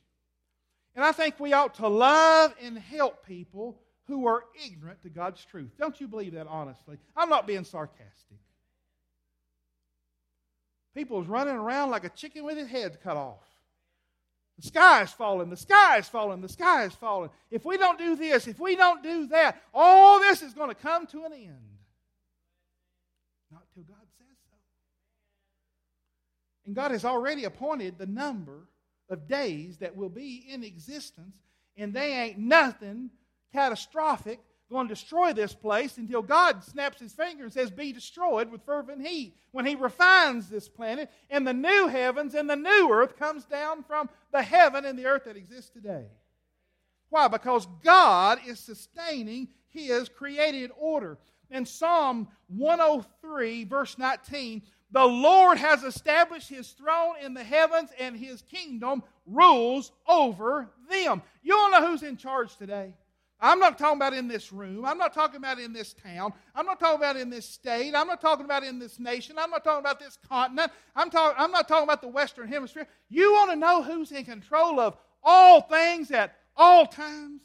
And 0.95 1.03
I 1.03 1.11
think 1.11 1.39
we 1.39 1.53
ought 1.53 1.75
to 1.75 1.87
love 1.87 2.53
and 2.61 2.77
help 2.77 3.25
people 3.25 3.79
who 4.07 4.27
are 4.27 4.43
ignorant 4.65 5.01
to 5.01 5.09
God's 5.09 5.43
truth. 5.43 5.71
Don't 5.77 5.99
you 5.99 6.07
believe 6.07 6.33
that 6.33 6.47
honestly? 6.47 6.97
I'm 7.15 7.29
not 7.29 7.47
being 7.47 7.63
sarcastic. 7.63 8.37
People's 10.93 11.27
running 11.27 11.55
around 11.55 11.91
like 11.91 12.05
a 12.05 12.09
chicken 12.09 12.45
with 12.45 12.57
its 12.57 12.69
head 12.69 12.97
cut 13.03 13.17
off. 13.17 13.43
The 14.57 14.67
sky 14.67 15.01
is 15.01 15.11
falling, 15.11 15.49
the 15.49 15.57
sky 15.57 15.97
is 15.97 16.07
falling, 16.07 16.41
the 16.41 16.49
sky 16.49 16.85
is 16.85 16.93
falling. 16.93 17.29
If 17.51 17.65
we 17.65 17.77
don't 17.77 17.99
do 17.99 18.15
this, 18.15 18.47
if 18.47 18.59
we 18.59 18.75
don't 18.75 19.03
do 19.03 19.27
that, 19.27 19.61
all 19.73 20.19
this 20.19 20.41
is 20.41 20.53
going 20.53 20.69
to 20.69 20.75
come 20.75 21.07
to 21.07 21.25
an 21.25 21.33
end. 21.33 21.77
Not 23.51 23.63
till 23.73 23.83
God 23.83 23.97
says 24.17 24.37
so. 24.49 24.55
And 26.65 26.75
God 26.75 26.91
has 26.91 27.03
already 27.03 27.43
appointed 27.43 27.97
the 27.97 28.05
number 28.05 28.67
of 29.09 29.27
days 29.27 29.77
that 29.79 29.95
will 29.95 30.09
be 30.09 30.45
in 30.49 30.63
existence, 30.63 31.35
and 31.75 31.93
they 31.93 32.13
ain't 32.13 32.37
nothing 32.37 33.09
catastrophic 33.51 34.39
going 34.71 34.87
to 34.87 34.93
destroy 34.93 35.33
this 35.33 35.53
place 35.53 35.97
until 35.97 36.21
God 36.21 36.63
snaps 36.63 36.99
his 36.99 37.13
finger 37.13 37.43
and 37.43 37.53
says, 37.53 37.69
Be 37.69 37.93
destroyed 37.93 38.51
with 38.51 38.65
fervent 38.65 39.05
heat. 39.05 39.35
When 39.51 39.65
he 39.65 39.75
refines 39.75 40.49
this 40.49 40.67
planet, 40.67 41.11
and 41.29 41.47
the 41.47 41.53
new 41.53 41.87
heavens 41.87 42.33
and 42.33 42.49
the 42.49 42.55
new 42.55 42.89
earth 42.91 43.17
comes 43.17 43.45
down 43.45 43.83
from 43.83 44.09
the 44.31 44.41
heaven 44.41 44.85
and 44.85 44.97
the 44.97 45.05
earth 45.05 45.25
that 45.25 45.37
exists 45.37 45.69
today. 45.69 46.05
Why? 47.09 47.27
Because 47.27 47.67
God 47.83 48.39
is 48.47 48.59
sustaining 48.59 49.49
his 49.69 50.09
created 50.09 50.71
order. 50.77 51.17
In 51.51 51.65
Psalm 51.65 52.27
103, 52.47 53.65
verse 53.65 53.97
19, 53.97 54.63
the 54.91 55.05
Lord 55.05 55.57
has 55.57 55.83
established 55.83 56.49
his 56.49 56.69
throne 56.69 57.15
in 57.21 57.33
the 57.33 57.43
heavens, 57.43 57.89
and 57.99 58.15
his 58.15 58.41
kingdom 58.41 59.03
rules 59.25 59.91
over 60.07 60.69
them. 60.89 61.21
You 61.43 61.57
all 61.57 61.71
know 61.71 61.85
who's 61.85 62.03
in 62.03 62.17
charge 62.17 62.55
today? 62.55 62.93
I'm 63.45 63.59
not 63.59 63.77
talking 63.77 63.97
about 63.97 64.15
in 64.15 64.27
this 64.27 64.51
room. 64.51 64.85
I'm 64.85 64.97
not 64.97 65.13
talking 65.13 65.35
about 65.35 65.59
in 65.59 65.71
this 65.71 65.93
town. 65.93 66.33
I'm 66.55 66.65
not 66.65 66.79
talking 66.79 66.97
about 66.97 67.15
in 67.15 67.29
this 67.29 67.47
state. 67.47 67.93
I'm 67.93 68.07
not 68.07 68.19
talking 68.19 68.43
about 68.43 68.63
in 68.63 68.79
this 68.79 68.99
nation. 68.99 69.35
I'm 69.37 69.51
not 69.51 69.63
talking 69.63 69.81
about 69.81 69.99
this 69.99 70.17
continent. 70.27 70.71
I'm, 70.95 71.11
talk, 71.11 71.35
I'm 71.37 71.51
not 71.51 71.67
talking 71.67 71.83
about 71.83 72.01
the 72.01 72.07
Western 72.07 72.47
Hemisphere. 72.47 72.87
You 73.07 73.33
want 73.33 73.51
to 73.51 73.55
know 73.55 73.83
who's 73.83 74.11
in 74.11 74.25
control 74.25 74.79
of 74.79 74.97
all 75.23 75.61
things 75.61 76.09
at 76.09 76.33
all 76.57 76.87
times? 76.87 77.43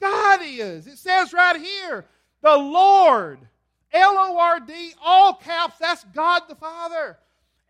God 0.00 0.40
is. 0.42 0.88
It 0.88 0.98
says 0.98 1.32
right 1.32 1.60
here, 1.60 2.04
the 2.42 2.56
Lord. 2.56 3.38
L 3.92 4.16
O 4.18 4.36
R 4.36 4.58
D, 4.58 4.94
all 5.00 5.32
caps, 5.32 5.78
that's 5.78 6.02
God 6.12 6.42
the 6.48 6.56
Father. 6.56 7.18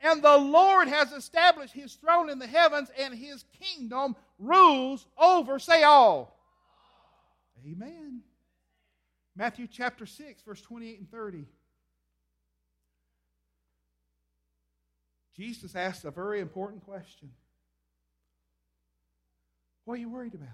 And 0.00 0.22
the 0.22 0.38
Lord 0.38 0.88
has 0.88 1.12
established 1.12 1.74
his 1.74 1.92
throne 1.92 2.30
in 2.30 2.38
the 2.38 2.46
heavens, 2.46 2.90
and 2.98 3.14
his 3.14 3.44
kingdom 3.60 4.16
rules 4.38 5.06
over, 5.18 5.58
say 5.58 5.82
all 5.82 6.37
Amen. 7.70 8.20
Matthew 9.36 9.66
chapter 9.70 10.06
6, 10.06 10.42
verse 10.42 10.60
28 10.62 11.00
and 11.00 11.10
30. 11.10 11.44
Jesus 15.36 15.76
asked 15.76 16.04
a 16.04 16.10
very 16.10 16.40
important 16.40 16.84
question 16.84 17.30
What 19.84 19.94
are 19.94 19.98
you 19.98 20.08
worried 20.08 20.34
about? 20.34 20.48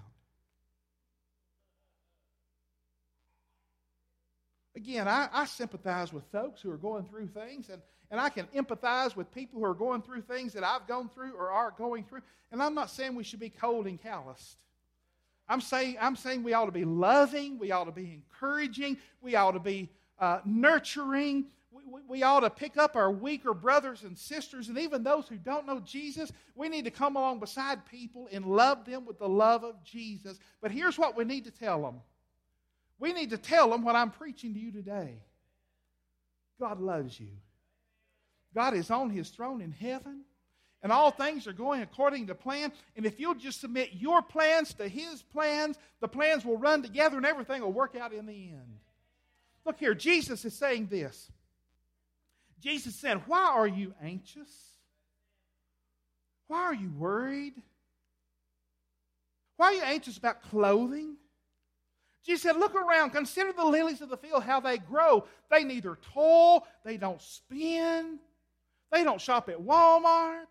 Again, 4.75 5.07
I, 5.07 5.29
I, 5.31 5.45
sympathize 5.45 6.11
with 6.11 6.25
folks 6.33 6.61
who 6.61 6.69
are 6.69 6.77
going 6.77 7.05
through 7.05 7.27
things, 7.27 7.69
and, 7.69 7.81
and 8.11 8.19
I 8.19 8.27
can 8.27 8.45
empathize 8.47 9.15
with 9.15 9.33
people 9.33 9.59
who 9.59 9.65
are 9.65 9.73
going 9.73 10.01
through 10.01 10.23
things 10.23 10.51
that 10.51 10.65
I've 10.65 10.85
gone 10.85 11.09
through 11.15 11.33
or 11.33 11.49
are 11.49 11.73
going 11.77 12.03
through. 12.03 12.21
And 12.51 12.61
I'm 12.61 12.75
not 12.75 12.91
saying 12.91 13.15
we 13.15 13.23
should 13.23 13.39
be 13.39 13.49
cold 13.49 13.87
and 13.87 13.99
calloused. 14.01 14.57
I'm 15.47 15.61
saying, 15.61 15.97
I'm 16.01 16.15
saying 16.15 16.43
we 16.43 16.53
ought 16.53 16.65
to 16.65 16.71
be 16.71 16.85
loving, 16.85 17.59
we 17.59 17.71
ought 17.71 17.85
to 17.85 17.91
be 17.91 18.13
encouraging, 18.13 18.97
we 19.21 19.35
ought 19.35 19.51
to 19.51 19.59
be 19.59 19.89
uh, 20.19 20.39
nurturing, 20.43 21.45
we, 21.71 21.83
we, 21.85 22.01
we 22.07 22.23
ought 22.23 22.39
to 22.39 22.49
pick 22.49 22.77
up 22.77 22.95
our 22.95 23.11
weaker 23.11 23.53
brothers 23.53 24.03
and 24.03 24.17
sisters, 24.17 24.69
and 24.69 24.77
even 24.77 25.03
those 25.03 25.27
who 25.27 25.35
don't 25.35 25.67
know 25.67 25.79
Jesus. 25.81 26.31
We 26.55 26.69
need 26.69 26.85
to 26.85 26.91
come 26.91 27.15
along 27.15 27.39
beside 27.39 27.85
people 27.85 28.27
and 28.31 28.45
love 28.45 28.85
them 28.85 29.05
with 29.05 29.19
the 29.19 29.29
love 29.29 29.63
of 29.63 29.83
Jesus. 29.83 30.39
But 30.61 30.71
here's 30.71 30.97
what 30.97 31.15
we 31.15 31.25
need 31.25 31.43
to 31.45 31.51
tell 31.51 31.81
them 31.81 32.01
we 32.97 33.13
need 33.13 33.29
to 33.31 33.37
tell 33.37 33.69
them 33.69 33.83
what 33.83 33.95
I'm 33.95 34.09
preaching 34.09 34.53
to 34.53 34.59
you 34.59 34.71
today. 34.71 35.19
God 36.59 36.79
loves 36.79 37.19
you, 37.19 37.29
God 38.55 38.73
is 38.73 38.89
on 38.89 39.09
his 39.09 39.29
throne 39.29 39.61
in 39.61 39.71
heaven 39.71 40.21
and 40.83 40.91
all 40.91 41.11
things 41.11 41.47
are 41.47 41.53
going 41.53 41.81
according 41.81 42.27
to 42.27 42.35
plan. 42.35 42.71
And 42.95 43.05
if 43.05 43.19
you'll 43.19 43.35
just 43.35 43.61
submit 43.61 43.91
your 43.93 44.21
plans 44.21 44.73
to 44.75 44.87
His 44.87 45.23
plans, 45.23 45.77
the 45.99 46.07
plans 46.07 46.45
will 46.45 46.57
run 46.57 46.83
together 46.83 47.17
and 47.17 47.25
everything 47.25 47.61
will 47.61 47.73
work 47.73 47.95
out 47.95 48.13
in 48.13 48.25
the 48.25 48.33
end. 48.33 48.79
Look 49.65 49.79
here, 49.79 49.95
Jesus 49.95 50.45
is 50.45 50.53
saying 50.53 50.87
this. 50.91 51.31
Jesus 52.61 52.95
said, 52.95 53.21
Why 53.27 53.49
are 53.49 53.67
you 53.67 53.93
anxious? 54.01 54.49
Why 56.47 56.61
are 56.61 56.73
you 56.73 56.91
worried? 56.91 57.53
Why 59.57 59.67
are 59.67 59.73
you 59.73 59.81
anxious 59.83 60.17
about 60.17 60.43
clothing? 60.43 61.15
Jesus 62.25 62.43
said, 62.43 62.57
Look 62.57 62.75
around, 62.75 63.11
consider 63.11 63.53
the 63.53 63.65
lilies 63.65 64.01
of 64.01 64.09
the 64.09 64.17
field, 64.17 64.43
how 64.43 64.59
they 64.59 64.77
grow. 64.77 65.25
They 65.49 65.63
neither 65.63 65.97
toil, 66.13 66.65
they 66.83 66.97
don't 66.97 67.21
spin, 67.21 68.19
they 68.91 69.03
don't 69.03 69.21
shop 69.21 69.49
at 69.49 69.59
Walmart. 69.59 70.45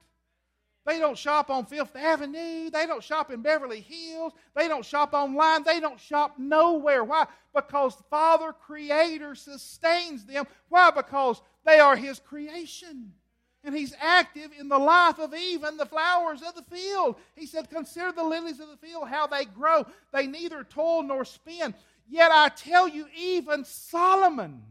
They 0.86 0.98
don't 0.98 1.16
shop 1.16 1.48
on 1.48 1.64
Fifth 1.64 1.96
Avenue. 1.96 2.70
They 2.70 2.86
don't 2.86 3.02
shop 3.02 3.30
in 3.30 3.40
Beverly 3.40 3.80
Hills. 3.80 4.32
They 4.54 4.68
don't 4.68 4.84
shop 4.84 5.14
online. 5.14 5.62
They 5.62 5.80
don't 5.80 5.98
shop 5.98 6.34
nowhere. 6.38 7.02
Why? 7.04 7.26
Because 7.54 7.96
Father 8.10 8.52
Creator 8.52 9.34
sustains 9.34 10.26
them. 10.26 10.46
Why? 10.68 10.90
Because 10.90 11.40
they 11.64 11.78
are 11.78 11.96
His 11.96 12.18
creation. 12.18 13.12
And 13.64 13.74
he's 13.74 13.96
active 13.98 14.50
in 14.60 14.68
the 14.68 14.78
life 14.78 15.18
of 15.18 15.34
even 15.34 15.78
the 15.78 15.86
flowers 15.86 16.42
of 16.42 16.54
the 16.54 16.76
field. 16.76 17.16
He 17.34 17.46
said, 17.46 17.70
Consider 17.70 18.12
the 18.12 18.22
lilies 18.22 18.60
of 18.60 18.68
the 18.68 18.76
field, 18.76 19.08
how 19.08 19.26
they 19.26 19.46
grow. 19.46 19.86
They 20.12 20.26
neither 20.26 20.64
toil 20.64 21.02
nor 21.02 21.24
spin. 21.24 21.72
Yet 22.06 22.30
I 22.30 22.50
tell 22.50 22.86
you, 22.86 23.06
even 23.16 23.64
Solomon, 23.64 24.62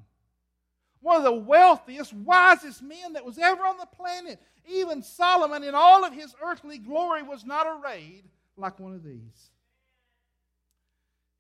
one 1.02 1.18
of 1.18 1.24
the 1.24 1.34
wealthiest, 1.34 2.14
wisest 2.14 2.84
men 2.84 3.14
that 3.14 3.26
was 3.26 3.40
ever 3.40 3.64
on 3.64 3.78
the 3.78 3.88
planet, 3.88 4.40
even 4.68 5.04
Solomon, 5.04 5.64
in 5.64 5.76
all 5.76 6.06
of 6.06 6.14
his 6.14 6.36
earthly 6.44 6.78
glory, 6.78 7.24
was 7.24 7.46
not 7.46 7.68
arrayed 7.68 8.24
like 8.58 8.80
one 8.80 8.94
of 8.94 9.04
these. 9.04 9.50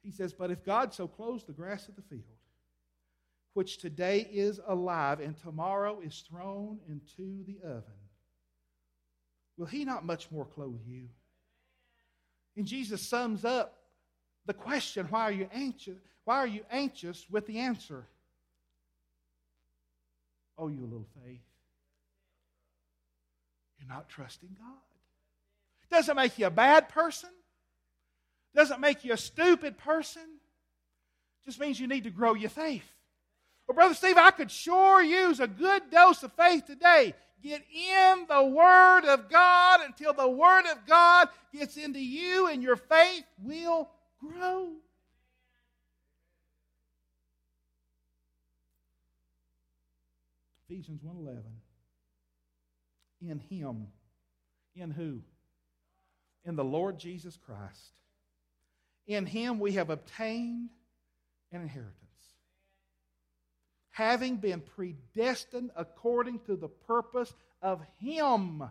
He 0.03 0.11
says, 0.11 0.33
But 0.33 0.51
if 0.51 0.65
God 0.65 0.93
so 0.93 1.07
clothes 1.07 1.43
the 1.43 1.53
grass 1.53 1.87
of 1.87 1.95
the 1.95 2.01
field, 2.01 2.23
which 3.53 3.77
today 3.77 4.27
is 4.31 4.59
alive 4.67 5.19
and 5.19 5.37
tomorrow 5.37 5.99
is 6.03 6.23
thrown 6.27 6.79
into 6.89 7.43
the 7.45 7.57
oven, 7.63 7.83
will 9.57 9.65
he 9.65 9.85
not 9.85 10.05
much 10.05 10.29
more 10.31 10.45
clothe 10.45 10.81
you? 10.87 11.07
And 12.57 12.65
Jesus 12.65 13.01
sums 13.01 13.45
up 13.45 13.77
the 14.45 14.53
question, 14.53 15.07
why 15.09 15.21
are 15.21 15.31
you 15.31 15.49
anxious? 15.53 15.97
Why 16.25 16.37
are 16.37 16.47
you 16.47 16.63
anxious 16.69 17.25
with 17.29 17.47
the 17.47 17.59
answer? 17.59 18.05
Oh, 20.57 20.67
you 20.67 20.81
little 20.81 21.07
faith. 21.23 21.41
You're 23.83 23.95
not 23.95 24.09
trusting 24.09 24.55
God. 24.59 24.77
Doesn't 25.91 26.15
make 26.15 26.39
you 26.39 26.47
a 26.47 26.51
bad 26.51 26.89
person. 26.89 27.29
Doesn't 28.55 28.79
make 28.79 29.03
you 29.03 29.13
a 29.13 29.17
stupid 29.17 29.77
person. 29.77 30.23
Just 31.45 31.59
means 31.59 31.79
you 31.79 31.87
need 31.87 32.05
to 32.05 32.09
grow 32.09 32.33
your 32.33 32.49
faith. 32.49 32.85
Well, 33.67 33.75
Brother 33.75 33.93
Steve, 33.93 34.17
I 34.17 34.31
could 34.31 34.51
sure 34.51 35.01
use 35.01 35.39
a 35.39 35.47
good 35.47 35.89
dose 35.91 36.23
of 36.23 36.31
faith 36.33 36.65
today. 36.65 37.13
Get 37.43 37.61
in 37.73 38.25
the 38.29 38.43
Word 38.43 39.05
of 39.05 39.29
God 39.29 39.81
until 39.81 40.13
the 40.13 40.29
Word 40.29 40.65
of 40.71 40.85
God 40.87 41.27
gets 41.53 41.75
into 41.75 41.99
you 41.99 42.47
and 42.47 42.63
your 42.63 42.77
faith 42.77 43.25
will 43.41 43.89
grow. 44.19 44.71
Ephesians 50.69 51.03
1:11 51.03 51.62
In 53.27 53.39
him 53.39 53.87
in 54.75 54.91
who? 54.91 55.21
In 56.45 56.55
the 56.55 56.63
Lord 56.63 56.99
Jesus 56.99 57.37
Christ. 57.37 57.93
In 59.07 59.25
him 59.25 59.59
we 59.59 59.73
have 59.73 59.89
obtained 59.89 60.69
an 61.51 61.61
inheritance 61.61 62.03
having 63.93 64.37
been 64.37 64.59
predestined 64.59 65.69
according 65.75 66.39
to 66.39 66.55
the 66.55 66.67
purpose 66.67 67.33
of 67.61 67.79
Him. 67.99 68.63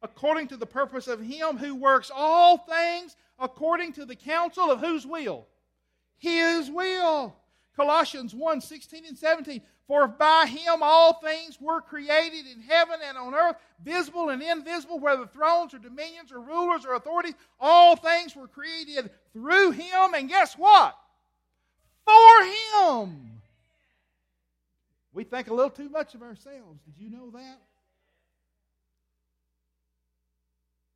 According 0.00 0.48
to 0.48 0.56
the 0.56 0.66
purpose 0.66 1.08
of 1.08 1.20
Him 1.20 1.58
who 1.58 1.74
works 1.74 2.10
all 2.14 2.56
things 2.56 3.16
according 3.38 3.92
to 3.94 4.04
the 4.06 4.14
counsel 4.16 4.70
of 4.70 4.80
whose 4.80 5.06
will? 5.06 5.46
His 6.18 6.70
will. 6.70 7.34
Colossians 7.80 8.34
1 8.34 8.60
16 8.60 9.06
and 9.06 9.16
17. 9.16 9.62
For 9.86 10.06
by 10.06 10.44
him 10.46 10.82
all 10.82 11.14
things 11.14 11.58
were 11.58 11.80
created 11.80 12.44
in 12.46 12.60
heaven 12.60 12.96
and 13.02 13.16
on 13.16 13.34
earth, 13.34 13.56
visible 13.82 14.28
and 14.28 14.42
invisible, 14.42 14.98
whether 14.98 15.26
thrones 15.26 15.72
or 15.72 15.78
dominions 15.78 16.30
or 16.30 16.40
rulers 16.40 16.84
or 16.84 16.92
authorities, 16.92 17.32
all 17.58 17.96
things 17.96 18.36
were 18.36 18.48
created 18.48 19.10
through 19.32 19.70
him. 19.70 20.14
And 20.14 20.28
guess 20.28 20.58
what? 20.58 20.94
For 22.04 22.44
him. 22.44 23.40
We 25.14 25.24
think 25.24 25.48
a 25.48 25.54
little 25.54 25.70
too 25.70 25.88
much 25.88 26.14
of 26.14 26.22
ourselves. 26.22 26.82
Did 26.84 27.02
you 27.02 27.08
know 27.08 27.30
that? 27.30 27.60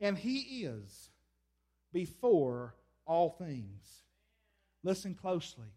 And 0.01 0.19
He 0.19 0.65
is 0.67 1.09
before 1.95 2.75
all 3.07 3.31
things. 3.31 4.03
Listen 4.83 5.15
closely. 5.15 5.69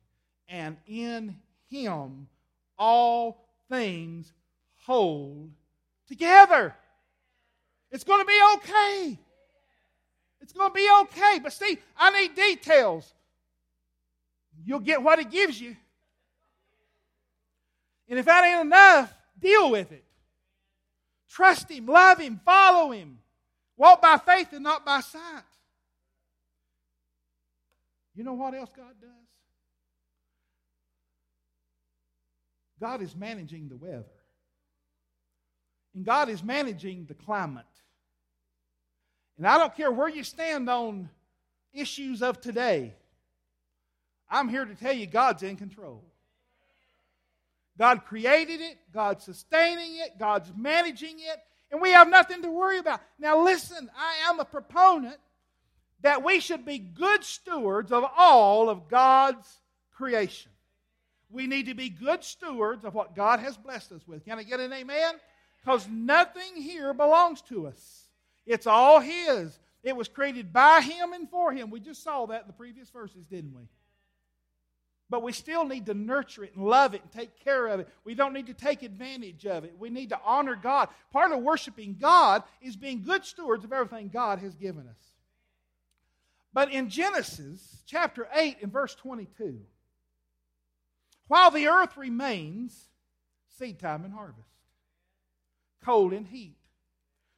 And 0.49 0.77
in 0.87 1.35
Him 1.69 2.27
all 2.77 3.43
things 3.69 4.31
hold 4.85 5.49
together. 6.07 6.73
It's 7.91 8.03
going 8.03 8.19
to 8.19 8.25
be 8.25 8.39
okay. 8.55 9.19
It's 10.41 10.53
going 10.53 10.69
to 10.69 10.73
be 10.73 10.87
okay. 11.01 11.39
But 11.41 11.53
see, 11.53 11.77
I 11.97 12.21
need 12.21 12.35
details. 12.35 13.13
You'll 14.65 14.79
get 14.79 15.01
what 15.01 15.19
He 15.19 15.25
gives 15.25 15.59
you. 15.59 15.75
And 18.09 18.19
if 18.19 18.25
that 18.25 18.43
ain't 18.45 18.61
enough, 18.61 19.13
deal 19.39 19.69
with 19.71 19.91
it. 19.91 20.03
Trust 21.29 21.69
Him, 21.69 21.85
love 21.85 22.19
Him, 22.19 22.39
follow 22.45 22.91
Him. 22.91 23.19
Walk 23.75 24.01
by 24.01 24.17
faith 24.17 24.53
and 24.53 24.63
not 24.63 24.85
by 24.85 25.01
sight. 25.01 25.43
You 28.15 28.23
know 28.23 28.33
what 28.33 28.55
else 28.55 28.71
God 28.75 28.95
does? 28.99 29.26
God 32.79 33.01
is 33.01 33.15
managing 33.15 33.69
the 33.69 33.77
weather. 33.77 34.05
And 35.95 36.05
God 36.05 36.29
is 36.29 36.43
managing 36.43 37.05
the 37.05 37.13
climate. 37.13 37.65
And 39.37 39.47
I 39.47 39.57
don't 39.57 39.75
care 39.75 39.91
where 39.91 40.09
you 40.09 40.23
stand 40.23 40.69
on 40.69 41.09
issues 41.73 42.21
of 42.21 42.41
today, 42.41 42.93
I'm 44.29 44.49
here 44.49 44.65
to 44.65 44.75
tell 44.75 44.93
you 44.93 45.07
God's 45.07 45.43
in 45.43 45.55
control. 45.55 46.03
God 47.77 48.05
created 48.05 48.59
it, 48.59 48.77
God's 48.91 49.23
sustaining 49.23 49.97
it, 49.97 50.17
God's 50.17 50.51
managing 50.57 51.19
it, 51.19 51.39
and 51.71 51.81
we 51.81 51.91
have 51.91 52.09
nothing 52.09 52.41
to 52.41 52.49
worry 52.49 52.79
about. 52.79 53.01
Now, 53.19 53.43
listen, 53.43 53.89
I 53.95 54.29
am 54.29 54.39
a 54.39 54.45
proponent 54.45 55.17
that 56.01 56.23
we 56.23 56.39
should 56.39 56.65
be 56.65 56.79
good 56.79 57.23
stewards 57.23 57.91
of 57.91 58.05
all 58.17 58.69
of 58.69 58.87
God's 58.87 59.47
creation. 59.91 60.51
We 61.29 61.47
need 61.47 61.65
to 61.65 61.73
be 61.73 61.89
good 61.89 62.23
stewards 62.23 62.85
of 62.85 62.93
what 62.93 63.15
God 63.15 63.39
has 63.39 63.57
blessed 63.57 63.91
us 63.91 64.07
with. 64.07 64.25
Can 64.25 64.39
I 64.39 64.43
get 64.43 64.59
an 64.59 64.71
amen? 64.71 65.15
Because 65.61 65.87
nothing 65.89 66.55
here 66.55 66.93
belongs 66.93 67.41
to 67.43 67.67
us, 67.67 68.07
it's 68.45 68.67
all 68.67 68.99
His. 68.99 69.59
It 69.83 69.95
was 69.95 70.07
created 70.07 70.51
by 70.51 70.81
Him 70.81 71.13
and 71.13 71.29
for 71.29 71.53
Him. 71.53 71.69
We 71.69 71.79
just 71.79 72.03
saw 72.03 72.25
that 72.25 72.41
in 72.41 72.47
the 72.47 72.53
previous 72.53 72.89
verses, 72.89 73.25
didn't 73.25 73.55
we? 73.55 73.63
But 75.09 75.23
we 75.23 75.31
still 75.31 75.65
need 75.65 75.85
to 75.85 75.93
nurture 75.93 76.43
it 76.43 76.55
and 76.55 76.65
love 76.65 76.93
it 76.93 77.01
and 77.01 77.11
take 77.11 77.39
care 77.39 77.67
of 77.67 77.79
it. 77.79 77.87
We 78.03 78.13
don't 78.13 78.33
need 78.33 78.47
to 78.47 78.53
take 78.53 78.83
advantage 78.83 79.45
of 79.45 79.63
it. 79.63 79.73
We 79.79 79.89
need 79.89 80.09
to 80.09 80.19
honor 80.25 80.55
God. 80.55 80.89
Part 81.13 81.31
of 81.31 81.41
worshiping 81.41 81.95
God 81.99 82.43
is 82.61 82.75
being 82.75 83.03
good 83.03 83.23
stewards 83.23 83.63
of 83.63 83.71
everything 83.71 84.09
God 84.09 84.39
has 84.39 84.55
given 84.55 84.87
us. 84.87 84.99
But 86.53 86.71
in 86.71 86.89
Genesis 86.89 87.83
chapter 87.85 88.27
8 88.33 88.57
and 88.61 88.71
verse 88.71 88.95
22, 88.95 89.59
while 91.27 91.51
the 91.51 91.67
earth 91.67 91.97
remains, 91.97 92.87
seed 93.57 93.79
time 93.79 94.05
and 94.05 94.13
harvest, 94.13 94.47
cold 95.83 96.13
and 96.13 96.27
heat, 96.27 96.57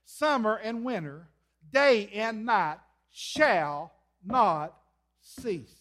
summer 0.06 0.56
and 0.56 0.84
winter, 0.84 1.28
day 1.72 2.10
and 2.14 2.46
night 2.46 2.80
shall 3.12 3.92
not 4.26 4.76
cease. 5.22 5.74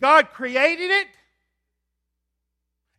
God 0.00 0.30
created 0.32 0.90
it, 0.90 1.08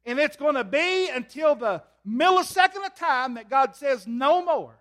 and 0.05 0.19
it's 0.19 0.37
going 0.37 0.55
to 0.55 0.63
be 0.63 1.09
until 1.09 1.55
the 1.55 1.83
millisecond 2.07 2.85
of 2.85 2.95
time 2.95 3.35
that 3.35 3.49
God 3.49 3.75
says 3.75 4.07
no 4.07 4.43
more. 4.43 4.75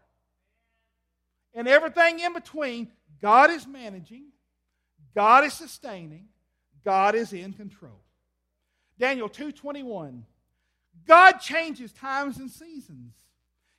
And 1.55 1.67
everything 1.67 2.21
in 2.21 2.33
between, 2.33 2.89
God 3.21 3.51
is 3.51 3.67
managing, 3.67 4.27
God 5.15 5.45
is 5.45 5.55
sustaining, 5.55 6.29
God 6.87 7.17
is 7.17 7.33
in 7.33 7.53
control. 7.53 8.01
Daniel 8.97 9.29
2:21 9.29 10.25
God 11.05 11.39
changes 11.39 11.93
times 11.93 12.39
and 12.39 12.49
seasons. 12.49 13.13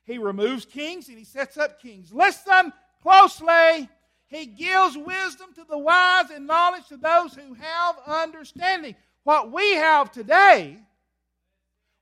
He 0.04 0.18
removes 0.18 0.66
kings 0.66 1.08
and 1.08 1.16
he 1.16 1.24
sets 1.24 1.56
up 1.56 1.80
kings. 1.80 2.12
Listen 2.12 2.70
closely. 3.00 3.88
He 4.26 4.44
gives 4.44 4.98
wisdom 4.98 5.54
to 5.54 5.64
the 5.64 5.78
wise 5.78 6.28
and 6.30 6.46
knowledge 6.46 6.86
to 6.88 6.98
those 6.98 7.34
who 7.34 7.54
have 7.54 7.98
understanding. 8.06 8.94
What 9.24 9.52
we 9.52 9.72
have 9.72 10.12
today, 10.12 10.76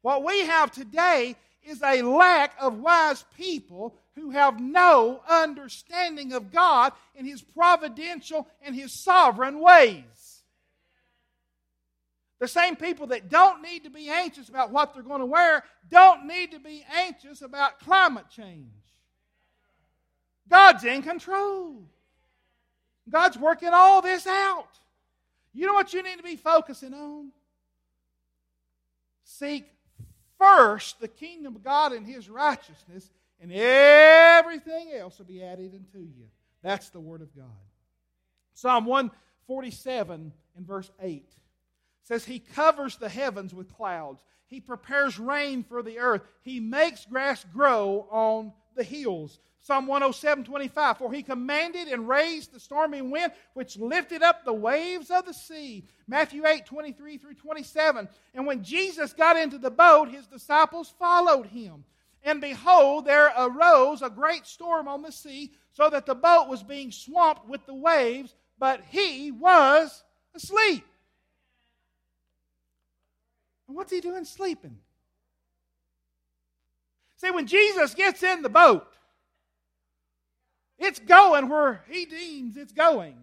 what 0.03 0.25
we 0.25 0.41
have 0.41 0.73
today 0.73 1.37
is 1.63 1.83
a 1.83 2.03
lack 2.03 2.57
of 2.61 2.81
wise 2.81 3.25
people 3.37 3.97
who 4.17 4.31
have 4.31 4.59
no 4.59 5.23
understanding 5.29 6.33
of 6.33 6.51
God 6.51 6.93
in 7.15 7.25
His 7.25 7.43
providential 7.43 8.49
and 8.61 8.75
His 8.75 8.93
sovereign 8.93 9.61
ways. 9.61 10.26
The 12.39 12.49
same 12.49 12.77
people 12.77 13.07
that 13.09 13.31
don't 13.31 13.63
need 13.63 13.85
to 13.85 13.91
be 13.91 14.11
anxious 14.11 14.49
about 14.49 14.71
what 14.71 14.93
they're 14.93 15.03
going 15.03 15.21
to 15.21 15.27
wear 15.27 15.65
don't 15.91 16.27
need 16.27 16.53
to 16.53 16.59
be 16.61 16.85
anxious 16.95 17.41
about 17.41 17.81
climate 17.81 18.27
change. 18.29 18.69
God's 20.49 20.85
in 20.85 21.03
control. 21.03 21.83
God's 23.09 23.39
working 23.39 23.71
all 23.73 24.03
this 24.03 24.27
out. 24.27 24.79
You 25.55 25.67
know 25.67 25.75
what 25.75 25.95
you 25.95 26.03
need 26.03 26.19
to 26.19 26.23
be 26.23 26.37
focusing 26.37 26.93
on? 26.93 27.31
Seek 29.25 29.65
first 30.39 31.01
the 31.01 31.09
kingdom 31.09 31.57
of 31.57 31.65
God 31.65 31.93
and 31.93 32.07
his 32.07 32.29
righteousness, 32.29 33.11
and 33.41 33.51
everything 33.51 34.93
else 34.93 35.19
will 35.19 35.27
be 35.27 35.43
added 35.43 35.73
unto 35.75 36.05
you. 36.05 36.27
That's 36.63 36.91
the 36.91 37.01
word 37.01 37.23
of 37.23 37.35
God. 37.35 37.47
Psalm 38.55 38.85
147 38.85 40.33
and 40.57 40.67
verse 40.67 40.91
8 41.01 41.25
says, 42.07 42.25
He 42.25 42.39
covers 42.39 42.97
the 42.97 43.09
heavens 43.09 43.53
with 43.53 43.75
clouds. 43.75 44.23
He 44.47 44.61
prepares 44.61 45.19
rain 45.19 45.65
for 45.65 45.83
the 45.83 45.99
earth. 45.99 46.23
He 46.43 46.61
makes 46.61 47.05
grass 47.05 47.45
grow 47.53 48.07
on 48.11 48.53
the 48.77 48.85
hills. 48.85 49.41
Psalm 49.59 49.89
107, 49.89 50.45
25. 50.45 50.99
For 50.99 51.13
he 51.13 51.25
commanded 51.25 51.89
and 51.89 52.09
raised 52.09 52.53
the 52.53 52.61
stormy 52.61 53.03
wind, 53.03 53.33
which 53.55 53.77
lifted 53.77 54.23
up 54.23 54.45
the 54.45 54.53
waves 54.53 55.11
of 55.11 55.27
the 55.27 55.35
sea. 55.35 55.85
Matthew 56.07 56.47
8, 56.47 56.65
23 56.65 57.19
through 57.19 57.35
27. 57.35 58.09
And 58.35 58.47
when 58.47 58.63
Jesus 58.63 59.13
got 59.13 59.37
into 59.37 59.59
the 59.59 59.73
boat, 59.73 60.09
his 60.09 60.29
disciples 60.29 60.95
followed 61.01 61.47
him. 61.47 61.85
And 62.23 62.41
behold, 62.41 63.07
there 63.07 63.33
arose 63.37 64.03
a 64.03 64.11
great 64.11 64.47
storm 64.47 64.87
on 64.87 65.03
the 65.03 65.11
sea, 65.11 65.53
so 65.73 65.91
that 65.91 66.07
the 66.07 66.15
boat 66.15 66.49
was 66.49 66.63
being 66.63 66.93
swamped 66.93 67.49
with 67.49 67.67
the 67.67 67.75
waves, 67.75 68.37
but 68.59 68.83
he 68.89 69.33
was 69.33 70.05
asleep. 70.35 70.85
And 73.69 73.77
what's 73.77 73.93
he 73.93 74.01
doing 74.01 74.25
sleeping? 74.25 74.79
See, 77.17 77.31
when 77.31 77.47
Jesus 77.47 77.95
gets 77.95 78.23
in 78.23 78.43
the 78.43 78.49
boat, 78.49 78.87
it's 80.79 80.99
going 80.99 81.49
where 81.49 81.83
he 81.89 82.05
deems 82.05 82.57
it's 82.57 82.73
going. 82.73 83.17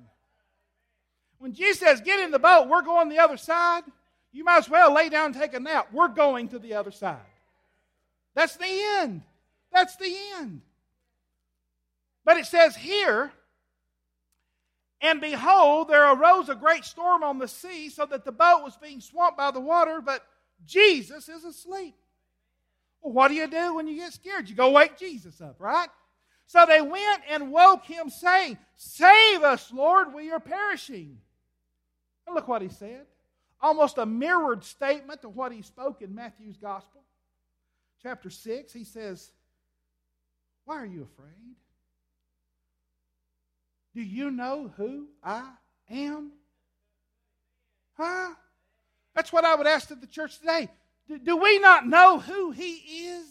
When 1.38 1.54
Jesus 1.54 1.80
says, 1.80 2.02
Get 2.02 2.20
in 2.20 2.32
the 2.32 2.40
boat, 2.40 2.68
we're 2.68 2.82
going 2.82 3.10
the 3.10 3.20
other 3.20 3.38
side, 3.38 3.84
you 4.32 4.44
might 4.44 4.58
as 4.60 4.70
well 4.70 4.94
lay 4.94 5.10
down 5.10 5.28
and 5.28 5.36
take 5.36 5.54
a 5.54 5.60
nap. 5.60 5.90
We're 5.92 6.08
going 6.08 6.48
to 6.50 6.60
the 6.60 6.74
other 6.74 6.92
side. 6.92 7.18
That's 8.34 8.56
the 8.56 8.66
end. 8.66 9.22
That's 9.72 9.96
the 9.98 10.16
end. 10.38 10.62
But 12.26 12.38
it 12.38 12.46
says 12.46 12.76
here, 12.76 13.32
and 15.02 15.20
behold, 15.20 15.90
there 15.90 16.12
arose 16.14 16.50
a 16.50 16.56
great 16.56 16.86
storm 16.86 17.24
on 17.24 17.38
the 17.38 17.48
sea, 17.48 17.90
so 17.90 18.06
that 18.06 18.24
the 18.24 18.32
boat 18.32 18.64
was 18.64 18.78
being 18.78 19.02
swamped 19.02 19.38
by 19.38 19.52
the 19.52 19.60
water, 19.60 20.02
but 20.02 20.26
Jesus 20.66 21.30
is 21.30 21.44
asleep. 21.44 21.96
Well, 23.02 23.14
what 23.14 23.28
do 23.28 23.36
you 23.36 23.48
do 23.48 23.76
when 23.76 23.88
you 23.88 23.98
get 23.98 24.14
scared? 24.14 24.50
You 24.50 24.56
go 24.56 24.72
wake 24.72 24.98
Jesus 24.98 25.42
up, 25.42 25.56
right? 25.60 25.90
So 26.48 26.66
they 26.66 26.82
went 26.82 27.24
and 27.30 27.52
woke 27.52 27.86
him, 27.86 28.10
saying, 28.10 28.58
Save 28.76 29.44
us, 29.44 29.72
Lord, 29.74 30.14
we 30.14 30.32
are 30.32 30.40
perishing. 30.40 31.18
And 32.26 32.36
look 32.36 32.48
what 32.48 32.62
he 32.62 32.70
said. 32.70 33.06
Almost 33.62 33.98
a 33.98 34.06
mirrored 34.06 34.64
statement 34.64 35.22
to 35.22 35.30
what 35.30 35.52
he 35.52 35.62
spoke 35.62 36.02
in 36.02 36.14
Matthew's 36.14 36.58
Gospel. 36.58 37.02
Chapter 38.02 38.30
6, 38.30 38.74
he 38.74 38.84
says, 38.84 39.32
Why 40.66 40.76
are 40.76 40.86
you 40.86 41.04
afraid? 41.04 41.56
Do 43.96 44.02
you 44.02 44.32
know 44.32 44.72
who 44.76 45.08
I 45.24 45.50
am? 45.90 46.32
Huh? 47.94 48.34
That's 49.16 49.32
what 49.32 49.46
I 49.46 49.56
would 49.56 49.68
ask 49.68 49.88
to 49.90 49.96
the 49.96 50.08
church 50.08 50.40
today. 50.40 50.70
Do, 51.08 51.18
do 51.20 51.38
we 51.38 51.60
not 51.60 51.88
know 51.88 52.20
who 52.20 52.52
He 52.52 52.74
is? 52.74 53.26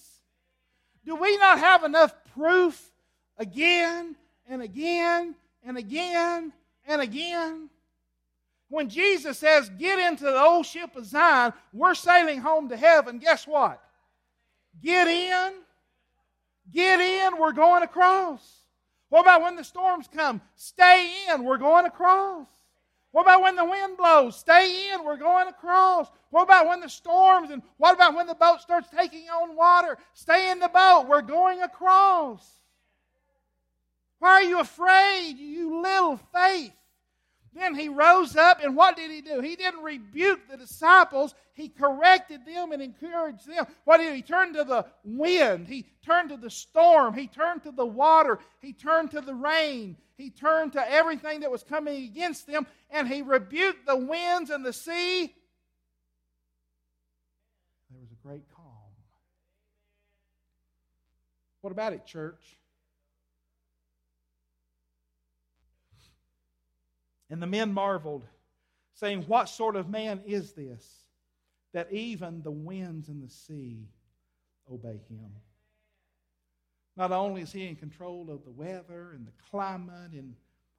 Do 1.05 1.17
we 1.17 1.37
not 1.39 1.59
have 1.59 1.85
enough 1.85 2.15
proof 2.35 2.91
again 3.39 4.17
and 4.49 4.63
again 4.63 5.35
and 5.65 5.77
again 5.77 6.53
and 6.87 7.03
again? 7.03 7.69
When 8.69 8.89
Jesus 8.89 9.39
says, 9.39 9.69
Get 9.69 9.99
into 9.99 10.25
the 10.25 10.41
old 10.41 10.65
ship 10.65 10.97
of 10.97 11.05
Zion, 11.05 11.53
we're 11.73 11.95
sailing 11.95 12.41
home 12.41 12.69
to 12.69 12.77
heaven, 12.77 13.19
guess 13.19 13.47
what? 13.47 13.83
Get 14.83 15.09
in. 15.09 15.53
Get 16.73 17.01
in. 17.01 17.39
We're 17.39 17.53
going 17.53 17.83
across. 17.83 18.41
What 19.09 19.23
about 19.23 19.43
when 19.43 19.57
the 19.57 19.65
storms 19.65 20.09
come? 20.11 20.41
Stay 20.55 21.13
in. 21.29 21.45
We're 21.45 21.59
going 21.59 21.85
across. 21.85 22.47
What 23.13 23.23
about 23.23 23.43
when 23.43 23.57
the 23.57 23.65
wind 23.65 23.97
blows? 23.99 24.37
Stay 24.37 24.91
in. 24.91 25.05
We're 25.05 25.19
going 25.19 25.47
across. 25.47 26.09
What 26.31 26.45
about 26.45 26.67
when 26.67 26.81
the 26.81 26.89
storms 26.89 27.51
and 27.51 27.63
what 27.77 27.95
about 27.95 28.15
when 28.15 28.27
the 28.27 28.35
boat 28.35 28.63
starts 28.63 28.89
taking 28.89 29.29
on 29.29 29.55
water? 29.55 29.99
Stay 30.15 30.51
in 30.51 30.59
the 30.59 30.69
boat. 30.69 31.07
We're 31.09 31.23
going 31.23 31.63
across. 31.63 32.43
Why 34.19 34.31
are 34.31 34.43
you 34.43 34.61
afraid, 34.61 35.37
you 35.37 35.83
little 35.83 36.19
faith? 36.33 36.73
Then 37.55 37.75
he 37.75 37.89
rose 37.89 38.35
up, 38.35 38.61
and 38.63 38.75
what 38.75 38.97
did 38.97 39.11
he 39.11 39.21
do? 39.21 39.41
He 39.41 39.57
didn't 39.57 39.83
rebuke 39.83 40.49
the 40.49 40.57
disciples, 40.57 41.35
he 41.53 41.69
corrected 41.69 42.47
them 42.47 42.73
and 42.73 42.83
encouraged 42.83 43.47
them. 43.47 43.67
What 43.85 43.99
did 43.99 44.11
he? 44.11 44.17
He 44.17 44.23
turned 44.23 44.55
to 44.55 44.65
the 44.65 44.87
wind, 45.05 45.69
he 45.69 45.87
turned 46.05 46.31
to 46.31 46.39
the 46.39 46.49
storm, 46.49 47.15
he 47.15 47.27
turned 47.27 47.63
to 47.65 47.71
the 47.71 47.85
water, 47.85 48.39
he 48.61 48.73
turned 48.73 49.11
to 49.11 49.21
the 49.21 49.35
rain, 49.35 49.97
he 50.17 50.31
turned 50.31 50.73
to 50.73 50.91
everything 50.91 51.41
that 51.41 51.51
was 51.51 51.63
coming 51.63 52.05
against 52.05 52.47
them, 52.47 52.67
and 52.91 53.07
he 53.07 53.21
rebuked 53.21 53.87
the 53.87 53.97
winds 53.97 54.49
and 54.49 54.65
the 54.65 54.73
sea. 54.73 55.35
There 57.91 58.01
was 58.01 58.13
a 58.13 58.27
great 58.27 58.49
calm. 58.55 58.67
What 61.61 61.71
about 61.71 61.93
it, 61.93 62.07
church? 62.07 62.57
And 67.33 67.41
the 67.41 67.47
men 67.47 67.73
marveled, 67.73 68.27
saying, 68.93 69.23
What 69.23 69.49
sort 69.49 69.75
of 69.75 69.89
man 69.89 70.21
is 70.27 70.53
this, 70.53 70.87
that 71.73 71.91
even 71.91 72.43
the 72.43 72.51
winds 72.51 73.09
and 73.09 73.23
the 73.23 73.31
sea 73.31 73.89
obey 74.71 75.01
him? 75.09 75.31
Not 76.95 77.11
only 77.11 77.41
is 77.41 77.51
he 77.51 77.67
in 77.67 77.77
control 77.77 78.29
of 78.31 78.45
the 78.45 78.51
weather 78.51 79.13
and 79.15 79.27
the 79.27 79.33
climate 79.51 80.13
and 80.13 80.35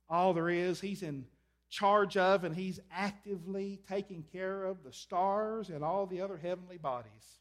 all 0.07 0.35
there 0.35 0.47
is, 0.47 0.79
he's 0.79 1.01
in 1.01 1.25
charge 1.71 2.17
of 2.17 2.43
and 2.43 2.55
he's 2.55 2.79
actively 2.91 3.79
taking 3.89 4.23
care 4.31 4.65
of 4.65 4.83
the 4.83 4.93
stars 4.93 5.69
and 5.69 5.83
all 5.83 6.05
the 6.05 6.21
other 6.21 6.37
heavenly 6.37 6.77
bodies. 6.77 7.39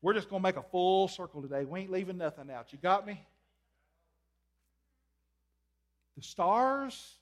We're 0.00 0.14
just 0.14 0.28
going 0.28 0.42
to 0.42 0.48
make 0.48 0.56
a 0.56 0.68
full 0.72 1.06
circle 1.06 1.40
today. 1.40 1.64
We 1.64 1.82
ain't 1.82 1.92
leaving 1.92 2.18
nothing 2.18 2.50
out. 2.50 2.72
You 2.72 2.80
got 2.82 3.06
me? 3.06 3.24
The 6.16 6.24
stars 6.24 7.20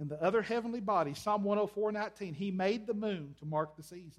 and 0.00 0.08
the 0.08 0.22
other 0.22 0.42
heavenly 0.42 0.80
bodies, 0.80 1.18
Psalm 1.18 1.44
104 1.44 1.92
19, 1.92 2.34
he 2.34 2.50
made 2.50 2.86
the 2.86 2.94
moon 2.94 3.34
to 3.40 3.44
mark 3.44 3.76
the 3.76 3.82
seasons. 3.82 4.14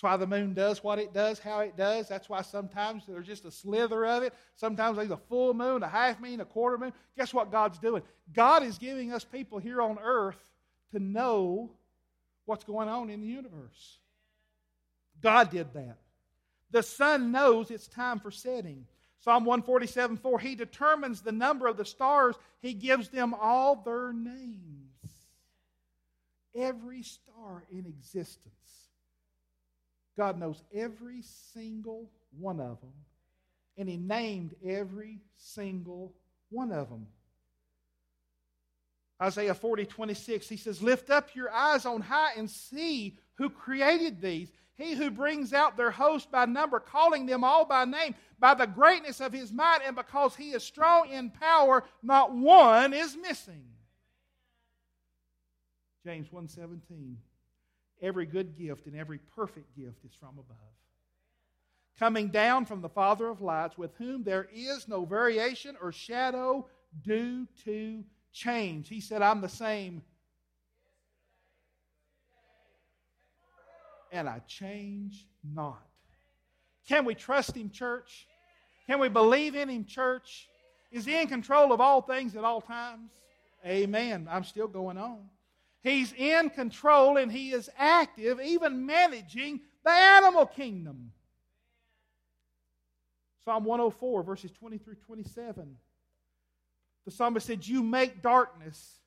That's 0.00 0.02
why 0.02 0.16
the 0.16 0.26
moon 0.26 0.54
does 0.54 0.82
what 0.82 0.98
it 0.98 1.12
does, 1.12 1.38
how 1.38 1.60
it 1.60 1.76
does. 1.76 2.08
That's 2.08 2.28
why 2.28 2.40
sometimes 2.40 3.02
there's 3.06 3.26
just 3.26 3.44
a 3.44 3.50
slither 3.50 4.06
of 4.06 4.22
it. 4.22 4.32
Sometimes 4.56 4.96
there's 4.96 5.10
a 5.10 5.16
full 5.16 5.52
moon, 5.52 5.82
a 5.82 5.88
half 5.88 6.20
moon, 6.20 6.40
a 6.40 6.44
quarter 6.46 6.78
moon. 6.78 6.94
Guess 7.18 7.34
what 7.34 7.52
God's 7.52 7.78
doing? 7.78 8.02
God 8.32 8.62
is 8.62 8.78
giving 8.78 9.12
us 9.12 9.24
people 9.24 9.58
here 9.58 9.82
on 9.82 9.98
earth 10.02 10.38
to 10.92 10.98
know 10.98 11.70
what's 12.46 12.64
going 12.64 12.88
on 12.88 13.10
in 13.10 13.20
the 13.20 13.26
universe. 13.26 13.98
God 15.20 15.50
did 15.50 15.72
that. 15.74 15.98
The 16.70 16.82
sun 16.82 17.30
knows 17.30 17.70
it's 17.70 17.88
time 17.88 18.20
for 18.20 18.30
setting. 18.30 18.86
Psalm 19.20 19.44
147 19.44 20.16
4, 20.16 20.38
He 20.38 20.54
determines 20.54 21.20
the 21.20 21.32
number 21.32 21.66
of 21.66 21.76
the 21.76 21.84
stars, 21.84 22.36
He 22.60 22.72
gives 22.74 23.08
them 23.08 23.34
all 23.34 23.76
their 23.76 24.12
names. 24.12 24.56
Every 26.54 27.02
star 27.02 27.64
in 27.70 27.86
existence. 27.86 28.54
God 30.16 30.38
knows 30.38 30.62
every 30.74 31.22
single 31.52 32.10
one 32.38 32.60
of 32.60 32.80
them, 32.80 32.92
and 33.76 33.88
He 33.88 33.96
named 33.96 34.54
every 34.64 35.20
single 35.36 36.14
one 36.50 36.72
of 36.72 36.88
them. 36.88 37.06
Isaiah 39.22 39.54
40, 39.54 39.84
26, 39.84 40.48
he 40.48 40.56
says, 40.56 40.82
Lift 40.82 41.10
up 41.10 41.34
your 41.34 41.50
eyes 41.50 41.84
on 41.84 42.00
high 42.00 42.32
and 42.38 42.48
see 42.48 43.18
who 43.34 43.50
created 43.50 44.22
these. 44.22 44.50
He 44.80 44.94
who 44.94 45.10
brings 45.10 45.52
out 45.52 45.76
their 45.76 45.90
host 45.90 46.30
by 46.30 46.46
number, 46.46 46.80
calling 46.80 47.26
them 47.26 47.44
all 47.44 47.66
by 47.66 47.84
name, 47.84 48.14
by 48.38 48.54
the 48.54 48.66
greatness 48.66 49.20
of 49.20 49.32
his 49.32 49.52
might, 49.52 49.80
and 49.84 49.94
because 49.94 50.34
he 50.34 50.52
is 50.52 50.64
strong 50.64 51.10
in 51.10 51.30
power, 51.30 51.84
not 52.02 52.34
one 52.34 52.94
is 52.94 53.14
missing. 53.16 53.64
James 56.02 56.28
1:17 56.30 57.16
Every 58.00 58.24
good 58.24 58.56
gift 58.56 58.86
and 58.86 58.96
every 58.96 59.18
perfect 59.18 59.76
gift 59.76 60.02
is 60.06 60.14
from 60.14 60.38
above. 60.38 60.56
Coming 61.98 62.28
down 62.28 62.64
from 62.64 62.80
the 62.80 62.88
Father 62.88 63.28
of 63.28 63.42
lights, 63.42 63.76
with 63.76 63.94
whom 63.96 64.24
there 64.24 64.48
is 64.50 64.88
no 64.88 65.04
variation 65.04 65.76
or 65.82 65.92
shadow 65.92 66.66
due 67.02 67.46
to 67.64 68.02
change. 68.32 68.88
He 68.88 69.02
said, 69.02 69.20
I'm 69.20 69.42
the 69.42 69.48
same 69.50 70.00
and 74.10 74.28
I 74.28 74.40
change 74.46 75.26
not. 75.42 75.82
Can 76.88 77.04
we 77.04 77.14
trust 77.14 77.56
Him, 77.56 77.70
church? 77.70 78.26
Can 78.86 78.98
we 78.98 79.08
believe 79.08 79.54
in 79.54 79.68
Him, 79.68 79.84
church? 79.84 80.48
Is 80.90 81.04
He 81.04 81.20
in 81.20 81.28
control 81.28 81.72
of 81.72 81.80
all 81.80 82.02
things 82.02 82.34
at 82.36 82.44
all 82.44 82.60
times? 82.60 83.10
Amen. 83.64 84.28
I'm 84.30 84.44
still 84.44 84.68
going 84.68 84.98
on. 84.98 85.20
He's 85.82 86.12
in 86.12 86.50
control 86.50 87.16
and 87.16 87.30
He 87.30 87.52
is 87.52 87.70
active, 87.76 88.40
even 88.40 88.86
managing 88.86 89.60
the 89.84 89.90
animal 89.90 90.46
kingdom. 90.46 91.12
Psalm 93.44 93.64
104, 93.64 94.22
verses 94.22 94.50
20 94.50 94.78
through 94.78 94.96
27. 95.06 95.76
The 97.04 97.10
psalmist 97.10 97.46
said, 97.46 97.66
You 97.66 97.82
make 97.82 98.22
darkness, 98.22 98.99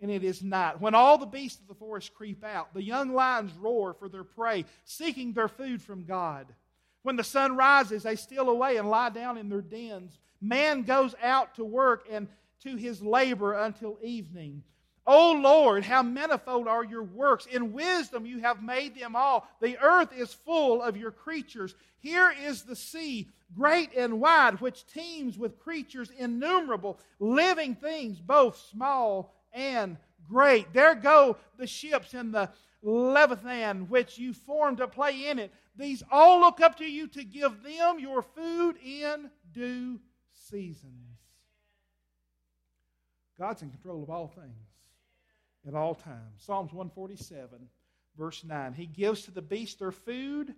and 0.00 0.10
it 0.10 0.24
is 0.24 0.42
night. 0.42 0.80
When 0.80 0.94
all 0.94 1.18
the 1.18 1.26
beasts 1.26 1.60
of 1.60 1.68
the 1.68 1.74
forest 1.74 2.14
creep 2.14 2.44
out, 2.44 2.74
the 2.74 2.82
young 2.82 3.14
lions 3.14 3.52
roar 3.54 3.94
for 3.94 4.08
their 4.08 4.24
prey, 4.24 4.64
seeking 4.84 5.32
their 5.32 5.48
food 5.48 5.80
from 5.80 6.04
God. 6.04 6.46
When 7.02 7.16
the 7.16 7.24
sun 7.24 7.56
rises, 7.56 8.02
they 8.02 8.16
steal 8.16 8.48
away 8.48 8.76
and 8.76 8.90
lie 8.90 9.10
down 9.10 9.38
in 9.38 9.48
their 9.48 9.62
dens. 9.62 10.18
Man 10.40 10.82
goes 10.82 11.14
out 11.22 11.54
to 11.54 11.64
work 11.64 12.06
and 12.10 12.28
to 12.62 12.76
his 12.76 13.00
labor 13.00 13.54
until 13.54 13.98
evening. 14.02 14.62
O 15.06 15.32
Lord, 15.32 15.84
how 15.84 16.02
manifold 16.02 16.66
are 16.66 16.84
your 16.84 17.04
works. 17.04 17.46
In 17.46 17.72
wisdom 17.72 18.26
you 18.26 18.40
have 18.40 18.62
made 18.62 18.98
them 18.98 19.14
all. 19.14 19.48
The 19.60 19.78
earth 19.78 20.12
is 20.12 20.34
full 20.34 20.82
of 20.82 20.96
your 20.96 21.12
creatures. 21.12 21.76
Here 22.00 22.34
is 22.44 22.62
the 22.62 22.74
sea, 22.74 23.28
great 23.56 23.94
and 23.96 24.20
wide, 24.20 24.60
which 24.60 24.86
teems 24.88 25.38
with 25.38 25.60
creatures 25.60 26.10
innumerable, 26.18 26.98
living 27.20 27.76
things, 27.76 28.18
both 28.18 28.58
small 28.70 29.35
and 29.56 29.96
great. 30.28 30.72
There 30.72 30.94
go 30.94 31.38
the 31.58 31.66
ships 31.66 32.14
in 32.14 32.30
the 32.30 32.50
Leviathan, 32.82 33.88
which 33.88 34.18
you 34.18 34.32
formed 34.32 34.78
to 34.78 34.86
play 34.86 35.28
in 35.28 35.40
it. 35.40 35.52
These 35.74 36.04
all 36.12 36.40
look 36.40 36.60
up 36.60 36.76
to 36.76 36.84
you 36.84 37.08
to 37.08 37.24
give 37.24 37.62
them 37.62 37.98
your 37.98 38.22
food 38.22 38.76
in 38.84 39.30
due 39.52 39.98
seasons. 40.32 41.18
God's 43.38 43.62
in 43.62 43.70
control 43.70 44.02
of 44.02 44.10
all 44.10 44.28
things 44.28 44.68
at 45.66 45.74
all 45.74 45.94
times. 45.94 46.38
Psalms 46.38 46.72
147, 46.72 47.58
verse 48.16 48.44
9. 48.44 48.72
He 48.74 48.86
gives 48.86 49.22
to 49.22 49.30
the 49.30 49.42
beasts 49.42 49.74
their 49.74 49.92
food 49.92 50.54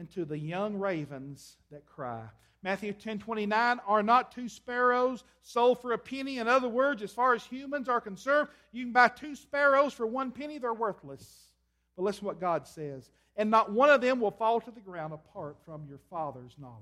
and 0.00 0.10
to 0.10 0.24
the 0.24 0.38
young 0.38 0.78
ravens 0.78 1.58
that 1.70 1.84
cry. 1.84 2.22
Matthew 2.62 2.94
10 2.94 3.18
29, 3.18 3.80
are 3.86 4.02
not 4.02 4.32
two 4.32 4.48
sparrows 4.48 5.24
sold 5.42 5.82
for 5.82 5.92
a 5.92 5.98
penny? 5.98 6.38
In 6.38 6.48
other 6.48 6.70
words, 6.70 7.02
as 7.02 7.12
far 7.12 7.34
as 7.34 7.44
humans 7.44 7.86
are 7.86 8.00
concerned, 8.00 8.48
you 8.72 8.84
can 8.84 8.92
buy 8.92 9.08
two 9.08 9.36
sparrows 9.36 9.92
for 9.92 10.06
one 10.06 10.32
penny, 10.32 10.56
they're 10.56 10.72
worthless. 10.72 11.50
But 11.96 12.04
listen 12.04 12.24
what 12.24 12.40
God 12.40 12.66
says. 12.66 13.10
And 13.36 13.50
not 13.50 13.72
one 13.72 13.90
of 13.90 14.00
them 14.00 14.20
will 14.20 14.30
fall 14.30 14.60
to 14.62 14.70
the 14.70 14.80
ground 14.80 15.12
apart 15.12 15.58
from 15.66 15.84
your 15.86 16.00
Father's 16.08 16.56
knowledge. 16.58 16.80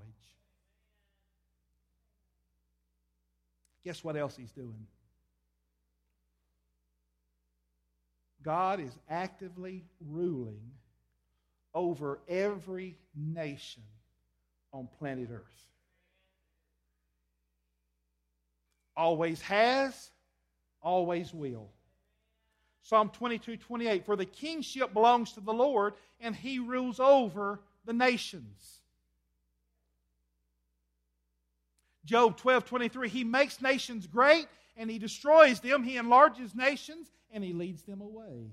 Guess 3.84 4.04
what 4.04 4.16
else 4.16 4.36
He's 4.36 4.52
doing? 4.52 4.86
God 8.42 8.78
is 8.78 8.96
actively 9.10 9.84
ruling 10.00 10.60
over 11.78 12.18
every 12.28 12.96
nation 13.14 13.84
on 14.72 14.88
planet 14.98 15.28
Earth. 15.32 15.44
Always 18.96 19.40
has, 19.42 20.10
always 20.82 21.32
will. 21.32 21.68
Psalm 22.82 23.10
22 23.10 23.58
28 23.58 24.04
For 24.04 24.16
the 24.16 24.24
kingship 24.24 24.92
belongs 24.92 25.32
to 25.34 25.40
the 25.40 25.52
Lord, 25.52 25.94
and 26.20 26.34
he 26.34 26.58
rules 26.58 26.98
over 26.98 27.60
the 27.84 27.92
nations. 27.92 28.80
Job 32.04 32.36
12 32.38 32.64
23 32.64 33.08
He 33.08 33.22
makes 33.22 33.62
nations 33.62 34.08
great, 34.08 34.48
and 34.76 34.90
he 34.90 34.98
destroys 34.98 35.60
them. 35.60 35.84
He 35.84 35.96
enlarges 35.96 36.56
nations 36.56 37.08
and 37.30 37.44
he 37.44 37.52
leads 37.52 37.82
them 37.82 38.00
away. 38.00 38.50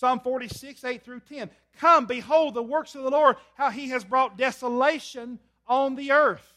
Psalm 0.00 0.18
46, 0.20 0.82
8 0.82 1.04
through 1.04 1.20
10. 1.20 1.50
Come, 1.78 2.06
behold 2.06 2.54
the 2.54 2.62
works 2.62 2.94
of 2.94 3.02
the 3.02 3.10
Lord, 3.10 3.36
how 3.54 3.68
he 3.68 3.90
has 3.90 4.02
brought 4.02 4.38
desolation 4.38 5.38
on 5.66 5.94
the 5.94 6.12
earth. 6.12 6.54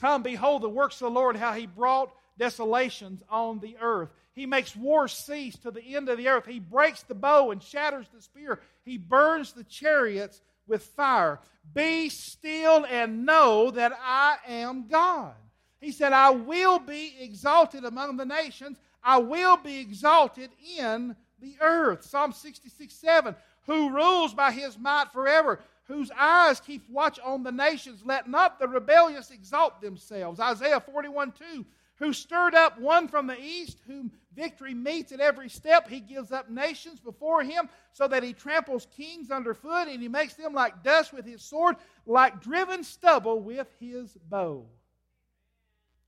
Come, 0.00 0.24
behold 0.24 0.62
the 0.62 0.68
works 0.68 0.96
of 0.96 1.12
the 1.12 1.20
Lord, 1.20 1.36
how 1.36 1.52
he 1.52 1.66
brought 1.66 2.12
desolations 2.36 3.22
on 3.30 3.60
the 3.60 3.76
earth. 3.80 4.08
He 4.32 4.44
makes 4.44 4.74
war 4.74 5.06
cease 5.06 5.56
to 5.58 5.70
the 5.70 5.94
end 5.94 6.08
of 6.08 6.18
the 6.18 6.26
earth. 6.26 6.46
He 6.46 6.58
breaks 6.58 7.04
the 7.04 7.14
bow 7.14 7.52
and 7.52 7.62
shatters 7.62 8.08
the 8.12 8.20
spear. 8.20 8.60
He 8.84 8.98
burns 8.98 9.52
the 9.52 9.62
chariots 9.62 10.42
with 10.66 10.82
fire. 10.82 11.38
Be 11.72 12.08
still 12.08 12.84
and 12.86 13.24
know 13.24 13.70
that 13.70 13.96
I 14.02 14.38
am 14.48 14.88
God. 14.88 15.34
He 15.80 15.92
said, 15.92 16.12
I 16.12 16.30
will 16.30 16.80
be 16.80 17.14
exalted 17.20 17.84
among 17.84 18.16
the 18.16 18.24
nations. 18.24 18.78
I 19.04 19.18
will 19.18 19.56
be 19.58 19.78
exalted 19.78 20.50
in 20.78 21.14
the 21.40 21.56
earth. 21.60 22.04
Psalm 22.04 22.32
66 22.32 22.94
7. 22.94 23.36
Who 23.66 23.90
rules 23.90 24.34
by 24.34 24.50
his 24.50 24.78
might 24.78 25.12
forever, 25.12 25.60
whose 25.84 26.10
eyes 26.18 26.60
keep 26.60 26.88
watch 26.90 27.18
on 27.20 27.42
the 27.42 27.52
nations. 27.52 28.02
Let 28.04 28.28
not 28.28 28.58
the 28.58 28.68
rebellious 28.68 29.30
exalt 29.30 29.80
themselves. 29.80 30.40
Isaiah 30.40 30.80
41 30.80 31.32
2. 31.32 31.66
Who 31.98 32.12
stirred 32.12 32.54
up 32.54 32.80
one 32.80 33.06
from 33.06 33.28
the 33.28 33.40
east, 33.40 33.78
whom 33.86 34.10
victory 34.34 34.74
meets 34.74 35.12
at 35.12 35.20
every 35.20 35.48
step. 35.48 35.88
He 35.88 36.00
gives 36.00 36.32
up 36.32 36.50
nations 36.50 36.98
before 36.98 37.42
him, 37.44 37.68
so 37.92 38.08
that 38.08 38.24
he 38.24 38.32
tramples 38.32 38.88
kings 38.96 39.30
underfoot, 39.30 39.86
and 39.86 40.02
he 40.02 40.08
makes 40.08 40.34
them 40.34 40.54
like 40.54 40.82
dust 40.82 41.12
with 41.12 41.24
his 41.24 41.42
sword, 41.42 41.76
like 42.04 42.42
driven 42.42 42.82
stubble 42.82 43.40
with 43.40 43.68
his 43.78 44.16
bow. 44.28 44.66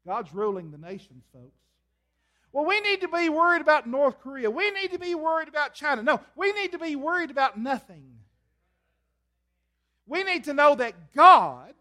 God's 0.05 0.35
ruling 0.35 0.71
the 0.73 0.79
nations, 0.79 1.25
folks. 1.33 1.66
Well, 2.57 2.65
we 2.65 2.81
need 2.81 3.03
to 3.03 3.09
be 3.09 3.29
worried 3.29 3.61
about 3.61 3.87
North 3.87 4.19
Korea. 4.23 4.51
We 4.51 4.71
need 4.71 4.93
to 4.93 4.99
be 4.99 5.15
worried 5.15 5.47
about 5.47 5.75
China. 5.75 6.03
No, 6.03 6.23
we 6.37 6.53
need 6.53 6.73
to 6.73 6.79
be 6.79 6.97
worried 6.97 7.31
about 7.31 7.59
nothing. 7.59 8.15
We 10.07 10.25
need 10.25 10.45
to 10.45 10.55
know 10.55 10.75
that 10.75 11.13
God 11.15 11.75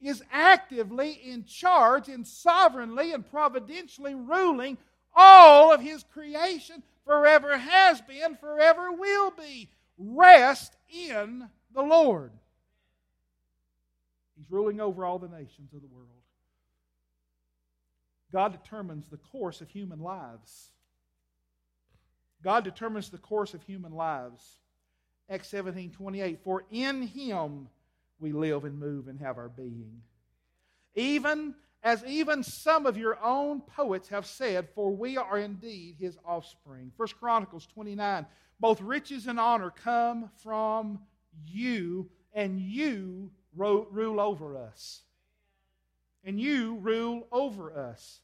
is 0.00 0.24
actively 0.32 1.12
in 1.12 1.44
charge 1.44 2.08
and 2.08 2.26
sovereignly 2.26 3.12
and 3.12 3.24
providentially 3.30 4.16
ruling 4.16 4.76
all 5.14 5.72
of 5.72 5.80
His 5.80 6.02
creation 6.02 6.82
forever 7.06 7.56
has 7.56 8.00
been, 8.00 8.34
forever 8.38 8.90
will 8.90 9.30
be. 9.30 9.70
Rest 9.96 10.74
in 10.92 11.48
the 11.72 11.82
Lord. 11.82 12.32
He's 14.36 14.50
ruling 14.50 14.80
over 14.80 15.04
all 15.04 15.20
the 15.20 15.28
nations 15.28 15.72
of 15.72 15.80
the 15.80 15.86
world. 15.86 16.09
God 18.32 18.52
determines 18.52 19.06
the 19.08 19.16
course 19.16 19.60
of 19.60 19.68
human 19.68 20.00
lives. 20.00 20.70
God 22.42 22.64
determines 22.64 23.10
the 23.10 23.18
course 23.18 23.54
of 23.54 23.62
human 23.62 23.92
lives. 23.92 24.60
Acts 25.28 25.48
17 25.48 25.90
28. 25.90 26.40
For 26.42 26.64
in 26.70 27.02
him 27.02 27.68
we 28.18 28.32
live 28.32 28.64
and 28.64 28.78
move 28.78 29.08
and 29.08 29.18
have 29.20 29.38
our 29.38 29.48
being. 29.48 30.02
Even 30.94 31.54
as 31.82 32.04
even 32.04 32.42
some 32.42 32.86
of 32.86 32.96
your 32.96 33.18
own 33.22 33.60
poets 33.60 34.08
have 34.08 34.26
said, 34.26 34.68
for 34.74 34.90
we 34.90 35.16
are 35.16 35.38
indeed 35.38 35.96
his 35.98 36.18
offspring. 36.26 36.92
1 36.96 37.08
Chronicles 37.18 37.66
29. 37.66 38.26
Both 38.58 38.80
riches 38.82 39.26
and 39.26 39.40
honor 39.40 39.70
come 39.70 40.30
from 40.42 41.00
you, 41.46 42.10
and 42.34 42.60
you 42.60 43.30
rule 43.56 44.20
over 44.20 44.56
us 44.58 45.02
and 46.24 46.40
you 46.40 46.76
rule 46.76 47.26
over 47.32 47.72
us. 47.72 48.20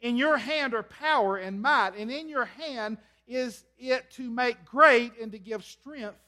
In 0.00 0.16
your 0.16 0.36
hand 0.36 0.74
are 0.74 0.82
power 0.82 1.36
and 1.36 1.60
might, 1.60 1.96
and 1.96 2.10
in 2.10 2.28
your 2.28 2.44
hand 2.44 2.98
is 3.26 3.64
it 3.78 4.10
to 4.12 4.30
make 4.30 4.64
great 4.64 5.18
and 5.20 5.32
to 5.32 5.38
give 5.38 5.64
strength 5.64 6.18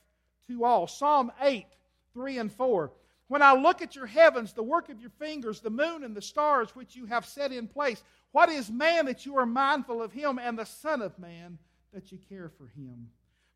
to 0.48 0.64
all. 0.64 0.86
Psalm 0.86 1.30
8, 1.40 1.66
3 2.12 2.38
and 2.38 2.53
4. 2.53 2.90
When 3.28 3.42
I 3.42 3.55
look 3.55 3.80
at 3.80 3.94
your 3.94 4.07
heavens, 4.07 4.53
the 4.53 4.62
work 4.62 4.88
of 4.88 5.01
your 5.01 5.11
fingers, 5.11 5.61
the 5.61 5.70
moon 5.70 6.03
and 6.03 6.16
the 6.16 6.22
stars 6.22 6.74
which 6.74 6.96
you 6.96 7.07
have 7.07 7.24
set 7.24 7.53
in 7.53 7.68
place, 7.68 8.03
what 8.32 8.48
is 8.48 8.70
man 8.70 9.07
that 9.07 9.24
you 9.24 9.38
are 9.38 9.46
mindful 9.46 10.03
of 10.03 10.12
him, 10.12 10.38
and 10.38 10.59
the 10.59 10.66
Son 10.66 11.01
of 11.01 11.16
Man 11.18 11.59
that 11.92 12.11
you 12.11 12.18
care 12.28 12.51
for 12.59 12.66
him? 12.66 13.09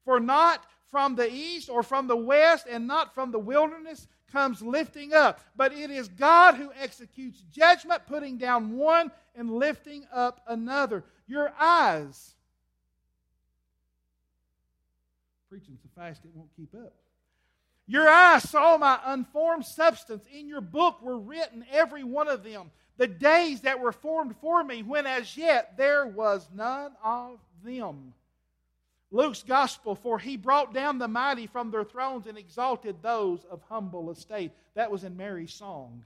For 0.04 0.20
not 0.20 0.64
from 0.90 1.16
the 1.16 1.30
east 1.32 1.68
or 1.68 1.82
from 1.82 2.06
the 2.06 2.16
west, 2.16 2.66
and 2.70 2.86
not 2.86 3.14
from 3.14 3.32
the 3.32 3.38
wilderness 3.38 4.06
comes 4.30 4.62
lifting 4.62 5.12
up, 5.12 5.40
but 5.56 5.72
it 5.72 5.90
is 5.90 6.08
God 6.08 6.54
who 6.54 6.70
executes 6.80 7.40
judgment, 7.52 8.02
putting 8.06 8.36
down 8.36 8.76
one 8.76 9.10
and 9.34 9.50
lifting 9.50 10.06
up 10.12 10.40
another. 10.46 11.04
Your 11.26 11.52
eyes, 11.58 12.34
preaching 15.48 15.78
so 15.82 15.88
fast 15.94 16.24
it 16.24 16.30
won't 16.34 16.50
keep 16.56 16.74
up. 16.74 16.92
Your 17.86 18.08
eyes 18.08 18.48
saw 18.48 18.76
my 18.76 18.98
unformed 19.04 19.64
substance. 19.64 20.24
In 20.32 20.48
your 20.48 20.60
book 20.60 21.02
were 21.02 21.18
written, 21.18 21.64
every 21.70 22.02
one 22.02 22.28
of 22.28 22.42
them, 22.42 22.70
the 22.96 23.06
days 23.06 23.60
that 23.62 23.80
were 23.80 23.92
formed 23.92 24.34
for 24.40 24.64
me, 24.64 24.82
when 24.82 25.06
as 25.06 25.36
yet 25.36 25.76
there 25.76 26.06
was 26.06 26.48
none 26.54 26.92
of 27.04 27.38
them. 27.62 28.14
Luke's 29.14 29.44
gospel, 29.44 29.94
for 29.94 30.18
he 30.18 30.36
brought 30.36 30.74
down 30.74 30.98
the 30.98 31.06
mighty 31.06 31.46
from 31.46 31.70
their 31.70 31.84
thrones 31.84 32.26
and 32.26 32.36
exalted 32.36 32.96
those 33.00 33.44
of 33.44 33.62
humble 33.68 34.10
estate. 34.10 34.50
That 34.74 34.90
was 34.90 35.04
in 35.04 35.16
Mary's 35.16 35.54
song. 35.54 36.04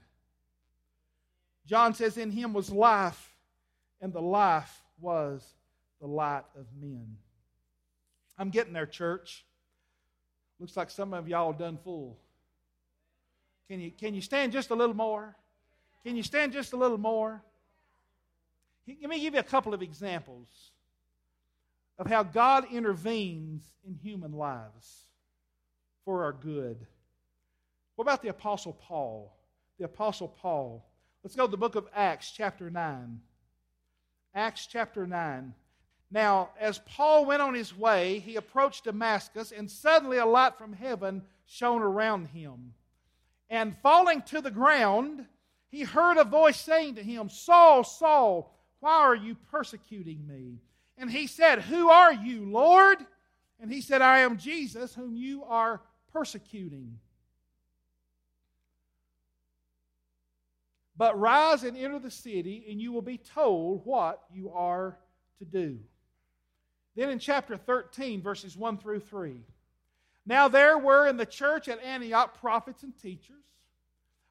John 1.65 1.95
says, 1.95 2.19
In 2.19 2.29
him 2.29 2.53
was 2.53 2.69
life, 2.69 3.35
and 3.99 4.13
the 4.13 4.21
life 4.21 4.83
was 5.01 5.43
the 5.99 6.05
light 6.05 6.43
of 6.55 6.67
men. 6.79 7.17
I'm 8.37 8.51
getting 8.51 8.73
there, 8.73 8.85
church. 8.85 9.43
Looks 10.59 10.77
like 10.77 10.91
some 10.91 11.11
of 11.15 11.27
y'all 11.27 11.51
done 11.51 11.79
full. 11.83 12.15
Can 13.67 13.79
you, 13.79 13.89
can 13.89 14.13
you 14.13 14.21
stand 14.21 14.51
just 14.51 14.69
a 14.69 14.75
little 14.75 14.95
more? 14.95 15.35
Can 16.05 16.15
you 16.15 16.21
stand 16.21 16.53
just 16.53 16.73
a 16.73 16.77
little 16.77 16.99
more? 16.99 17.41
Let 18.87 19.09
me 19.09 19.19
give 19.19 19.33
you 19.33 19.39
a 19.39 19.43
couple 19.43 19.73
of 19.73 19.81
examples 19.81 20.47
of 21.99 22.07
how 22.07 22.23
God 22.23 22.65
intervenes 22.71 23.61
in 23.85 23.93
human 23.93 24.31
lives 24.31 25.05
for 26.05 26.23
our 26.23 26.31
good. 26.31 26.87
What 27.95 28.03
about 28.03 28.23
the 28.23 28.29
Apostle 28.29 28.73
Paul? 28.73 29.35
The 29.77 29.85
Apostle 29.85 30.29
Paul. 30.29 30.85
Let's 31.23 31.35
go 31.35 31.45
to 31.45 31.51
the 31.51 31.57
book 31.57 31.75
of 31.75 31.89
Acts, 31.93 32.31
chapter 32.31 32.69
9. 32.69 33.19
Acts 34.33 34.65
chapter 34.65 35.05
9. 35.05 35.53
Now, 36.09 36.49
as 36.59 36.79
Paul 36.79 37.25
went 37.25 37.41
on 37.41 37.53
his 37.53 37.77
way, 37.77 38.19
he 38.19 38.37
approached 38.37 38.85
Damascus, 38.85 39.51
and 39.51 39.69
suddenly 39.69 40.17
a 40.17 40.25
light 40.25 40.57
from 40.57 40.71
heaven 40.71 41.23
shone 41.45 41.81
around 41.81 42.27
him. 42.27 42.73
And 43.49 43.77
falling 43.83 44.21
to 44.23 44.39
the 44.39 44.51
ground, 44.51 45.25
he 45.67 45.83
heard 45.83 46.17
a 46.17 46.23
voice 46.23 46.59
saying 46.59 46.95
to 46.95 47.03
him, 47.03 47.29
Saul, 47.29 47.83
Saul, 47.83 48.57
why 48.79 48.93
are 48.93 49.15
you 49.15 49.35
persecuting 49.51 50.25
me? 50.25 50.59
And 50.99 51.09
he 51.09 51.27
said, 51.27 51.61
Who 51.61 51.89
are 51.89 52.13
you, 52.13 52.49
Lord? 52.51 52.97
And 53.59 53.71
he 53.71 53.81
said, 53.81 54.01
I 54.01 54.19
am 54.19 54.37
Jesus, 54.37 54.93
whom 54.93 55.15
you 55.15 55.43
are 55.45 55.81
persecuting. 56.13 56.99
But 60.97 61.17
rise 61.17 61.63
and 61.63 61.77
enter 61.77 61.99
the 61.99 62.11
city, 62.11 62.65
and 62.69 62.81
you 62.81 62.91
will 62.91 63.01
be 63.01 63.17
told 63.17 63.85
what 63.85 64.21
you 64.33 64.51
are 64.51 64.97
to 65.39 65.45
do. 65.45 65.79
Then 66.95 67.09
in 67.09 67.19
chapter 67.19 67.55
13, 67.55 68.21
verses 68.21 68.57
1 68.57 68.77
through 68.77 68.99
3. 68.99 69.41
Now 70.25 70.49
there 70.49 70.77
were 70.77 71.07
in 71.07 71.15
the 71.15 71.25
church 71.25 71.69
at 71.69 71.81
Antioch 71.81 72.39
prophets 72.39 72.83
and 72.83 72.95
teachers 73.01 73.35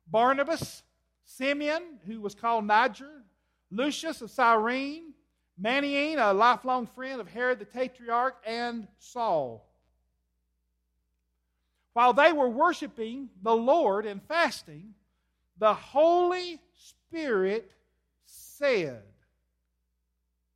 Barnabas, 0.07 0.83
Simeon, 1.25 1.83
who 2.07 2.21
was 2.21 2.35
called 2.35 2.65
Niger, 2.65 3.25
Lucius 3.71 4.23
of 4.23 4.31
Cyrene, 4.31 5.13
Manaen, 5.61 6.19
a 6.19 6.33
lifelong 6.33 6.87
friend 6.87 7.21
of 7.21 7.29
Herod 7.29 7.59
the 7.59 7.65
Tetrarch, 7.65 8.37
and 8.47 8.87
Saul. 8.99 9.65
While 11.95 12.13
they 12.13 12.33
were 12.33 12.49
worshiping 12.49 13.29
the 13.43 13.57
Lord 13.57 14.07
and 14.07 14.23
fasting, 14.23 14.95
the 15.59 15.75
Holy 15.75 16.61
Spirit 16.75 17.73
said, 18.25 19.03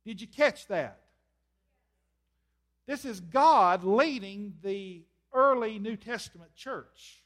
Did 0.05 0.21
you 0.21 0.27
catch 0.27 0.67
that? 0.67 0.99
This 2.85 3.03
is 3.03 3.19
God 3.19 3.83
leading 3.83 4.53
the 4.61 5.03
early 5.33 5.79
New 5.79 5.97
Testament 5.97 6.55
church. 6.55 7.23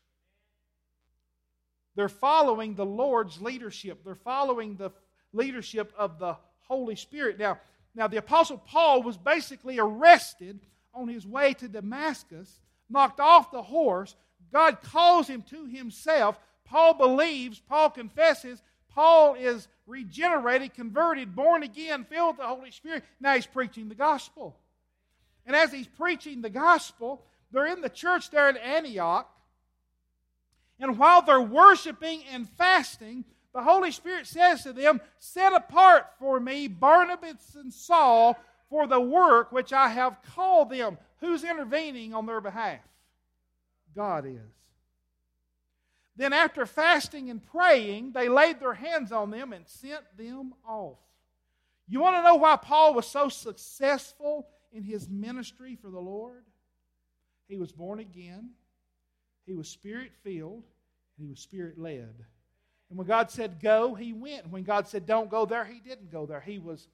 They're 1.96 2.10
following 2.10 2.76
the 2.76 2.86
Lord's 2.86 3.42
leadership. 3.42 4.04
They're 4.04 4.16
following 4.16 4.76
the 4.76 4.92
leadership 5.34 5.92
of 5.98 6.20
the 6.20 6.38
Holy 6.68 6.96
Spirit. 6.96 7.40
Now, 7.40 7.60
now 7.96 8.08
the 8.08 8.18
Apostle 8.18 8.58
Paul 8.58 9.04
was 9.04 9.18
basically 9.18 9.80
arrested 9.80 10.60
on 10.94 11.08
his 11.08 11.26
way 11.26 11.54
to 11.56 11.68
Damascus, 11.68 12.60
knocked 12.90 13.20
off 13.20 13.52
the 13.52 13.62
horse. 13.62 14.16
God 14.52 14.82
calls 14.82 15.28
him 15.28 15.44
to 15.50 15.66
himself. 15.66 16.40
Paul 16.66 16.94
believes, 16.94 17.60
Paul 17.60 17.90
confesses, 17.90 18.62
Paul 18.90 19.36
is 19.36 19.68
regenerated, 19.86 20.74
converted, 20.74 21.36
born 21.36 21.64
again, 21.64 22.04
filled 22.04 22.38
with 22.38 22.46
the 22.46 22.48
Holy 22.48 22.72
Spirit. 22.72 23.04
Now 23.20 23.36
he's 23.36 23.46
preaching 23.46 23.90
the 23.90 23.96
gospel. 23.96 24.58
And 25.46 25.56
as 25.56 25.72
he's 25.72 25.88
preaching 25.88 26.42
the 26.42 26.50
gospel, 26.50 27.24
they're 27.52 27.68
in 27.68 27.82
the 27.82 27.90
church 27.90 28.30
there 28.32 28.50
in 28.50 28.58
Antioch. 28.58 29.30
And 30.80 30.98
while 30.98 31.22
they're 31.22 31.42
worshiping 31.42 32.22
and 32.32 32.50
fasting, 32.50 33.24
the 33.58 33.64
Holy 33.64 33.90
Spirit 33.90 34.28
says 34.28 34.62
to 34.62 34.72
them, 34.72 35.02
Set 35.18 35.52
apart 35.52 36.06
for 36.20 36.40
me 36.40 36.68
Barnabas 36.68 37.56
and 37.56 37.74
Saul 37.74 38.38
for 38.70 38.86
the 38.86 39.02
work 39.02 39.52
which 39.52 39.74
I 39.74 39.88
have 39.90 40.22
called 40.36 40.70
them. 40.70 41.00
Who's 41.22 41.44
intervening 41.44 42.14
on 42.14 42.28
their 42.28 42.40
behalf? 42.40 42.82
God 43.96 44.28
is. 44.28 44.54
Then, 46.16 46.34
after 46.34 46.68
fasting 46.68 47.32
and 47.32 47.44
praying, 47.44 48.12
they 48.12 48.30
laid 48.30 48.60
their 48.60 48.76
hands 48.76 49.12
on 49.12 49.32
them 49.32 49.54
and 49.54 49.68
sent 49.68 50.04
them 50.16 50.54
off. 50.64 51.00
You 51.88 52.00
want 52.00 52.18
to 52.18 52.24
know 52.24 52.36
why 52.36 52.58
Paul 52.58 52.94
was 52.94 53.08
so 53.08 53.28
successful 53.28 54.48
in 54.72 54.84
his 54.84 55.10
ministry 55.10 55.76
for 55.82 55.90
the 55.90 56.00
Lord? 56.00 56.44
He 57.48 57.58
was 57.58 57.72
born 57.72 58.00
again, 58.02 58.52
he 59.48 59.56
was 59.56 59.68
spirit 59.68 60.12
filled, 60.24 60.66
he 61.18 61.26
was 61.26 61.40
spirit 61.40 61.80
led. 61.80 62.14
And 62.90 62.98
when 62.98 63.08
God 63.08 63.30
said 63.32 63.60
go, 63.62 63.96
he 63.96 64.14
went. 64.14 64.50
When 64.50 64.64
God 64.64 64.88
said 64.88 65.06
don't 65.06 65.30
go 65.30 65.46
there, 65.46 65.66
he 65.66 65.80
didn't 65.80 66.12
go 66.12 66.26
there. 66.26 66.42
He 66.42 66.60
was 66.60 66.88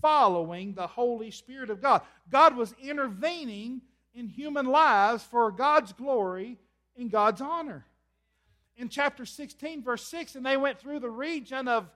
following 0.00 0.74
the 0.74 0.86
Holy 0.86 1.30
Spirit 1.30 1.70
of 1.70 1.80
God. 1.80 2.02
God 2.30 2.56
was 2.56 2.74
intervening 2.82 3.82
in 4.14 4.28
human 4.28 4.66
lives 4.66 5.22
for 5.24 5.50
God's 5.50 5.92
glory 5.92 6.58
and 6.96 7.10
God's 7.10 7.40
honor. 7.40 7.86
In 8.76 8.88
chapter 8.88 9.24
16, 9.24 9.82
verse 9.82 10.04
6, 10.06 10.34
and 10.34 10.44
they 10.44 10.56
went 10.56 10.80
through 10.80 11.00
the 11.00 11.10
region 11.10 11.68
of 11.68 11.88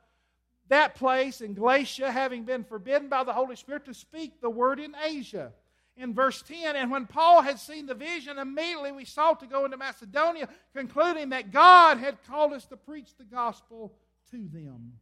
that 0.69 0.95
place 0.95 1.41
in 1.41 1.55
Galatia, 1.55 2.11
having 2.11 2.45
been 2.45 2.65
forbidden 2.65 3.09
by 3.09 3.25
the 3.25 3.33
Holy 3.33 3.57
Spirit 3.57 3.85
to 3.87 3.95
speak 3.95 4.41
the 4.41 4.51
word 4.51 4.81
in 4.81 4.95
Asia. 5.05 5.53
In 5.97 6.13
verse 6.13 6.43
10, 6.43 6.77
and 6.77 6.91
when 6.91 7.07
Paul 7.07 7.41
had 7.41 7.59
seen 7.59 7.87
the 7.87 7.95
vision, 7.95 8.39
immediately 8.39 8.93
we 8.93 9.07
sought 9.07 9.41
to 9.41 9.47
go 9.47 9.65
into 9.65 9.79
Macedonia, 9.79 10.49
concluding 10.75 11.31
that 11.31 11.53
God 11.53 11.97
had 11.97 12.23
called 12.25 12.53
us 12.53 12.67
to 12.67 12.77
preach 12.77 13.17
the 13.17 13.25
gospel 13.25 13.95
to 14.31 14.49
them. 14.49 14.93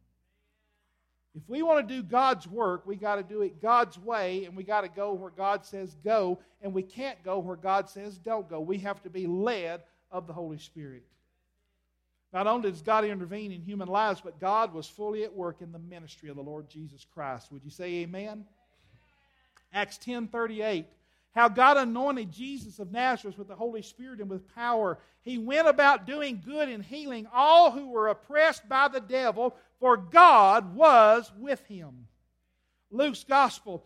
If 1.35 1.43
we 1.49 1.63
want 1.63 1.85
to 1.85 1.95
do 1.95 2.01
God's 2.01 2.47
work, 2.47 2.87
we 2.87 2.95
got 2.95 3.17
to 3.17 3.23
do 3.23 3.41
it 3.41 3.61
God's 3.61 3.99
way, 3.99 4.45
and 4.45 4.55
we 4.55 4.63
got 4.63 4.81
to 4.81 4.87
go 4.87 5.13
where 5.13 5.31
God 5.31 5.65
says 5.65 5.97
go, 6.01 6.39
and 6.61 6.73
we 6.73 6.81
can't 6.81 7.21
go 7.25 7.39
where 7.39 7.57
God 7.57 7.89
says 7.89 8.17
don't 8.17 8.49
go. 8.49 8.61
We 8.61 8.77
have 8.79 9.03
to 9.03 9.09
be 9.09 9.27
led 9.27 9.81
of 10.11 10.27
the 10.27 10.33
Holy 10.33 10.59
Spirit. 10.59 11.03
Not 12.31 12.47
only 12.47 12.71
does 12.71 12.81
God 12.81 13.03
intervene 13.03 13.51
in 13.51 13.61
human 13.61 13.89
lives, 13.89 14.21
but 14.21 14.39
God 14.39 14.73
was 14.73 14.87
fully 14.87 15.25
at 15.25 15.35
work 15.35 15.57
in 15.61 15.73
the 15.73 15.79
ministry 15.79 16.29
of 16.29 16.37
the 16.37 16.41
Lord 16.41 16.69
Jesus 16.69 17.05
Christ. 17.13 17.51
Would 17.51 17.65
you 17.65 17.69
say 17.69 17.95
amen? 17.95 18.45
Acts 19.73 19.97
10 19.99 20.27
38. 20.27 20.87
How 21.33 21.49
God 21.49 21.77
anointed 21.77 22.31
Jesus 22.31 22.79
of 22.79 22.91
Nazareth 22.91 23.37
with 23.37 23.49
the 23.49 23.55
Holy 23.55 23.81
Spirit 23.81 24.21
and 24.21 24.29
with 24.29 24.53
power. 24.55 24.99
He 25.21 25.37
went 25.37 25.67
about 25.67 26.07
doing 26.07 26.41
good 26.45 26.69
and 26.69 26.83
healing 26.83 27.27
all 27.33 27.71
who 27.71 27.89
were 27.89 28.07
oppressed 28.07 28.69
by 28.69 28.87
the 28.87 29.01
devil, 29.01 29.55
for 29.79 29.97
God 29.97 30.75
was 30.75 31.29
with 31.37 31.65
him. 31.65 32.07
Luke's 32.89 33.25
Gospel 33.25 33.83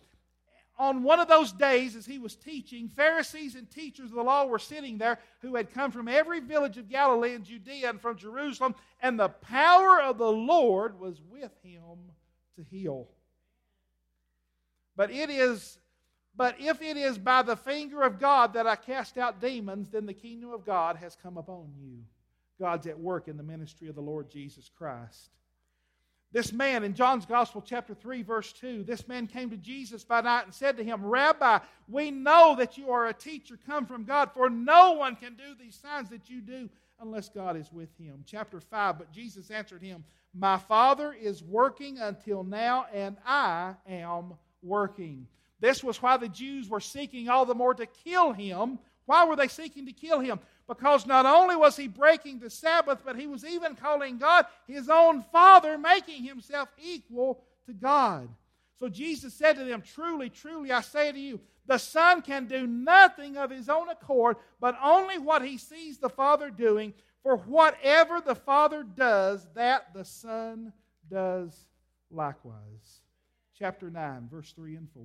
on 0.80 1.03
one 1.03 1.19
of 1.19 1.27
those 1.27 1.51
days, 1.51 1.97
as 1.97 2.05
he 2.05 2.17
was 2.17 2.38
teaching, 2.38 2.88
Pharisees 2.88 3.55
and 3.55 3.69
teachers 3.69 4.11
of 4.11 4.15
the 4.15 4.23
law 4.23 4.45
were 4.45 4.57
sitting 4.57 4.97
there 4.97 5.19
who 5.41 5.55
had 5.55 5.73
come 5.73 5.91
from 5.91 6.07
every 6.07 6.39
village 6.39 6.77
of 6.77 6.89
Galilee 6.89 7.36
and 7.36 7.43
Judea 7.43 7.89
and 7.89 8.01
from 8.01 8.17
Jerusalem, 8.17 8.73
and 9.01 9.19
the 9.19 9.27
power 9.27 10.01
of 10.01 10.17
the 10.17 10.32
Lord 10.32 10.97
was 10.97 11.21
with 11.30 11.51
him 11.61 11.97
to 12.55 12.63
heal. 12.63 13.09
But 15.00 15.12
it 15.12 15.30
is 15.30 15.78
but 16.36 16.56
if 16.60 16.82
it 16.82 16.97
is 16.97 17.18
by 17.18 17.41
the 17.41 17.56
finger 17.56 18.02
of 18.02 18.20
God 18.20 18.54
that 18.54 18.68
I 18.68 18.76
cast 18.76 19.18
out 19.18 19.39
demons, 19.39 19.88
then 19.89 20.06
the 20.06 20.14
kingdom 20.14 20.52
of 20.52 20.66
God 20.66 20.97
has 20.97 21.16
come 21.16 21.38
upon 21.38 21.72
you. 21.80 22.04
God's 22.60 22.86
at 22.86 23.00
work 23.00 23.30
in 23.30 23.38
the 23.38 23.43
ministry 23.43 23.88
of 23.88 23.95
the 23.95 24.02
Lord 24.02 24.30
Jesus 24.30 24.70
Christ. 24.78 25.30
This 26.34 26.52
man 26.52 26.84
in 26.84 26.95
John's 26.95 27.26
Gospel, 27.26 27.62
chapter 27.66 27.93
3, 27.93 28.24
verse 28.24 28.52
2, 28.52 28.84
this 28.84 29.08
man 29.08 29.26
came 29.26 29.50
to 29.52 29.58
Jesus 29.58 30.04
by 30.04 30.20
night 30.20 30.45
and 30.45 30.54
said 30.54 30.76
to 30.76 30.84
him, 30.84 31.06
Rabbi, 31.06 31.60
we 31.88 32.12
know 32.12 32.58
that 32.58 32.78
you 32.78 32.91
are 32.91 33.08
a 33.08 33.14
teacher 33.14 33.58
come 33.66 33.86
from 33.86 34.04
God, 34.04 34.32
for 34.34 34.50
no 34.50 34.91
one 34.91 35.16
can 35.16 35.36
do 35.36 35.56
these 35.58 35.76
signs 35.76 36.10
that 36.10 36.30
you 36.30 36.41
do 36.41 36.70
unless 37.00 37.30
God 37.30 37.56
is 37.56 37.72
with 37.72 37.89
him. 37.97 38.26
Chapter 38.26 38.60
5, 38.60 38.97
but 38.97 39.14
Jesus 39.14 39.50
answered 39.50 39.82
him, 39.82 40.04
My 40.34 40.58
Father 40.58 41.14
is 41.14 41.41
working 41.41 42.00
until 42.00 42.43
now, 42.43 42.86
and 42.93 43.16
I 43.26 43.76
am 43.88 44.34
working. 44.62 45.28
This 45.60 45.84
was 45.84 46.01
why 46.01 46.18
the 46.18 46.30
Jews 46.30 46.70
were 46.70 46.80
seeking 46.80 47.30
all 47.30 47.45
the 47.45 47.55
more 47.55 47.74
to 47.74 47.86
kill 47.86 48.32
him. 48.32 48.80
Why 49.05 49.26
were 49.26 49.36
they 49.36 49.47
seeking 49.47 49.86
to 49.88 49.91
kill 49.91 50.20
him? 50.20 50.39
because 50.70 51.07
not 51.07 51.26
only 51.26 51.55
was 51.55 51.76
he 51.76 51.88
breaking 51.88 52.39
the 52.39 52.49
Sabbath, 52.49 52.99
but 53.03 53.16
he 53.16 53.26
was 53.26 53.43
even 53.43 53.76
calling 53.76 54.20
God 54.20 54.45
his 54.68 54.88
own 54.88 55.24
Father, 55.32 55.80
making 55.80 56.24
himself 56.24 56.70
equal 56.78 57.43
to 57.66 57.74
God. 57.74 58.30
So 58.80 58.88
Jesus 58.88 59.34
said 59.34 59.53
to 59.53 59.64
them, 59.66 59.82
Truly, 59.82 60.30
truly, 60.30 60.72
I 60.72 60.82
say 60.82 61.12
to 61.12 61.20
you, 61.20 61.41
the 61.66 61.80
Son 61.80 62.22
can 62.22 62.45
do 62.45 62.68
nothing 62.68 63.36
of 63.36 63.49
his 63.49 63.68
own 63.68 63.89
accord, 63.89 64.38
but 64.62 64.78
only 64.82 65.18
what 65.18 65.43
he 65.43 65.57
sees 65.57 65.97
the 65.97 66.10
Father 66.10 66.51
doing. 66.51 66.93
For 67.24 67.36
whatever 67.36 68.22
the 68.22 68.36
Father 68.36 68.84
does, 68.84 69.45
that 69.55 69.91
the 69.93 70.05
Son 70.05 70.72
does 71.10 71.66
likewise. 72.12 72.99
Chapter 73.60 73.89
9, 73.89 74.30
verse 74.32 74.53
3 74.53 74.76
and 74.78 74.88
4. 74.93 75.03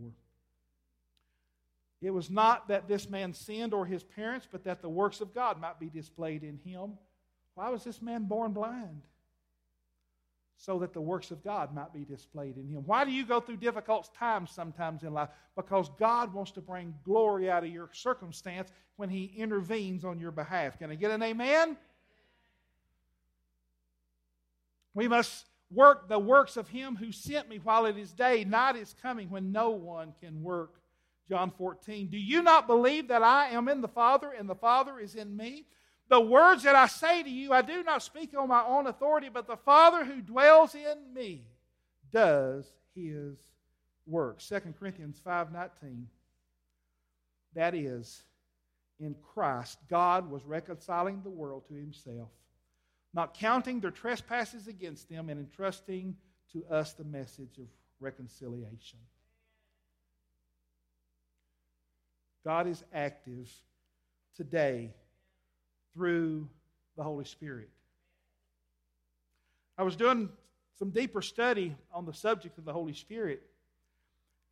It 2.01 2.11
was 2.11 2.31
not 2.31 2.69
that 2.69 2.87
this 2.87 3.09
man 3.09 3.33
sinned 3.33 3.73
or 3.75 3.87
his 3.87 4.03
parents, 4.03 4.47
but 4.51 4.65
that 4.65 4.83
the 4.83 4.89
works 4.89 5.21
of 5.21 5.35
God 5.35 5.61
might 5.61 5.81
be 5.81 5.89
displayed 5.89 6.45
in 6.45 6.59
him. 6.59 6.99
Why 7.55 7.71
was 7.71 7.83
this 7.83 8.03
man 8.03 8.25
born 8.25 8.53
blind? 8.53 9.03
So 10.57 10.79
that 10.81 10.93
the 10.93 11.01
works 11.01 11.31
of 11.31 11.43
God 11.43 11.75
might 11.75 11.93
be 11.93 12.05
displayed 12.05 12.57
in 12.59 12.69
him. 12.69 12.83
Why 12.85 13.05
do 13.05 13.11
you 13.11 13.25
go 13.25 13.41
through 13.41 13.57
difficult 13.57 14.15
times 14.15 14.51
sometimes 14.51 15.03
in 15.03 15.13
life? 15.13 15.31
Because 15.57 15.89
God 15.99 16.33
wants 16.33 16.53
to 16.53 16.61
bring 16.61 16.95
glory 17.05 17.51
out 17.51 17.65
of 17.65 17.71
your 17.71 17.89
circumstance 17.93 18.71
when 18.97 19.09
he 19.09 19.33
intervenes 19.37 20.05
on 20.05 20.21
your 20.21 20.31
behalf. 20.31 20.79
Can 20.79 20.91
I 20.91 20.95
get 20.95 21.11
an 21.11 21.23
amen? 21.23 21.77
We 24.95 25.09
must 25.09 25.47
work 25.75 26.09
the 26.09 26.19
works 26.19 26.57
of 26.57 26.69
him 26.69 26.97
who 26.97 27.13
sent 27.13 27.49
me 27.49 27.59
while 27.63 27.87
it 27.87 27.97
is 27.97 28.13
day. 28.13 28.45
Night 28.45 28.77
is 28.77 28.95
coming 29.03 29.31
when 29.31 29.53
no 29.53 29.71
one 29.71 30.15
can 30.21 30.43
work. 30.43 30.75
John 31.29 31.51
14. 31.51 32.09
Do 32.09 32.19
you 32.19 32.43
not 32.43 32.67
believe 32.67 33.09
that 33.09 33.23
I 33.23 33.49
am 33.49 33.69
in 33.69 33.81
the 33.81 33.89
Father 33.89 34.31
and 34.31 34.49
the 34.49 34.55
Father 34.55 34.99
is 34.99 35.15
in 35.15 35.37
me? 35.37 35.67
The 36.09 36.21
words 36.21 36.65
that 36.65 36.77
I 36.77 36.87
say 36.87 37.23
to 37.23 37.31
you, 37.31 37.53
I 37.53 37.63
do 37.63 37.83
not 37.83 38.03
speak 38.03 38.37
on 38.37 38.49
my 38.49 38.63
own 38.63 38.87
authority, 38.87 39.31
but 39.33 39.47
the 39.47 39.57
Father 39.57 40.05
who 40.05 40.21
dwells 40.21 40.75
in 40.75 41.15
me 41.15 41.47
does 42.13 42.67
his 42.95 43.39
work. 44.07 44.41
2 44.41 44.75
Corinthians 44.79 45.19
5:19. 45.25 46.07
That 47.55 47.75
is, 47.75 48.23
in 49.01 49.15
Christ, 49.15 49.79
God 49.89 50.31
was 50.31 50.45
reconciling 50.45 51.23
the 51.23 51.31
world 51.31 51.67
to 51.69 51.75
himself 51.75 52.29
not 53.15 53.35
counting 53.35 53.81
their 53.81 53.91
trespasses 53.91 54.67
against 54.67 55.09
them, 55.09 55.31
and 55.31 55.39
entrusting 55.39 56.17
to 56.53 56.65
us 56.67 56.93
the 56.93 57.05
message 57.05 57.59
of 57.59 57.67
reconciliation. 58.01 58.99
God 62.45 62.67
is 62.67 62.85
active 62.93 63.51
today 64.37 64.91
through 65.95 66.49
the 66.97 67.03
Holy 67.03 67.25
Spirit. 67.25 67.71
I 69.79 69.83
was 69.83 69.97
doing 69.97 70.29
some 70.79 70.91
deeper 70.91 71.23
study 71.23 71.75
on 71.93 72.05
the 72.05 72.13
subject 72.13 72.59
of 72.59 72.65
the 72.65 72.73
Holy 72.73 72.93
Spirit 72.93 73.43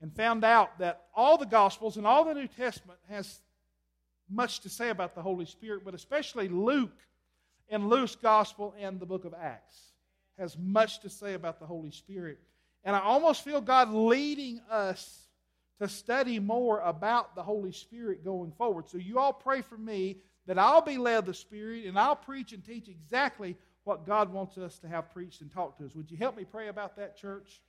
and 0.00 0.14
found 0.14 0.44
out 0.44 0.78
that 0.78 1.02
all 1.14 1.36
the 1.36 1.46
Gospels 1.46 1.96
and 1.96 2.06
all 2.06 2.24
the 2.24 2.34
New 2.34 2.48
Testament 2.48 2.98
has 3.08 3.40
much 4.30 4.60
to 4.60 4.68
say 4.68 4.88
about 4.88 5.14
the 5.14 5.22
Holy 5.22 5.44
Spirit, 5.44 5.84
but 5.84 5.94
especially 5.94 6.48
Luke 6.48 6.96
and 7.68 7.88
Luke's 7.88 8.16
gospel 8.16 8.74
and 8.78 9.00
the 9.00 9.06
book 9.06 9.24
of 9.24 9.34
Acts 9.34 9.78
has 10.38 10.56
much 10.58 11.00
to 11.00 11.08
say 11.08 11.34
about 11.34 11.58
the 11.58 11.66
Holy 11.66 11.90
Spirit. 11.90 12.38
And 12.84 12.96
I 12.96 13.00
almost 13.00 13.44
feel 13.44 13.60
God 13.60 13.92
leading 13.92 14.60
us 14.70 15.26
to 15.78 15.88
study 15.88 16.38
more 16.38 16.80
about 16.80 17.34
the 17.34 17.42
Holy 17.42 17.72
Spirit 17.72 18.24
going 18.24 18.52
forward. 18.52 18.88
So 18.88 18.98
you 18.98 19.18
all 19.18 19.32
pray 19.32 19.62
for 19.62 19.76
me 19.76 20.18
that 20.46 20.58
I'll 20.58 20.82
be 20.82 20.98
led 20.98 21.18
of 21.18 21.26
the 21.26 21.34
Spirit 21.34 21.86
and 21.86 21.98
I'll 21.98 22.16
preach 22.16 22.52
and 22.52 22.64
teach 22.64 22.88
exactly 22.88 23.56
what 23.84 24.06
God 24.06 24.32
wants 24.32 24.58
us 24.58 24.78
to 24.80 24.88
have 24.88 25.12
preached 25.12 25.40
and 25.40 25.52
taught 25.52 25.76
to 25.78 25.86
us. 25.86 25.94
Would 25.94 26.10
you 26.10 26.16
help 26.16 26.36
me 26.36 26.44
pray 26.44 26.68
about 26.68 26.96
that, 26.96 27.16
church? 27.16 27.60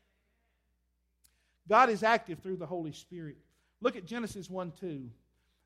God 1.68 1.90
is 1.90 2.04
active 2.04 2.40
through 2.40 2.58
the 2.58 2.66
Holy 2.66 2.92
Spirit. 2.92 3.38
Look 3.82 3.96
at 3.96 4.06
Genesis 4.06 4.50
1 4.50 4.74
2. 4.80 5.10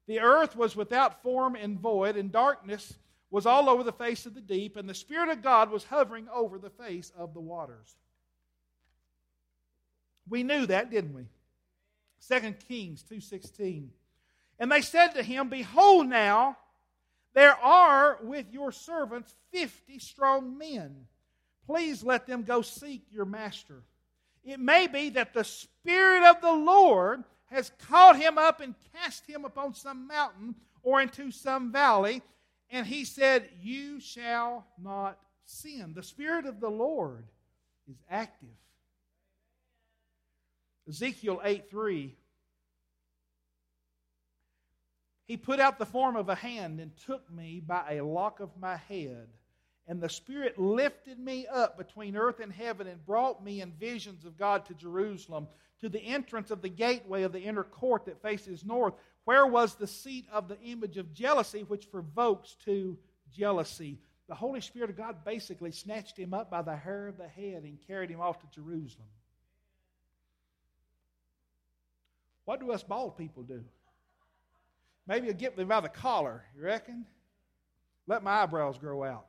The 0.07 0.19
earth 0.19 0.55
was 0.55 0.75
without 0.75 1.21
form 1.21 1.55
and 1.55 1.79
void, 1.79 2.15
and 2.15 2.31
darkness 2.31 2.97
was 3.29 3.45
all 3.45 3.69
over 3.69 3.83
the 3.83 3.91
face 3.91 4.25
of 4.25 4.33
the 4.33 4.41
deep, 4.41 4.77
and 4.77 4.87
the 4.87 4.93
Spirit 4.93 5.29
of 5.29 5.41
God 5.41 5.69
was 5.69 5.83
hovering 5.83 6.27
over 6.33 6.57
the 6.57 6.69
face 6.69 7.11
of 7.17 7.33
the 7.33 7.41
waters. 7.41 7.95
We 10.29 10.43
knew 10.43 10.65
that, 10.65 10.89
didn't 10.89 11.13
we? 11.13 11.27
2 12.27 12.53
Kings 12.67 13.03
2:16. 13.03 13.89
And 14.59 14.71
they 14.71 14.81
said 14.81 15.09
to 15.09 15.23
him, 15.23 15.49
Behold 15.49 16.07
now, 16.07 16.57
there 17.33 17.55
are 17.57 18.19
with 18.23 18.51
your 18.51 18.71
servants 18.71 19.35
fifty 19.51 19.99
strong 19.99 20.57
men. 20.57 21.07
Please 21.65 22.03
let 22.03 22.25
them 22.25 22.43
go 22.43 22.61
seek 22.61 23.03
your 23.11 23.25
master. 23.25 23.83
It 24.43 24.59
may 24.59 24.87
be 24.87 25.09
that 25.11 25.33
the 25.33 25.43
Spirit 25.43 26.23
of 26.23 26.41
the 26.41 26.53
Lord 26.53 27.23
has 27.45 27.71
caught 27.87 28.17
him 28.17 28.37
up 28.37 28.61
and 28.61 28.73
cast 28.93 29.27
him 29.27 29.45
upon 29.45 29.73
some 29.73 30.07
mountain 30.07 30.55
or 30.81 31.01
into 31.01 31.31
some 31.31 31.71
valley 31.71 32.21
and 32.69 32.85
he 32.85 33.05
said, 33.05 33.49
You 33.61 33.99
shall 33.99 34.65
not 34.81 35.19
sin. 35.45 35.93
The 35.95 36.03
Spirit 36.03 36.45
of 36.45 36.59
the 36.59 36.69
Lord 36.69 37.25
is 37.89 37.97
active. 38.09 38.49
Ezekiel 40.87 41.41
8 41.43 41.69
3. 41.69 42.15
He 45.27 45.35
put 45.35 45.59
out 45.59 45.77
the 45.77 45.85
form 45.85 46.15
of 46.15 46.29
a 46.29 46.35
hand 46.35 46.79
and 46.79 46.91
took 47.05 47.29
me 47.31 47.61
by 47.65 47.93
a 47.93 48.05
lock 48.05 48.39
of 48.39 48.49
my 48.59 48.77
head. 48.77 49.27
And 49.85 50.01
the 50.01 50.09
Spirit 50.09 50.57
lifted 50.57 51.19
me 51.19 51.47
up 51.47 51.77
between 51.77 52.15
earth 52.15 52.39
and 52.39 52.51
heaven 52.51 52.87
and 52.87 53.05
brought 53.05 53.43
me 53.43 53.61
in 53.61 53.71
visions 53.73 54.25
of 54.25 54.37
God 54.37 54.65
to 54.65 54.73
Jerusalem, 54.73 55.47
to 55.81 55.89
the 55.89 56.01
entrance 56.01 56.51
of 56.51 56.61
the 56.61 56.69
gateway 56.69 57.23
of 57.23 57.33
the 57.33 57.41
inner 57.41 57.63
court 57.63 58.05
that 58.05 58.21
faces 58.21 58.65
north, 58.65 58.93
where 59.27 59.45
was 59.45 59.75
the 59.75 59.87
seat 59.87 60.25
of 60.31 60.47
the 60.47 60.57
image 60.61 60.95
of 60.95 61.13
jealousy 61.13 61.63
which 61.63 61.91
provokes 61.91 62.55
to 62.63 62.97
jealousy? 63.29 63.97
The 64.29 64.35
Holy 64.35 64.61
Spirit 64.61 64.89
of 64.89 64.95
God 64.95 65.25
basically 65.25 65.71
snatched 65.71 66.17
him 66.17 66.33
up 66.33 66.49
by 66.49 66.61
the 66.61 66.77
hair 66.77 67.09
of 67.09 67.17
the 67.17 67.27
head 67.27 67.63
and 67.63 67.77
carried 67.87 68.09
him 68.09 68.21
off 68.21 68.39
to 68.39 68.47
Jerusalem. 68.55 69.09
What 72.45 72.61
do 72.61 72.71
us 72.71 72.83
bald 72.83 73.17
people 73.17 73.43
do? 73.43 73.65
Maybe 75.05 75.27
you'll 75.27 75.35
get 75.35 75.57
me 75.57 75.65
by 75.65 75.81
the 75.81 75.89
collar, 75.89 76.45
you 76.55 76.63
reckon? 76.63 77.05
Let 78.07 78.23
my 78.23 78.43
eyebrows 78.43 78.77
grow 78.77 79.03
out. 79.03 79.25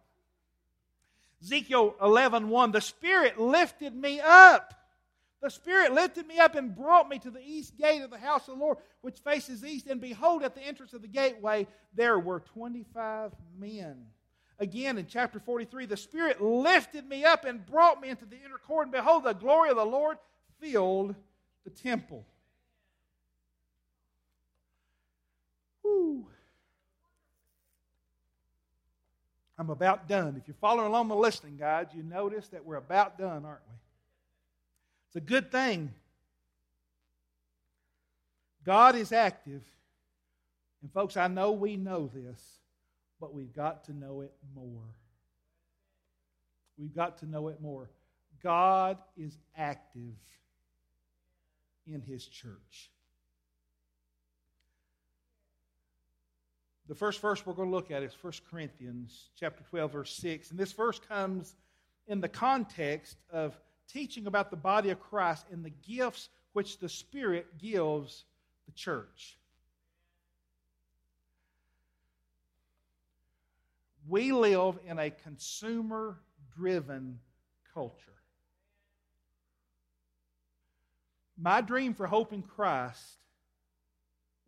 Ezekiel 1.42 1.96
11 2.00 2.48
1, 2.48 2.70
the 2.70 2.80
Spirit 2.80 3.40
lifted 3.40 3.96
me 3.96 4.20
up 4.20 4.74
the 5.40 5.50
Spirit 5.50 5.92
lifted 5.92 6.26
me 6.26 6.38
up 6.38 6.56
and 6.56 6.74
brought 6.74 7.08
me 7.08 7.18
to 7.20 7.30
the 7.30 7.42
east 7.44 7.76
gate 7.76 8.02
of 8.02 8.10
the 8.10 8.18
house 8.18 8.48
of 8.48 8.58
the 8.58 8.64
Lord, 8.64 8.78
which 9.02 9.20
faces 9.20 9.64
east. 9.64 9.86
And 9.86 10.00
behold, 10.00 10.42
at 10.42 10.54
the 10.54 10.62
entrance 10.62 10.94
of 10.94 11.02
the 11.02 11.08
gateway, 11.08 11.66
there 11.94 12.18
were 12.18 12.40
25 12.40 13.32
men. 13.56 14.06
Again, 14.58 14.98
in 14.98 15.06
chapter 15.06 15.38
43, 15.38 15.86
the 15.86 15.96
Spirit 15.96 16.40
lifted 16.40 17.08
me 17.08 17.24
up 17.24 17.44
and 17.44 17.64
brought 17.64 18.00
me 18.00 18.08
into 18.08 18.26
the 18.26 18.36
inner 18.36 18.58
court. 18.58 18.86
And 18.86 18.92
behold, 18.92 19.22
the 19.22 19.32
glory 19.32 19.70
of 19.70 19.76
the 19.76 19.84
Lord 19.84 20.18
filled 20.60 21.14
the 21.62 21.70
temple. 21.70 22.26
Whew. 25.82 26.26
I'm 29.56 29.70
about 29.70 30.08
done. 30.08 30.36
If 30.36 30.48
you're 30.48 30.56
following 30.60 30.88
along 30.88 31.06
the 31.06 31.16
listening 31.16 31.56
guide, 31.56 31.88
you 31.94 32.02
notice 32.02 32.48
that 32.48 32.64
we're 32.64 32.76
about 32.76 33.16
done, 33.18 33.44
aren't 33.44 33.62
we? 33.70 33.76
It's 35.08 35.16
a 35.16 35.20
good 35.20 35.50
thing. 35.50 35.92
God 38.64 38.94
is 38.94 39.12
active. 39.12 39.62
And, 40.82 40.92
folks, 40.92 41.16
I 41.16 41.26
know 41.28 41.52
we 41.52 41.76
know 41.76 42.10
this, 42.12 42.40
but 43.18 43.32
we've 43.32 43.52
got 43.52 43.84
to 43.84 43.92
know 43.92 44.20
it 44.20 44.32
more. 44.54 44.94
We've 46.78 46.94
got 46.94 47.18
to 47.18 47.26
know 47.26 47.48
it 47.48 47.60
more. 47.60 47.90
God 48.42 48.98
is 49.16 49.38
active 49.56 50.14
in 51.86 52.02
His 52.02 52.26
church. 52.26 52.90
The 56.86 56.94
first 56.94 57.20
verse 57.20 57.44
we're 57.44 57.54
going 57.54 57.70
to 57.70 57.74
look 57.74 57.90
at 57.90 58.02
is 58.02 58.14
1 58.20 58.32
Corinthians 58.50 59.28
chapter 59.38 59.62
12 59.68 59.92
verse 59.92 60.14
6 60.14 60.50
and 60.50 60.58
this 60.58 60.72
verse 60.72 60.98
comes 60.98 61.54
in 62.06 62.22
the 62.22 62.30
context 62.30 63.18
of 63.30 63.60
teaching 63.92 64.26
about 64.26 64.50
the 64.50 64.56
body 64.56 64.90
of 64.90 65.00
Christ 65.00 65.46
and 65.50 65.64
the 65.64 65.72
gifts 65.86 66.28
which 66.52 66.78
the 66.78 66.88
Spirit 66.88 67.58
gives 67.58 68.24
the 68.66 68.72
church. 68.72 69.38
We 74.08 74.32
live 74.32 74.78
in 74.86 74.98
a 74.98 75.10
consumer 75.10 76.18
driven 76.56 77.18
culture. 77.74 77.94
My 81.36 81.60
dream 81.60 81.94
for 81.94 82.06
Hope 82.06 82.32
in 82.32 82.42
Christ 82.42 83.18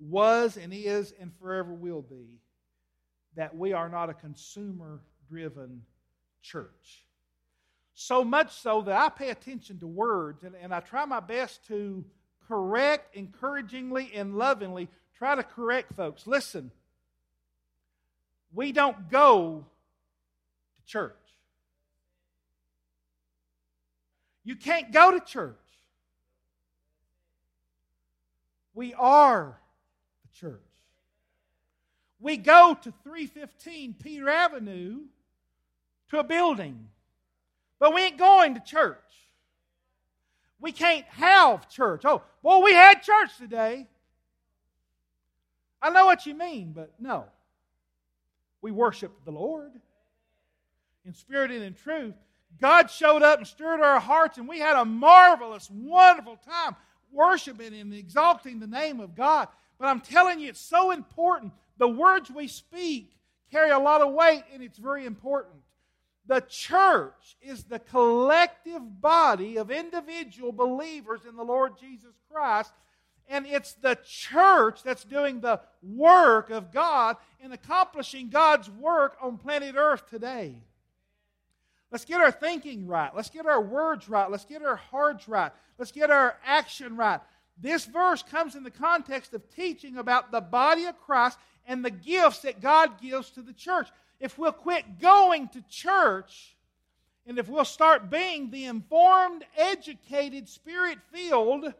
was 0.01 0.57
and 0.57 0.73
is 0.73 1.13
and 1.21 1.31
forever 1.39 1.73
will 1.73 2.03
be 2.03 2.41
that 3.37 3.55
we 3.57 3.73
are 3.73 3.89
not 3.89 4.11
a 4.11 4.15
consumer 4.15 5.01
driven 5.29 5.83
church. 6.43 7.05
So 8.03 8.25
much 8.25 8.59
so 8.63 8.81
that 8.81 8.97
I 8.99 9.11
pay 9.11 9.29
attention 9.29 9.79
to 9.81 9.87
words 9.87 10.43
and, 10.43 10.55
and 10.63 10.73
I 10.73 10.81
try 10.81 11.05
my 11.05 11.21
best 11.21 11.67
to 11.67 12.03
correct 12.49 13.15
encouragingly 13.15 14.11
and 14.15 14.39
lovingly, 14.39 14.89
try 15.19 15.35
to 15.35 15.43
correct 15.43 15.93
folks. 15.93 16.27
Listen, 16.27 16.71
we 18.55 18.73
don't 18.73 19.11
go 19.11 19.67
to 20.77 20.91
church. 20.91 21.13
You 24.45 24.57
can't 24.57 24.93
go 24.93 25.11
to 25.11 25.21
church. 25.21 25.57
We 28.73 28.95
are 28.95 29.59
the 30.23 30.39
church. 30.39 30.61
We 32.19 32.39
go 32.39 32.79
to 32.81 32.95
315 33.05 33.97
Peter 34.03 34.31
Avenue 34.31 35.01
to 36.09 36.19
a 36.19 36.25
building, 36.25 36.89
but 37.81 37.93
we 37.93 38.03
ain't 38.03 38.19
going 38.19 38.55
to 38.55 38.61
church. 38.61 38.99
We 40.61 40.71
can't 40.71 41.07
have 41.07 41.69
church. 41.69 42.03
Oh, 42.05 42.23
well, 42.43 42.63
we 42.63 42.75
had 42.75 43.03
church 43.03 43.37
today. 43.39 43.89
I 45.83 45.91
know 45.91 46.05
what 46.05 46.27
you 46.27 46.35
mean, 46.35 46.73
but 46.73 46.93
no. 47.01 47.25
We 48.63 48.71
worship 48.71 49.25
the 49.25 49.31
Lord 49.33 49.73
in 51.07 51.15
spirit 51.15 51.51
and 51.51 51.65
in 51.65 51.75
truth. 51.75 52.15
God 52.61 52.91
showed 52.91 53.23
up 53.23 53.39
and 53.39 53.47
stirred 53.47 53.81
our 53.81 53.99
hearts, 53.99 54.37
and 54.37 54.47
we 54.47 54.59
had 54.59 54.77
a 54.77 54.85
marvelous, 54.85 55.71
wonderful 55.71 56.37
time 56.37 56.77
worshiping 57.11 57.75
and 57.75 57.95
exalting 57.95 58.61
the 58.61 58.67
name 58.67 59.01
of 59.01 59.15
God. 59.15 59.49
But 59.79 59.87
I'm 59.87 60.01
telling 60.01 60.41
you, 60.41 60.51
it's 60.51 60.61
so 60.61 60.91
important. 60.91 61.53
The 61.79 61.89
words 61.89 62.31
we 62.31 62.49
speak 62.49 63.17
carry 63.51 63.71
a 63.71 63.79
lot 63.79 64.03
of 64.03 64.13
weight, 64.13 64.43
and 64.53 64.63
it's 64.63 64.79
very 64.79 65.07
important. 65.07 65.57
The 66.31 66.43
church 66.43 67.37
is 67.43 67.65
the 67.65 67.81
collective 67.81 69.01
body 69.01 69.57
of 69.57 69.73
individual 69.73 70.53
believers 70.53 71.23
in 71.29 71.35
the 71.35 71.43
Lord 71.43 71.73
Jesus 71.77 72.15
Christ. 72.31 72.73
And 73.29 73.49
it's 73.49 73.73
the 73.73 73.99
church 74.07 74.85
that's 74.85 75.03
doing 75.03 75.41
the 75.41 75.61
work 75.83 76.51
of 76.51 76.73
God 76.73 77.17
in 77.41 77.51
accomplishing 77.51 78.29
God's 78.29 78.71
work 78.71 79.17
on 79.21 79.39
planet 79.39 79.75
Earth 79.77 80.09
today. 80.09 80.55
Let's 81.91 82.05
get 82.05 82.21
our 82.21 82.31
thinking 82.31 82.87
right. 82.87 83.11
Let's 83.13 83.31
get 83.31 83.47
our 83.47 83.61
words 83.61 84.09
right. 84.09 84.31
Let's 84.31 84.45
get 84.45 84.63
our 84.63 84.77
hearts 84.77 85.27
right. 85.27 85.51
Let's 85.79 85.91
get 85.91 86.13
our 86.13 86.37
action 86.47 86.97
right. 86.97 87.19
This 87.61 87.87
verse 87.87 88.23
comes 88.23 88.55
in 88.55 88.63
the 88.63 88.71
context 88.71 89.35
of 89.35 89.51
teaching 89.51 89.97
about 89.97 90.31
the 90.31 90.41
body 90.41 90.85
of 90.85 90.97
Christ 91.01 91.39
and 91.67 91.85
the 91.85 91.91
gifts 91.91 92.43
that 92.43 92.61
God 92.61 93.01
gives 93.03 93.31
to 93.31 93.43
the 93.43 93.53
church. 93.53 93.89
If 94.21 94.39
we'll 94.39 94.53
quit 94.53 95.01
going 95.01 95.49
to 95.49 95.63
church 95.69 96.57
and 97.27 97.39
if 97.39 97.49
we'll 97.49 97.65
start 97.65 98.11
being 98.11 98.51
the 98.51 98.67
informed, 98.67 99.45
educated, 99.57 100.49
spirit 100.49 100.99
filled, 101.13 101.73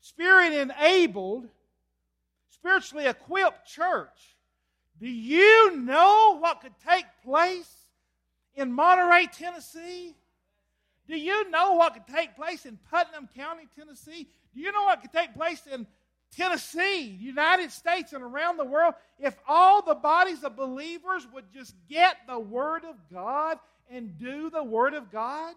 spirit 0.00 0.52
enabled, 0.52 1.48
spiritually 2.50 3.06
equipped 3.06 3.66
church, 3.66 4.36
do 4.98 5.08
you 5.08 5.76
know 5.76 6.38
what 6.40 6.60
could 6.60 6.74
take 6.86 7.06
place 7.22 7.70
in 8.54 8.72
Monterey, 8.72 9.26
Tennessee? 9.26 10.14
Do 11.06 11.16
you 11.16 11.50
know 11.50 11.74
what 11.74 11.94
could 11.94 12.06
take 12.12 12.34
place 12.34 12.66
in 12.66 12.78
Putnam 12.90 13.28
County, 13.36 13.68
Tennessee? 13.78 14.28
Do 14.54 14.60
you 14.60 14.72
know 14.72 14.84
what 14.84 15.02
could 15.02 15.12
take 15.12 15.34
place 15.34 15.62
in 15.70 15.86
Tennessee, 16.34 17.02
United 17.02 17.70
States, 17.70 18.12
and 18.12 18.22
around 18.22 18.56
the 18.56 18.64
world 18.64 18.94
if 19.18 19.36
all 19.48 19.82
the 19.82 19.94
bodies 19.94 20.44
of 20.44 20.56
believers 20.56 21.26
would 21.32 21.44
just 21.52 21.74
get 21.88 22.16
the 22.26 22.38
Word 22.38 22.84
of 22.84 22.96
God 23.12 23.58
and 23.90 24.18
do 24.18 24.50
the 24.50 24.64
Word 24.64 24.94
of 24.94 25.10
God? 25.10 25.54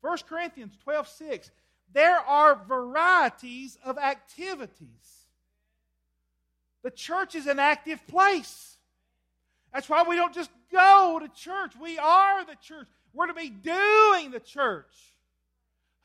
1 0.00 0.18
Corinthians 0.28 0.76
12 0.82 1.08
6. 1.08 1.50
There 1.92 2.18
are 2.18 2.54
varieties 2.68 3.78
of 3.84 3.98
activities. 3.98 5.26
The 6.82 6.90
church 6.90 7.34
is 7.34 7.46
an 7.46 7.58
active 7.58 8.06
place. 8.06 8.78
That's 9.72 9.88
why 9.88 10.02
we 10.02 10.16
don't 10.16 10.34
just 10.34 10.50
go 10.72 11.20
to 11.20 11.28
church. 11.28 11.72
We 11.80 11.98
are 11.98 12.44
the 12.44 12.56
church. 12.62 12.86
We're 13.12 13.26
to 13.26 13.34
be 13.34 13.50
doing 13.50 14.30
the 14.30 14.40
church. 14.40 14.94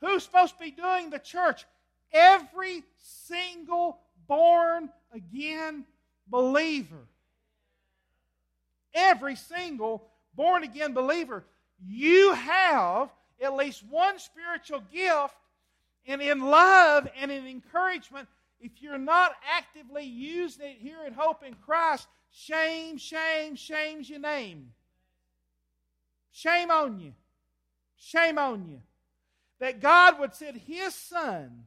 Who's 0.00 0.24
supposed 0.24 0.58
to 0.58 0.64
be 0.64 0.70
doing 0.70 1.10
the 1.10 1.18
church? 1.18 1.64
Every 2.12 2.82
single 2.98 3.98
born 4.26 4.90
again 5.12 5.84
believer. 6.28 7.06
Every 8.94 9.36
single 9.36 10.08
born 10.34 10.62
again 10.62 10.94
believer. 10.94 11.44
You 11.86 12.32
have 12.32 13.10
at 13.42 13.54
least 13.54 13.84
one 13.90 14.18
spiritual 14.18 14.82
gift, 14.92 15.34
and 16.06 16.22
in 16.22 16.40
love 16.40 17.08
and 17.20 17.30
in 17.30 17.46
encouragement, 17.46 18.28
if 18.60 18.80
you're 18.80 18.98
not 18.98 19.32
actively 19.54 20.04
using 20.04 20.66
it 20.66 20.76
here 20.80 20.98
at 21.06 21.12
Hope 21.12 21.42
in 21.44 21.54
Christ, 21.54 22.08
shame, 22.30 22.96
shame, 22.96 23.54
shame's 23.56 24.08
your 24.08 24.20
name. 24.20 24.72
Shame 26.32 26.70
on 26.70 26.98
you. 26.98 27.12
Shame 27.96 28.38
on 28.38 28.66
you. 28.68 28.80
That 29.58 29.80
God 29.80 30.18
would 30.18 30.34
send 30.34 30.58
His 30.58 30.94
Son, 30.94 31.64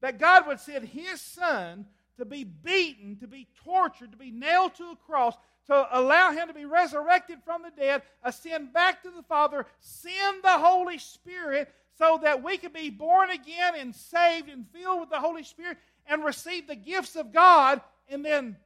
that 0.00 0.18
God 0.18 0.46
would 0.46 0.60
send 0.60 0.88
His 0.88 1.20
Son 1.20 1.86
to 2.18 2.24
be 2.24 2.44
beaten, 2.44 3.16
to 3.16 3.26
be 3.26 3.48
tortured, 3.64 4.12
to 4.12 4.16
be 4.16 4.30
nailed 4.30 4.74
to 4.76 4.90
a 4.90 4.96
cross, 5.06 5.34
to 5.66 5.88
allow 5.92 6.32
Him 6.32 6.48
to 6.48 6.54
be 6.54 6.64
resurrected 6.64 7.38
from 7.44 7.62
the 7.62 7.70
dead, 7.70 8.02
ascend 8.22 8.72
back 8.72 9.02
to 9.02 9.10
the 9.10 9.22
Father, 9.22 9.66
send 9.80 10.42
the 10.42 10.58
Holy 10.58 10.98
Spirit 10.98 11.72
so 11.98 12.18
that 12.22 12.42
we 12.42 12.58
can 12.58 12.72
be 12.72 12.90
born 12.90 13.30
again 13.30 13.74
and 13.78 13.94
saved 13.94 14.48
and 14.48 14.66
filled 14.72 15.00
with 15.00 15.10
the 15.10 15.20
Holy 15.20 15.42
Spirit 15.42 15.78
and 16.06 16.24
receive 16.24 16.66
the 16.66 16.76
gifts 16.76 17.16
of 17.16 17.32
God 17.32 17.80
and 18.08 18.24
then 18.24 18.56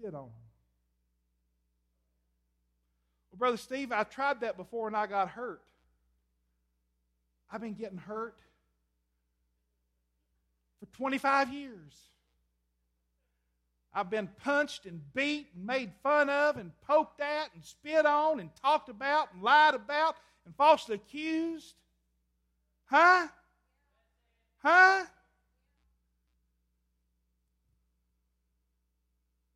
sit 0.00 0.06
on 0.06 0.12
them. 0.12 0.30
Well, 3.30 3.38
Brother 3.38 3.56
Steve, 3.56 3.92
I 3.92 4.04
tried 4.04 4.40
that 4.40 4.56
before 4.56 4.86
and 4.86 4.96
I 4.96 5.06
got 5.06 5.28
hurt. 5.28 5.60
I've 7.52 7.60
been 7.60 7.74
getting 7.74 7.98
hurt 7.98 8.36
for 10.84 10.96
25 10.96 11.52
years. 11.52 12.04
I've 13.92 14.10
been 14.10 14.28
punched 14.42 14.86
and 14.86 15.00
beat 15.14 15.46
and 15.54 15.66
made 15.66 15.92
fun 16.02 16.28
of 16.28 16.56
and 16.56 16.72
poked 16.86 17.20
at 17.20 17.50
and 17.54 17.64
spit 17.64 18.04
on 18.04 18.40
and 18.40 18.50
talked 18.60 18.88
about 18.88 19.32
and 19.32 19.42
lied 19.42 19.74
about 19.74 20.16
and 20.44 20.54
falsely 20.56 20.96
accused. 20.96 21.74
Huh? 22.86 23.28
Huh? 24.58 25.04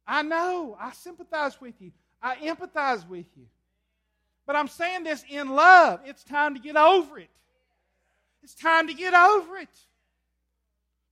I 0.06 0.22
know. 0.22 0.76
I 0.80 0.92
sympathize 0.92 1.60
with 1.60 1.74
you. 1.80 1.90
I 2.22 2.36
empathize 2.36 3.06
with 3.08 3.26
you. 3.36 3.46
But 4.46 4.56
I'm 4.56 4.68
saying 4.68 5.04
this 5.04 5.24
in 5.28 5.50
love. 5.50 6.00
It's 6.06 6.22
time 6.22 6.54
to 6.54 6.60
get 6.60 6.76
over 6.76 7.18
it. 7.18 7.28
It's 8.42 8.54
time 8.54 8.86
to 8.86 8.94
get 8.94 9.14
over 9.14 9.58
it. 9.58 9.68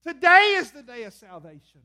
Today 0.07 0.55
is 0.59 0.71
the 0.71 0.83
day 0.83 1.05
of 1.05 1.15
salvation. 1.15 1.81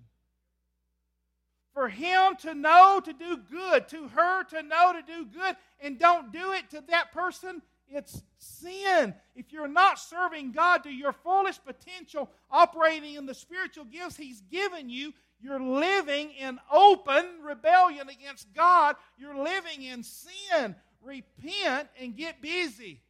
For 1.74 1.88
him 1.88 2.36
to 2.42 2.54
know 2.54 3.02
to 3.04 3.14
do 3.14 3.38
good, 3.38 3.88
to 3.90 4.10
her 4.10 4.44
to 4.44 4.62
know 4.62 4.94
to 4.94 5.02
do 5.02 5.26
good, 5.26 5.56
and 5.80 5.98
don't 5.98 6.32
do 6.32 6.52
it 6.52 6.70
to 6.72 6.84
that 6.90 7.14
person, 7.14 7.62
it's 7.88 8.22
sin. 8.38 9.16
If 9.36 9.52
you're 9.52 9.68
not 9.68 10.00
serving 10.00 10.52
God 10.52 10.84
to 10.84 10.90
your 10.90 11.14
fullest 11.14 11.66
potential, 11.66 12.30
operating 12.52 13.16
in 13.16 13.26
the 13.26 13.34
spiritual 13.34 13.86
gifts 13.86 14.18
He's 14.18 14.42
given 14.52 14.90
you, 14.90 15.14
you're 15.40 15.62
living 15.62 16.32
in 16.32 16.60
open 16.72 17.26
rebellion 17.44 18.10
against 18.10 18.54
God. 18.54 18.98
You're 19.18 19.38
living 19.38 19.84
in 19.84 20.04
sin 20.04 20.76
repent, 21.02 21.90
and 22.00 22.16
get 22.16 22.42
busy. 22.42 23.02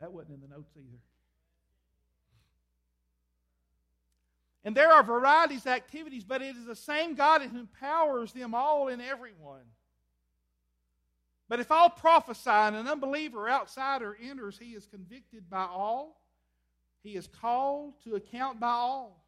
That 0.00 0.12
wasn't 0.12 0.36
in 0.36 0.48
the 0.48 0.54
notes 0.54 0.70
either. 0.76 0.98
And 4.64 4.76
there 4.76 4.92
are 4.92 5.02
varieties 5.02 5.62
of 5.62 5.72
activities, 5.72 6.24
but 6.24 6.42
it 6.42 6.56
is 6.56 6.66
the 6.66 6.76
same 6.76 7.14
God 7.14 7.42
who 7.42 7.58
empowers 7.58 8.32
them 8.32 8.54
all 8.54 8.88
and 8.88 9.00
everyone. 9.00 9.64
But 11.48 11.60
if 11.60 11.70
all 11.70 11.88
prophesy 11.88 12.50
and 12.50 12.76
an 12.76 12.86
unbeliever 12.86 13.48
outsider 13.48 14.16
enters, 14.22 14.58
he 14.58 14.72
is 14.72 14.86
convicted 14.86 15.48
by 15.48 15.64
all. 15.64 16.20
He 17.02 17.16
is 17.16 17.26
called 17.26 17.94
to 18.04 18.16
account 18.16 18.60
by 18.60 18.68
all 18.68 19.24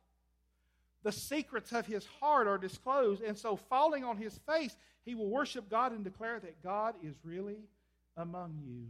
the 1.03 1.13
secrets 1.13 1.73
of 1.73 1.87
his 1.87 2.05
heart 2.21 2.47
are 2.47 2.59
disclosed. 2.59 3.23
And 3.23 3.37
so, 3.37 3.57
falling 3.57 4.05
on 4.05 4.17
his 4.17 4.39
face, 4.47 4.77
he 5.05 5.15
will 5.15 5.31
worship 5.31 5.71
God 5.71 5.93
and 5.93 6.05
declare 6.05 6.41
that 6.41 6.63
God 6.63 6.95
is 7.03 7.15
really 7.25 7.61
among 8.17 8.59
you. 8.67 8.87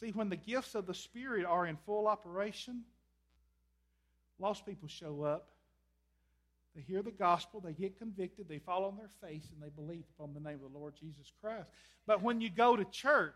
See, 0.00 0.10
when 0.10 0.28
the 0.28 0.36
gifts 0.36 0.74
of 0.74 0.86
the 0.86 0.94
Spirit 0.94 1.46
are 1.46 1.66
in 1.66 1.76
full 1.86 2.06
operation, 2.06 2.82
lost 4.38 4.66
people 4.66 4.88
show 4.88 5.22
up. 5.22 5.48
They 6.74 6.82
hear 6.82 7.02
the 7.02 7.10
gospel, 7.10 7.60
they 7.60 7.72
get 7.72 7.98
convicted, 7.98 8.46
they 8.48 8.58
fall 8.58 8.84
on 8.84 8.98
their 8.98 9.10
face, 9.22 9.48
and 9.50 9.62
they 9.62 9.70
believe 9.74 10.04
upon 10.16 10.34
the 10.34 10.40
name 10.40 10.60
of 10.62 10.72
the 10.72 10.78
Lord 10.78 10.92
Jesus 11.00 11.32
Christ. 11.40 11.66
But 12.06 12.22
when 12.22 12.42
you 12.42 12.50
go 12.50 12.76
to 12.76 12.84
church, 12.84 13.32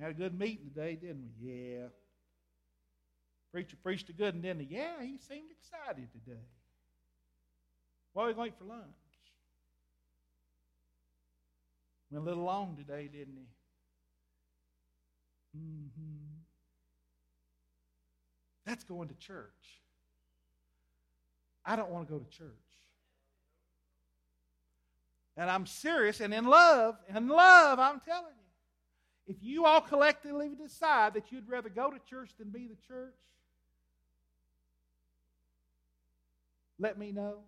had 0.00 0.10
a 0.10 0.14
good 0.14 0.38
meeting 0.38 0.70
today, 0.74 0.96
didn't 0.96 1.30
we? 1.40 1.50
Yeah. 1.50 1.86
Preacher 3.52 3.76
preached 3.82 4.08
a 4.08 4.12
good, 4.12 4.34
and 4.34 4.42
then 4.42 4.58
the, 4.58 4.64
yeah, 4.64 5.00
he 5.02 5.18
seemed 5.28 5.50
excited 5.50 6.08
today. 6.12 6.40
What 8.12 8.24
are 8.24 8.28
we 8.28 8.34
going 8.34 8.52
for 8.58 8.64
lunch? 8.64 9.03
Went 12.14 12.26
a 12.26 12.28
little 12.28 12.44
long 12.44 12.76
today, 12.76 13.08
didn't 13.12 13.34
he? 13.34 13.48
Mm-hmm. 15.58 16.36
That's 18.64 18.84
going 18.84 19.08
to 19.08 19.14
church. 19.14 19.80
I 21.66 21.74
don't 21.74 21.90
want 21.90 22.06
to 22.06 22.12
go 22.12 22.20
to 22.20 22.30
church. 22.30 22.48
And 25.36 25.50
I'm 25.50 25.66
serious 25.66 26.20
and 26.20 26.32
in 26.32 26.44
love, 26.44 26.96
in 27.12 27.26
love, 27.26 27.80
I'm 27.80 27.98
telling 27.98 28.34
you. 28.36 29.34
If 29.34 29.42
you 29.42 29.64
all 29.64 29.80
collectively 29.80 30.54
decide 30.54 31.14
that 31.14 31.32
you'd 31.32 31.48
rather 31.48 31.68
go 31.68 31.90
to 31.90 31.98
church 32.08 32.30
than 32.38 32.50
be 32.50 32.68
the 32.68 32.76
church, 32.86 33.16
let 36.78 36.96
me 36.96 37.10
know. 37.10 37.38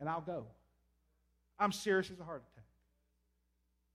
And 0.00 0.06
I'll 0.06 0.20
go. 0.20 0.48
I'm 1.58 1.72
serious 1.72 2.10
as 2.10 2.20
a 2.20 2.24
heart 2.24 2.42
attack. 2.52 2.64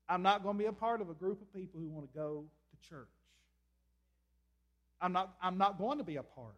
I'm 0.07 0.23
not 0.23 0.43
going 0.43 0.55
to 0.55 0.59
be 0.59 0.67
a 0.67 0.73
part 0.73 1.01
of 1.01 1.09
a 1.09 1.13
group 1.13 1.41
of 1.41 1.53
people 1.53 1.79
who 1.79 1.87
want 1.87 2.11
to 2.11 2.17
go 2.17 2.45
to 2.71 2.89
church. 2.89 3.07
I'm 5.01 5.13
not, 5.13 5.33
I'm 5.41 5.57
not 5.57 5.77
going 5.77 5.99
to 5.99 6.03
be 6.03 6.17
a 6.17 6.23
part 6.23 6.55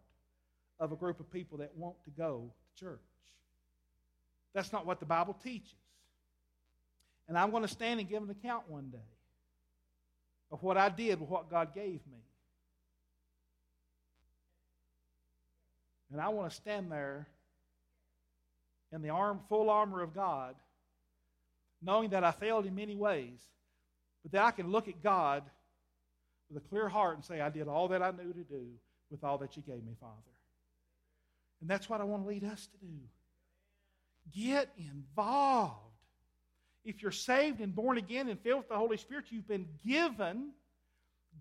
of 0.80 0.90
a 0.90 0.96
group 0.96 1.20
of 1.20 1.30
people 1.30 1.58
that 1.58 1.76
want 1.76 2.02
to 2.04 2.10
go 2.10 2.50
to 2.76 2.84
church. 2.84 3.00
That's 4.54 4.72
not 4.72 4.86
what 4.86 5.00
the 5.00 5.06
Bible 5.06 5.36
teaches. 5.42 5.74
And 7.28 7.38
I'm 7.38 7.50
going 7.50 7.62
to 7.62 7.68
stand 7.68 8.00
and 8.00 8.08
give 8.08 8.22
an 8.22 8.30
account 8.30 8.68
one 8.68 8.90
day 8.90 8.98
of 10.50 10.62
what 10.62 10.76
I 10.76 10.88
did 10.88 11.20
with 11.20 11.28
what 11.28 11.50
God 11.50 11.74
gave 11.74 12.00
me. 12.10 12.22
And 16.10 16.20
I 16.20 16.28
want 16.28 16.50
to 16.50 16.56
stand 16.56 16.92
there 16.92 17.26
in 18.92 19.00
the 19.00 19.08
arm, 19.08 19.40
full 19.48 19.70
armor 19.70 20.02
of 20.02 20.14
God, 20.14 20.54
knowing 21.82 22.10
that 22.10 22.24
I 22.24 22.30
failed 22.30 22.66
in 22.66 22.74
many 22.74 22.94
ways, 22.94 23.40
but 24.22 24.32
that 24.32 24.44
I 24.44 24.50
can 24.52 24.70
look 24.70 24.88
at 24.88 25.02
God 25.02 25.42
with 26.48 26.62
a 26.62 26.68
clear 26.68 26.88
heart 26.88 27.16
and 27.16 27.24
say, 27.24 27.40
I 27.40 27.48
did 27.48 27.68
all 27.68 27.88
that 27.88 28.02
I 28.02 28.10
knew 28.10 28.32
to 28.32 28.44
do 28.44 28.66
with 29.10 29.24
all 29.24 29.38
that 29.38 29.56
you 29.56 29.62
gave 29.62 29.84
me, 29.84 29.94
Father. 30.00 30.14
And 31.60 31.70
that's 31.70 31.88
what 31.88 32.00
I 32.00 32.04
want 32.04 32.24
to 32.24 32.28
lead 32.28 32.44
us 32.44 32.66
to 32.66 32.78
do. 32.78 32.92
Get 34.34 34.68
involved. 34.76 35.78
If 36.84 37.02
you're 37.02 37.12
saved 37.12 37.60
and 37.60 37.74
born 37.74 37.98
again 37.98 38.28
and 38.28 38.40
filled 38.40 38.60
with 38.60 38.68
the 38.68 38.76
Holy 38.76 38.96
Spirit, 38.96 39.26
you've 39.30 39.46
been 39.46 39.68
given 39.86 40.50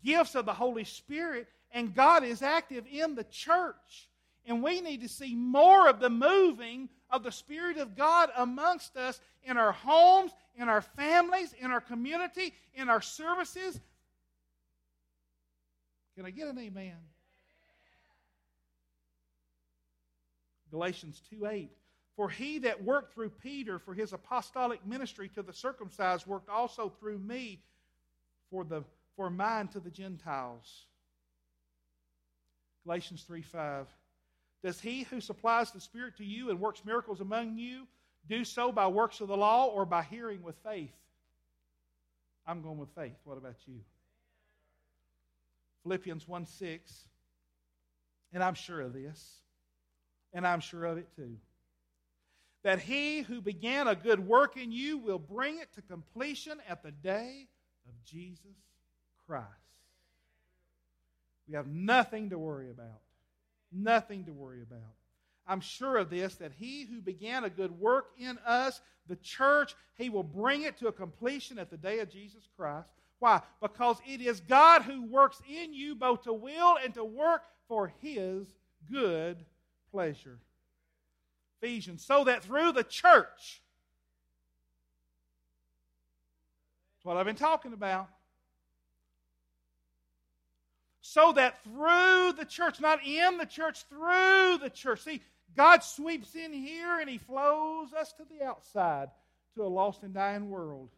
gifts 0.04 0.36
of 0.36 0.46
the 0.46 0.54
Holy 0.54 0.84
Spirit, 0.84 1.48
and 1.72 1.96
God 1.96 2.24
is 2.24 2.42
active 2.42 2.86
in 2.92 3.16
the 3.16 3.24
church. 3.24 4.10
And 4.46 4.64
we 4.64 4.82
need 4.82 5.02
to 5.02 5.10
see 5.10 5.36
more 5.36 5.88
of 5.88 6.00
the 6.00 6.10
moving 6.10 6.90
of 7.12 7.24
the 7.24 7.32
Spirit 7.32 7.78
of 7.78 7.96
God 7.96 8.30
amongst 8.38 8.96
us 8.96 9.20
in 9.44 9.58
our 9.58 9.72
homes, 9.72 10.32
in 10.56 10.70
our 10.70 10.82
families, 10.82 11.54
in 11.60 11.72
our 11.72 11.82
community, 11.82 12.54
in 12.74 12.90
our 12.90 13.02
services. 13.02 13.80
Can 16.16 16.26
I 16.26 16.32
get 16.32 16.48
an 16.48 16.58
amen? 16.58 16.98
Galatians 20.72 21.22
2 21.30 21.46
8. 21.46 21.72
For 22.16 22.30
he 22.30 22.60
that 22.60 22.84
worked 22.84 23.14
through 23.14 23.30
Peter 23.30 23.80
for 23.80 23.94
his 23.94 24.14
apostolic 24.14 24.86
ministry 24.86 25.30
to 25.30 25.42
the 25.42 25.54
circumcised 25.54 26.28
worked 26.28 26.50
also 26.50 26.90
through 26.90 27.20
me 27.20 27.62
for, 28.50 28.64
the, 28.64 28.84
for 29.16 29.30
mine 29.30 29.68
to 29.70 29.80
the 29.80 29.90
Gentiles. 29.90 30.86
Galatians 32.86 33.24
3 33.24 33.42
5. 33.42 33.88
Does 34.64 34.80
he 34.80 35.04
who 35.04 35.22
supplies 35.22 35.72
the 35.72 35.82
Spirit 35.82 36.18
to 36.18 36.26
you 36.26 36.50
and 36.50 36.60
works 36.60 36.86
miracles 36.86 37.20
among 37.20 37.58
you 37.58 37.88
do 38.28 38.46
so 38.46 38.72
by 38.72 38.88
works 38.88 39.20
of 39.20 39.28
the 39.28 39.38
law 39.38 39.68
or 39.68 39.86
by 39.86 40.04
hearing 40.04 40.44
with 40.44 40.56
faith? 40.64 40.94
I'm 42.46 42.62
going 42.62 42.78
with 42.78 42.90
faith. 42.96 43.18
What 43.24 43.38
about 43.38 43.56
you? 43.66 43.80
Philippians 45.84 46.28
1 46.28 46.46
6. 46.46 47.08
And 48.34 48.44
I'm 48.44 48.54
sure 48.54 48.80
of 48.80 48.94
this, 48.94 49.42
and 50.34 50.48
I'm 50.48 50.62
sure 50.62 50.86
of 50.86 50.98
it 50.98 51.08
too. 51.16 51.36
That 52.64 52.80
he 52.80 53.22
who 53.22 53.42
began 53.42 53.88
a 53.88 53.96
good 53.96 54.26
work 54.26 54.56
in 54.56 54.72
you 54.72 54.98
will 54.98 55.20
bring 55.20 55.60
it 55.60 55.74
to 55.74 55.82
completion 55.82 56.60
at 56.70 56.82
the 56.82 56.92
day 56.92 57.48
of 57.88 57.94
Jesus 58.06 58.56
Christ. 59.28 59.48
We 61.48 61.56
have 61.56 61.68
nothing 61.68 62.30
to 62.30 62.40
worry 62.40 62.70
about. 62.70 63.02
Nothing 63.72 64.26
to 64.26 64.32
worry 64.32 64.62
about. 64.62 64.80
I'm 65.48 65.62
sure 65.62 65.98
of 65.98 66.10
this 66.10 66.36
that 66.36 66.52
he 66.58 66.86
who 66.86 67.02
began 67.02 67.44
a 67.44 67.50
good 67.50 67.72
work 67.72 68.08
in 68.18 68.38
us, 68.46 68.82
the 69.08 69.16
church, 69.18 69.76
he 69.96 70.10
will 70.10 70.24
bring 70.24 70.64
it 70.64 70.78
to 70.78 70.88
a 70.88 70.92
completion 70.92 71.58
at 71.60 71.70
the 71.70 71.78
day 71.78 72.00
of 72.00 72.10
Jesus 72.10 72.48
Christ. 72.58 72.92
Why? 73.20 73.42
Because 73.62 73.98
it 74.08 74.22
is 74.22 74.40
God 74.40 74.84
who 74.84 75.04
works 75.04 75.42
in 75.48 75.74
you 75.74 75.96
both 75.96 76.24
to 76.24 76.34
will 76.34 76.78
and 76.84 76.94
to 76.96 77.04
work 77.04 77.44
for 77.68 77.94
his 78.02 78.48
good 78.92 79.38
pleasure. 79.92 80.40
Ephesians, 81.62 82.04
so 82.04 82.24
that 82.24 82.44
through 82.44 82.72
the 82.72 82.84
church, 82.84 83.62
that's 86.96 87.06
what 87.06 87.18
I've 87.18 87.26
been 87.26 87.36
talking 87.36 87.74
about 87.74 88.10
so 91.02 91.34
that 91.34 91.64
through 91.64 92.34
the 92.34 92.46
church, 92.48 92.80
not 92.80 93.06
in 93.06 93.38
the 93.38 93.46
church, 93.46 93.84
through 93.90 94.60
the 94.60 94.72
church. 94.72 95.02
See, 95.02 95.22
God 95.56 95.84
sweeps 95.84 96.36
in 96.36 96.54
here 96.54 97.00
and 97.00 97.10
He 97.10 97.18
flows 97.18 97.92
us 97.94 98.14
to 98.14 98.24
the 98.24 98.46
outside 98.46 99.10
to 99.56 99.64
a 99.64 99.66
lost 99.66 100.04
and 100.04 100.14
dying 100.14 100.50
world. 100.50 100.90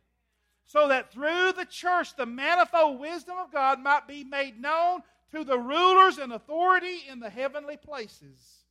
So 0.65 0.89
that 0.89 1.11
through 1.11 1.53
the 1.53 1.65
church, 1.65 2.15
the 2.15 2.25
manifold 2.25 2.99
wisdom 2.99 3.37
of 3.37 3.51
God 3.51 3.79
might 3.79 4.07
be 4.07 4.23
made 4.23 4.61
known 4.61 5.01
to 5.31 5.43
the 5.43 5.57
rulers 5.57 6.17
and 6.17 6.31
authority 6.31 7.03
in 7.09 7.19
the 7.19 7.29
heavenly 7.29 7.77
places. 7.77 8.63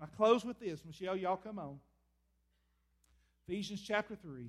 And 0.00 0.08
I 0.12 0.16
close 0.16 0.44
with 0.44 0.58
this. 0.58 0.84
Michelle, 0.84 1.16
y'all 1.16 1.36
come 1.36 1.58
on. 1.58 1.78
Ephesians 3.46 3.82
chapter 3.82 4.16
3. 4.16 4.48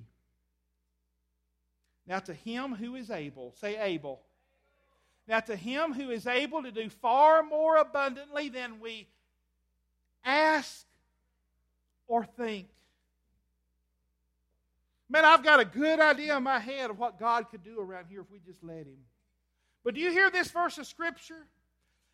Now, 2.06 2.18
to 2.20 2.34
him 2.34 2.74
who 2.74 2.96
is 2.96 3.10
able, 3.10 3.54
say 3.58 3.78
able 3.80 4.20
now, 5.26 5.40
to 5.40 5.56
him 5.56 5.94
who 5.94 6.10
is 6.10 6.26
able 6.26 6.62
to 6.62 6.70
do 6.70 6.90
far 6.90 7.42
more 7.42 7.78
abundantly 7.78 8.50
than 8.50 8.78
we 8.80 9.08
ask 10.24 10.84
or 12.06 12.24
think. 12.24 12.68
Man, 15.08 15.24
I've 15.24 15.42
got 15.42 15.60
a 15.60 15.64
good 15.64 16.00
idea 16.00 16.36
in 16.36 16.42
my 16.42 16.58
head 16.58 16.90
of 16.90 16.98
what 16.98 17.18
God 17.18 17.48
could 17.50 17.62
do 17.62 17.80
around 17.80 18.06
here 18.10 18.20
if 18.20 18.30
we 18.30 18.38
just 18.38 18.62
let 18.62 18.86
him. 18.86 18.98
But 19.82 19.94
do 19.94 20.00
you 20.00 20.10
hear 20.10 20.30
this 20.30 20.50
verse 20.50 20.76
of 20.76 20.86
Scripture? 20.86 21.46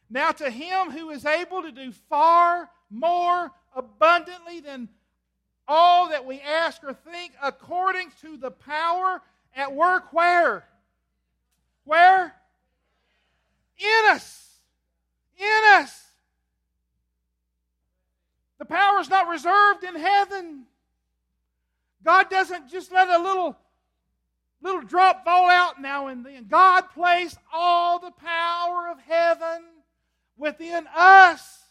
Now, 0.09 0.31
to 0.33 0.51
him 0.51 0.91
who 0.91 1.11
is 1.11 1.25
able 1.25 1.63
to 1.63 1.73
do 1.73 1.93
far 2.09 2.69
more 2.91 3.53
abundantly 3.75 4.61
than 4.61 4.89
all 5.67 6.09
that 6.11 6.27
we 6.27 6.41
ask 6.41 6.83
or 6.85 6.93
think, 6.93 7.33
according 7.43 8.11
to 8.23 8.37
the 8.37 8.51
power 8.51 9.23
at 9.55 9.73
work, 9.73 10.13
where? 10.13 10.65
Where? 11.85 12.35
In 13.81 14.11
us. 14.11 14.59
In 15.39 15.81
us. 15.81 16.07
The 18.59 18.67
power 18.67 19.01
is 19.01 19.09
not 19.09 19.29
reserved 19.29 19.85
in 19.85 19.97
heaven. 19.97 20.67
God 22.05 22.29
doesn't 22.31 22.71
just 22.71 22.93
let 22.93 23.09
a 23.09 23.23
little 23.23 23.57
little 24.63 24.83
drop 24.83 25.25
fall 25.25 25.49
out 25.49 25.81
now 25.81 26.09
and 26.09 26.25
then. 26.25 26.47
God 26.49 26.83
placed 26.93 27.39
all 27.53 27.99
the 27.99 28.11
power 28.11 28.89
of 28.91 28.99
heaven 29.01 29.65
within 30.37 30.87
us 30.95 31.65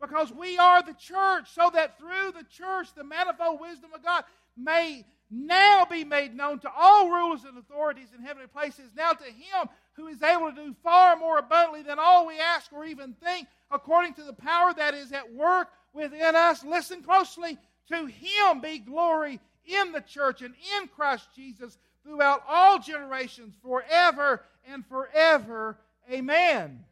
because 0.00 0.30
we 0.32 0.58
are 0.58 0.82
the 0.82 0.94
church, 0.94 1.48
so 1.54 1.70
that 1.72 1.98
through 1.98 2.32
the 2.32 2.44
church 2.50 2.88
the 2.94 3.04
manifold 3.04 3.60
wisdom 3.60 3.90
of 3.94 4.02
God 4.02 4.24
may 4.56 5.06
now 5.30 5.86
be 5.90 6.04
made 6.04 6.34
known 6.34 6.58
to 6.60 6.70
all 6.76 7.10
rulers 7.10 7.44
and 7.44 7.56
authorities 7.56 8.08
in 8.16 8.22
heavenly 8.22 8.48
places. 8.48 8.90
Now 8.94 9.12
to 9.12 9.24
him 9.24 9.68
who 9.94 10.08
is 10.08 10.22
able 10.22 10.50
to 10.50 10.56
do 10.56 10.74
far 10.82 11.16
more 11.16 11.38
abundantly 11.38 11.82
than 11.82 11.98
all 11.98 12.26
we 12.26 12.38
ask 12.38 12.72
or 12.72 12.84
even 12.84 13.14
think, 13.14 13.48
according 13.70 14.14
to 14.14 14.22
the 14.22 14.32
power 14.32 14.72
that 14.74 14.94
is 14.94 15.12
at 15.12 15.32
work 15.32 15.68
within 15.92 16.34
us. 16.34 16.64
Listen 16.64 17.02
closely. 17.02 17.58
To 17.88 18.06
him 18.06 18.60
be 18.62 18.78
glory 18.78 19.40
in 19.66 19.92
the 19.92 20.00
church 20.00 20.42
and 20.42 20.54
in 20.78 20.88
Christ 20.88 21.28
Jesus 21.34 21.78
throughout 22.02 22.42
all 22.48 22.78
generations, 22.78 23.54
forever 23.62 24.42
and 24.70 24.84
forever. 24.86 25.78
Amen. 26.10 26.84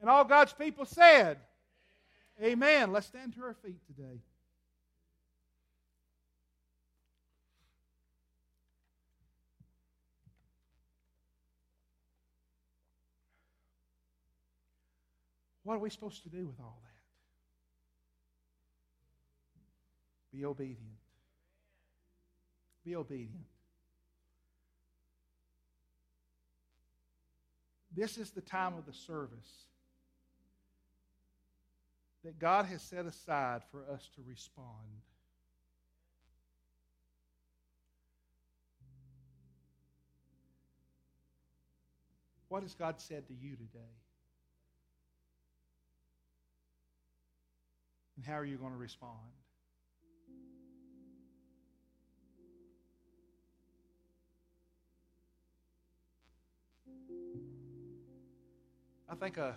And 0.00 0.10
all 0.10 0.24
God's 0.24 0.52
people 0.52 0.84
said, 0.84 1.38
Amen. 2.42 2.92
Let's 2.92 3.06
stand 3.06 3.34
to 3.34 3.42
our 3.42 3.54
feet 3.54 3.80
today. 3.86 4.20
What 15.68 15.74
are 15.74 15.80
we 15.80 15.90
supposed 15.90 16.22
to 16.22 16.30
do 16.30 16.46
with 16.46 16.58
all 16.60 16.80
that? 16.82 16.88
Be 20.34 20.46
obedient. 20.46 20.80
Be 22.86 22.96
obedient. 22.96 23.44
This 27.94 28.16
is 28.16 28.30
the 28.30 28.40
time 28.40 28.78
of 28.78 28.86
the 28.86 28.94
service 28.94 29.66
that 32.24 32.38
God 32.38 32.64
has 32.64 32.80
set 32.80 33.04
aside 33.04 33.60
for 33.70 33.84
us 33.92 34.08
to 34.14 34.22
respond. 34.26 35.02
What 42.48 42.62
has 42.62 42.72
God 42.72 42.94
said 43.02 43.26
to 43.26 43.34
you 43.34 43.50
today? 43.50 44.07
And 48.18 48.26
how 48.26 48.34
are 48.34 48.44
you 48.44 48.56
going 48.56 48.72
to 48.72 48.76
respond? 48.76 49.14
I 59.08 59.14
think 59.14 59.36
a 59.36 59.54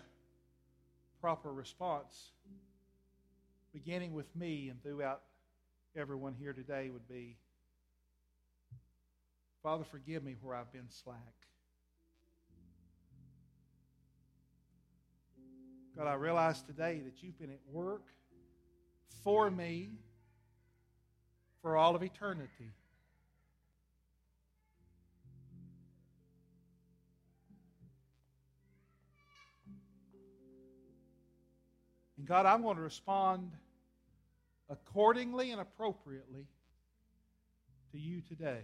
proper 1.19 1.51
response, 1.51 2.33
beginning 3.73 4.13
with 4.13 4.27
me 4.35 4.69
and 4.69 4.79
throughout 4.83 5.23
everyone 5.97 6.35
here 6.39 6.53
today, 6.53 6.91
would 6.91 7.09
be 7.09 7.37
Father, 9.63 9.83
forgive 9.83 10.23
me 10.23 10.35
where 10.39 10.55
I've 10.55 10.71
been 10.71 10.89
slack. 10.89 11.17
God, 15.97 16.05
I 16.05 16.13
realize 16.13 16.61
today 16.61 17.01
that 17.05 17.23
you've 17.23 17.39
been 17.39 17.49
at 17.49 17.59
work 17.71 18.03
for 19.23 19.49
me 19.51 19.91
for 21.61 21.77
all 21.77 21.95
of 21.95 22.03
eternity. 22.03 22.71
And 32.17 32.27
God, 32.27 32.45
I'm 32.45 32.61
going 32.61 32.77
to 32.77 32.83
respond 32.83 33.51
accordingly 34.69 35.51
and 35.51 35.59
appropriately 35.59 36.45
to 37.91 37.99
you 37.99 38.21
today. 38.21 38.61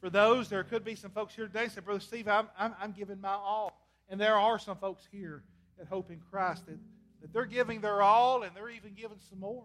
For 0.00 0.10
those, 0.10 0.48
there 0.48 0.62
could 0.62 0.84
be 0.84 0.94
some 0.94 1.10
folks 1.10 1.34
here 1.34 1.46
today 1.46 1.68
say, 1.68 1.80
Brother 1.80 2.00
Steve, 2.00 2.28
I'm, 2.28 2.48
I'm, 2.58 2.74
I'm 2.80 2.92
giving 2.92 3.20
my 3.20 3.32
all. 3.32 3.80
And 4.08 4.20
there 4.20 4.36
are 4.36 4.58
some 4.58 4.76
folks 4.76 5.06
here 5.10 5.42
at 5.80 5.88
Hope 5.88 6.10
in 6.10 6.20
Christ 6.30 6.66
that, 6.66 6.78
that 7.20 7.32
they're 7.32 7.44
giving 7.44 7.80
their 7.80 8.00
all 8.00 8.42
and 8.42 8.54
they're 8.54 8.70
even 8.70 8.94
giving 8.94 9.18
some 9.28 9.40
more. 9.40 9.64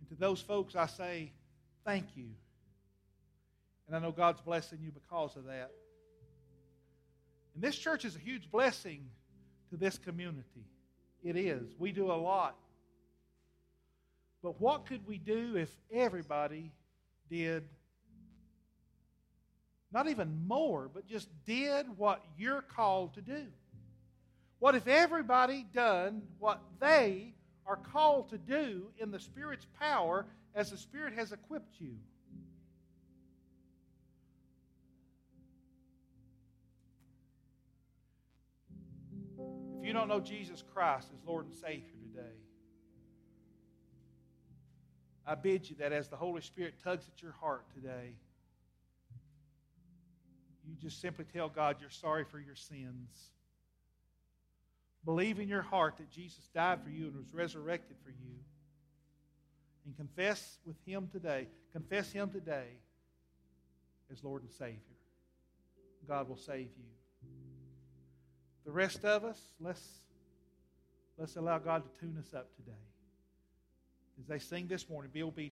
And 0.00 0.08
to 0.10 0.14
those 0.14 0.40
folks, 0.40 0.76
I 0.76 0.86
say, 0.86 1.32
thank 1.84 2.04
you. 2.16 2.28
And 3.86 3.96
I 3.96 3.98
know 3.98 4.12
God's 4.12 4.42
blessing 4.42 4.78
you 4.82 4.92
because 4.92 5.36
of 5.36 5.46
that. 5.46 5.70
And 7.54 7.64
this 7.64 7.76
church 7.76 8.04
is 8.04 8.14
a 8.14 8.20
huge 8.20 8.50
blessing 8.50 9.06
to 9.70 9.76
this 9.76 9.98
community. 9.98 10.66
It 11.24 11.36
is. 11.36 11.74
We 11.78 11.92
do 11.92 12.12
a 12.12 12.14
lot. 12.14 12.56
But 14.42 14.60
what 14.60 14.86
could 14.86 15.06
we 15.06 15.18
do 15.18 15.56
if 15.56 15.70
everybody 15.90 16.70
did 17.30 17.64
not 19.92 20.08
even 20.08 20.46
more, 20.46 20.90
but 20.92 21.06
just 21.06 21.28
did 21.46 21.86
what 21.96 22.22
you're 22.36 22.62
called 22.62 23.14
to 23.14 23.22
do? 23.22 23.46
What 24.58 24.74
if 24.74 24.86
everybody 24.86 25.64
done 25.72 26.22
what 26.38 26.60
they 26.80 27.34
are 27.66 27.76
called 27.76 28.30
to 28.30 28.38
do 28.38 28.88
in 28.98 29.10
the 29.10 29.20
Spirit's 29.20 29.66
power 29.78 30.26
as 30.54 30.70
the 30.70 30.76
Spirit 30.76 31.14
has 31.14 31.32
equipped 31.32 31.80
you? 31.80 31.94
If 39.80 39.86
you 39.86 39.92
don't 39.92 40.08
know 40.08 40.20
Jesus 40.20 40.62
Christ 40.74 41.08
as 41.14 41.24
Lord 41.24 41.46
and 41.46 41.54
Savior 41.54 41.94
today, 42.12 42.34
I 45.24 45.34
bid 45.34 45.70
you 45.70 45.76
that 45.76 45.92
as 45.92 46.08
the 46.08 46.16
Holy 46.16 46.40
Spirit 46.42 46.74
tugs 46.82 47.08
at 47.14 47.22
your 47.22 47.32
heart 47.32 47.64
today, 47.74 48.14
you 50.68 50.76
just 50.80 51.00
simply 51.00 51.24
tell 51.32 51.48
God 51.48 51.76
you're 51.80 51.90
sorry 51.90 52.24
for 52.24 52.38
your 52.38 52.54
sins. 52.54 53.30
Believe 55.04 55.40
in 55.40 55.48
your 55.48 55.62
heart 55.62 55.96
that 55.98 56.10
Jesus 56.10 56.48
died 56.54 56.80
for 56.84 56.90
you 56.90 57.06
and 57.06 57.16
was 57.16 57.32
resurrected 57.32 57.96
for 58.04 58.10
you. 58.10 58.34
And 59.86 59.96
confess 59.96 60.58
with 60.66 60.76
Him 60.84 61.08
today. 61.10 61.46
Confess 61.72 62.12
Him 62.12 62.30
today 62.30 62.66
as 64.12 64.22
Lord 64.22 64.42
and 64.42 64.50
Savior. 64.50 64.78
God 66.06 66.28
will 66.28 66.36
save 66.36 66.68
you. 66.76 66.84
The 68.64 68.72
rest 68.72 69.04
of 69.04 69.24
us, 69.24 69.40
let's, 69.60 69.82
let's 71.16 71.36
allow 71.36 71.58
God 71.58 71.84
to 71.84 72.00
tune 72.00 72.16
us 72.18 72.34
up 72.34 72.54
today. 72.56 72.76
As 74.20 74.26
they 74.26 74.38
sing 74.38 74.66
this 74.66 74.88
morning, 74.90 75.10
be 75.12 75.22
obedient. 75.22 75.46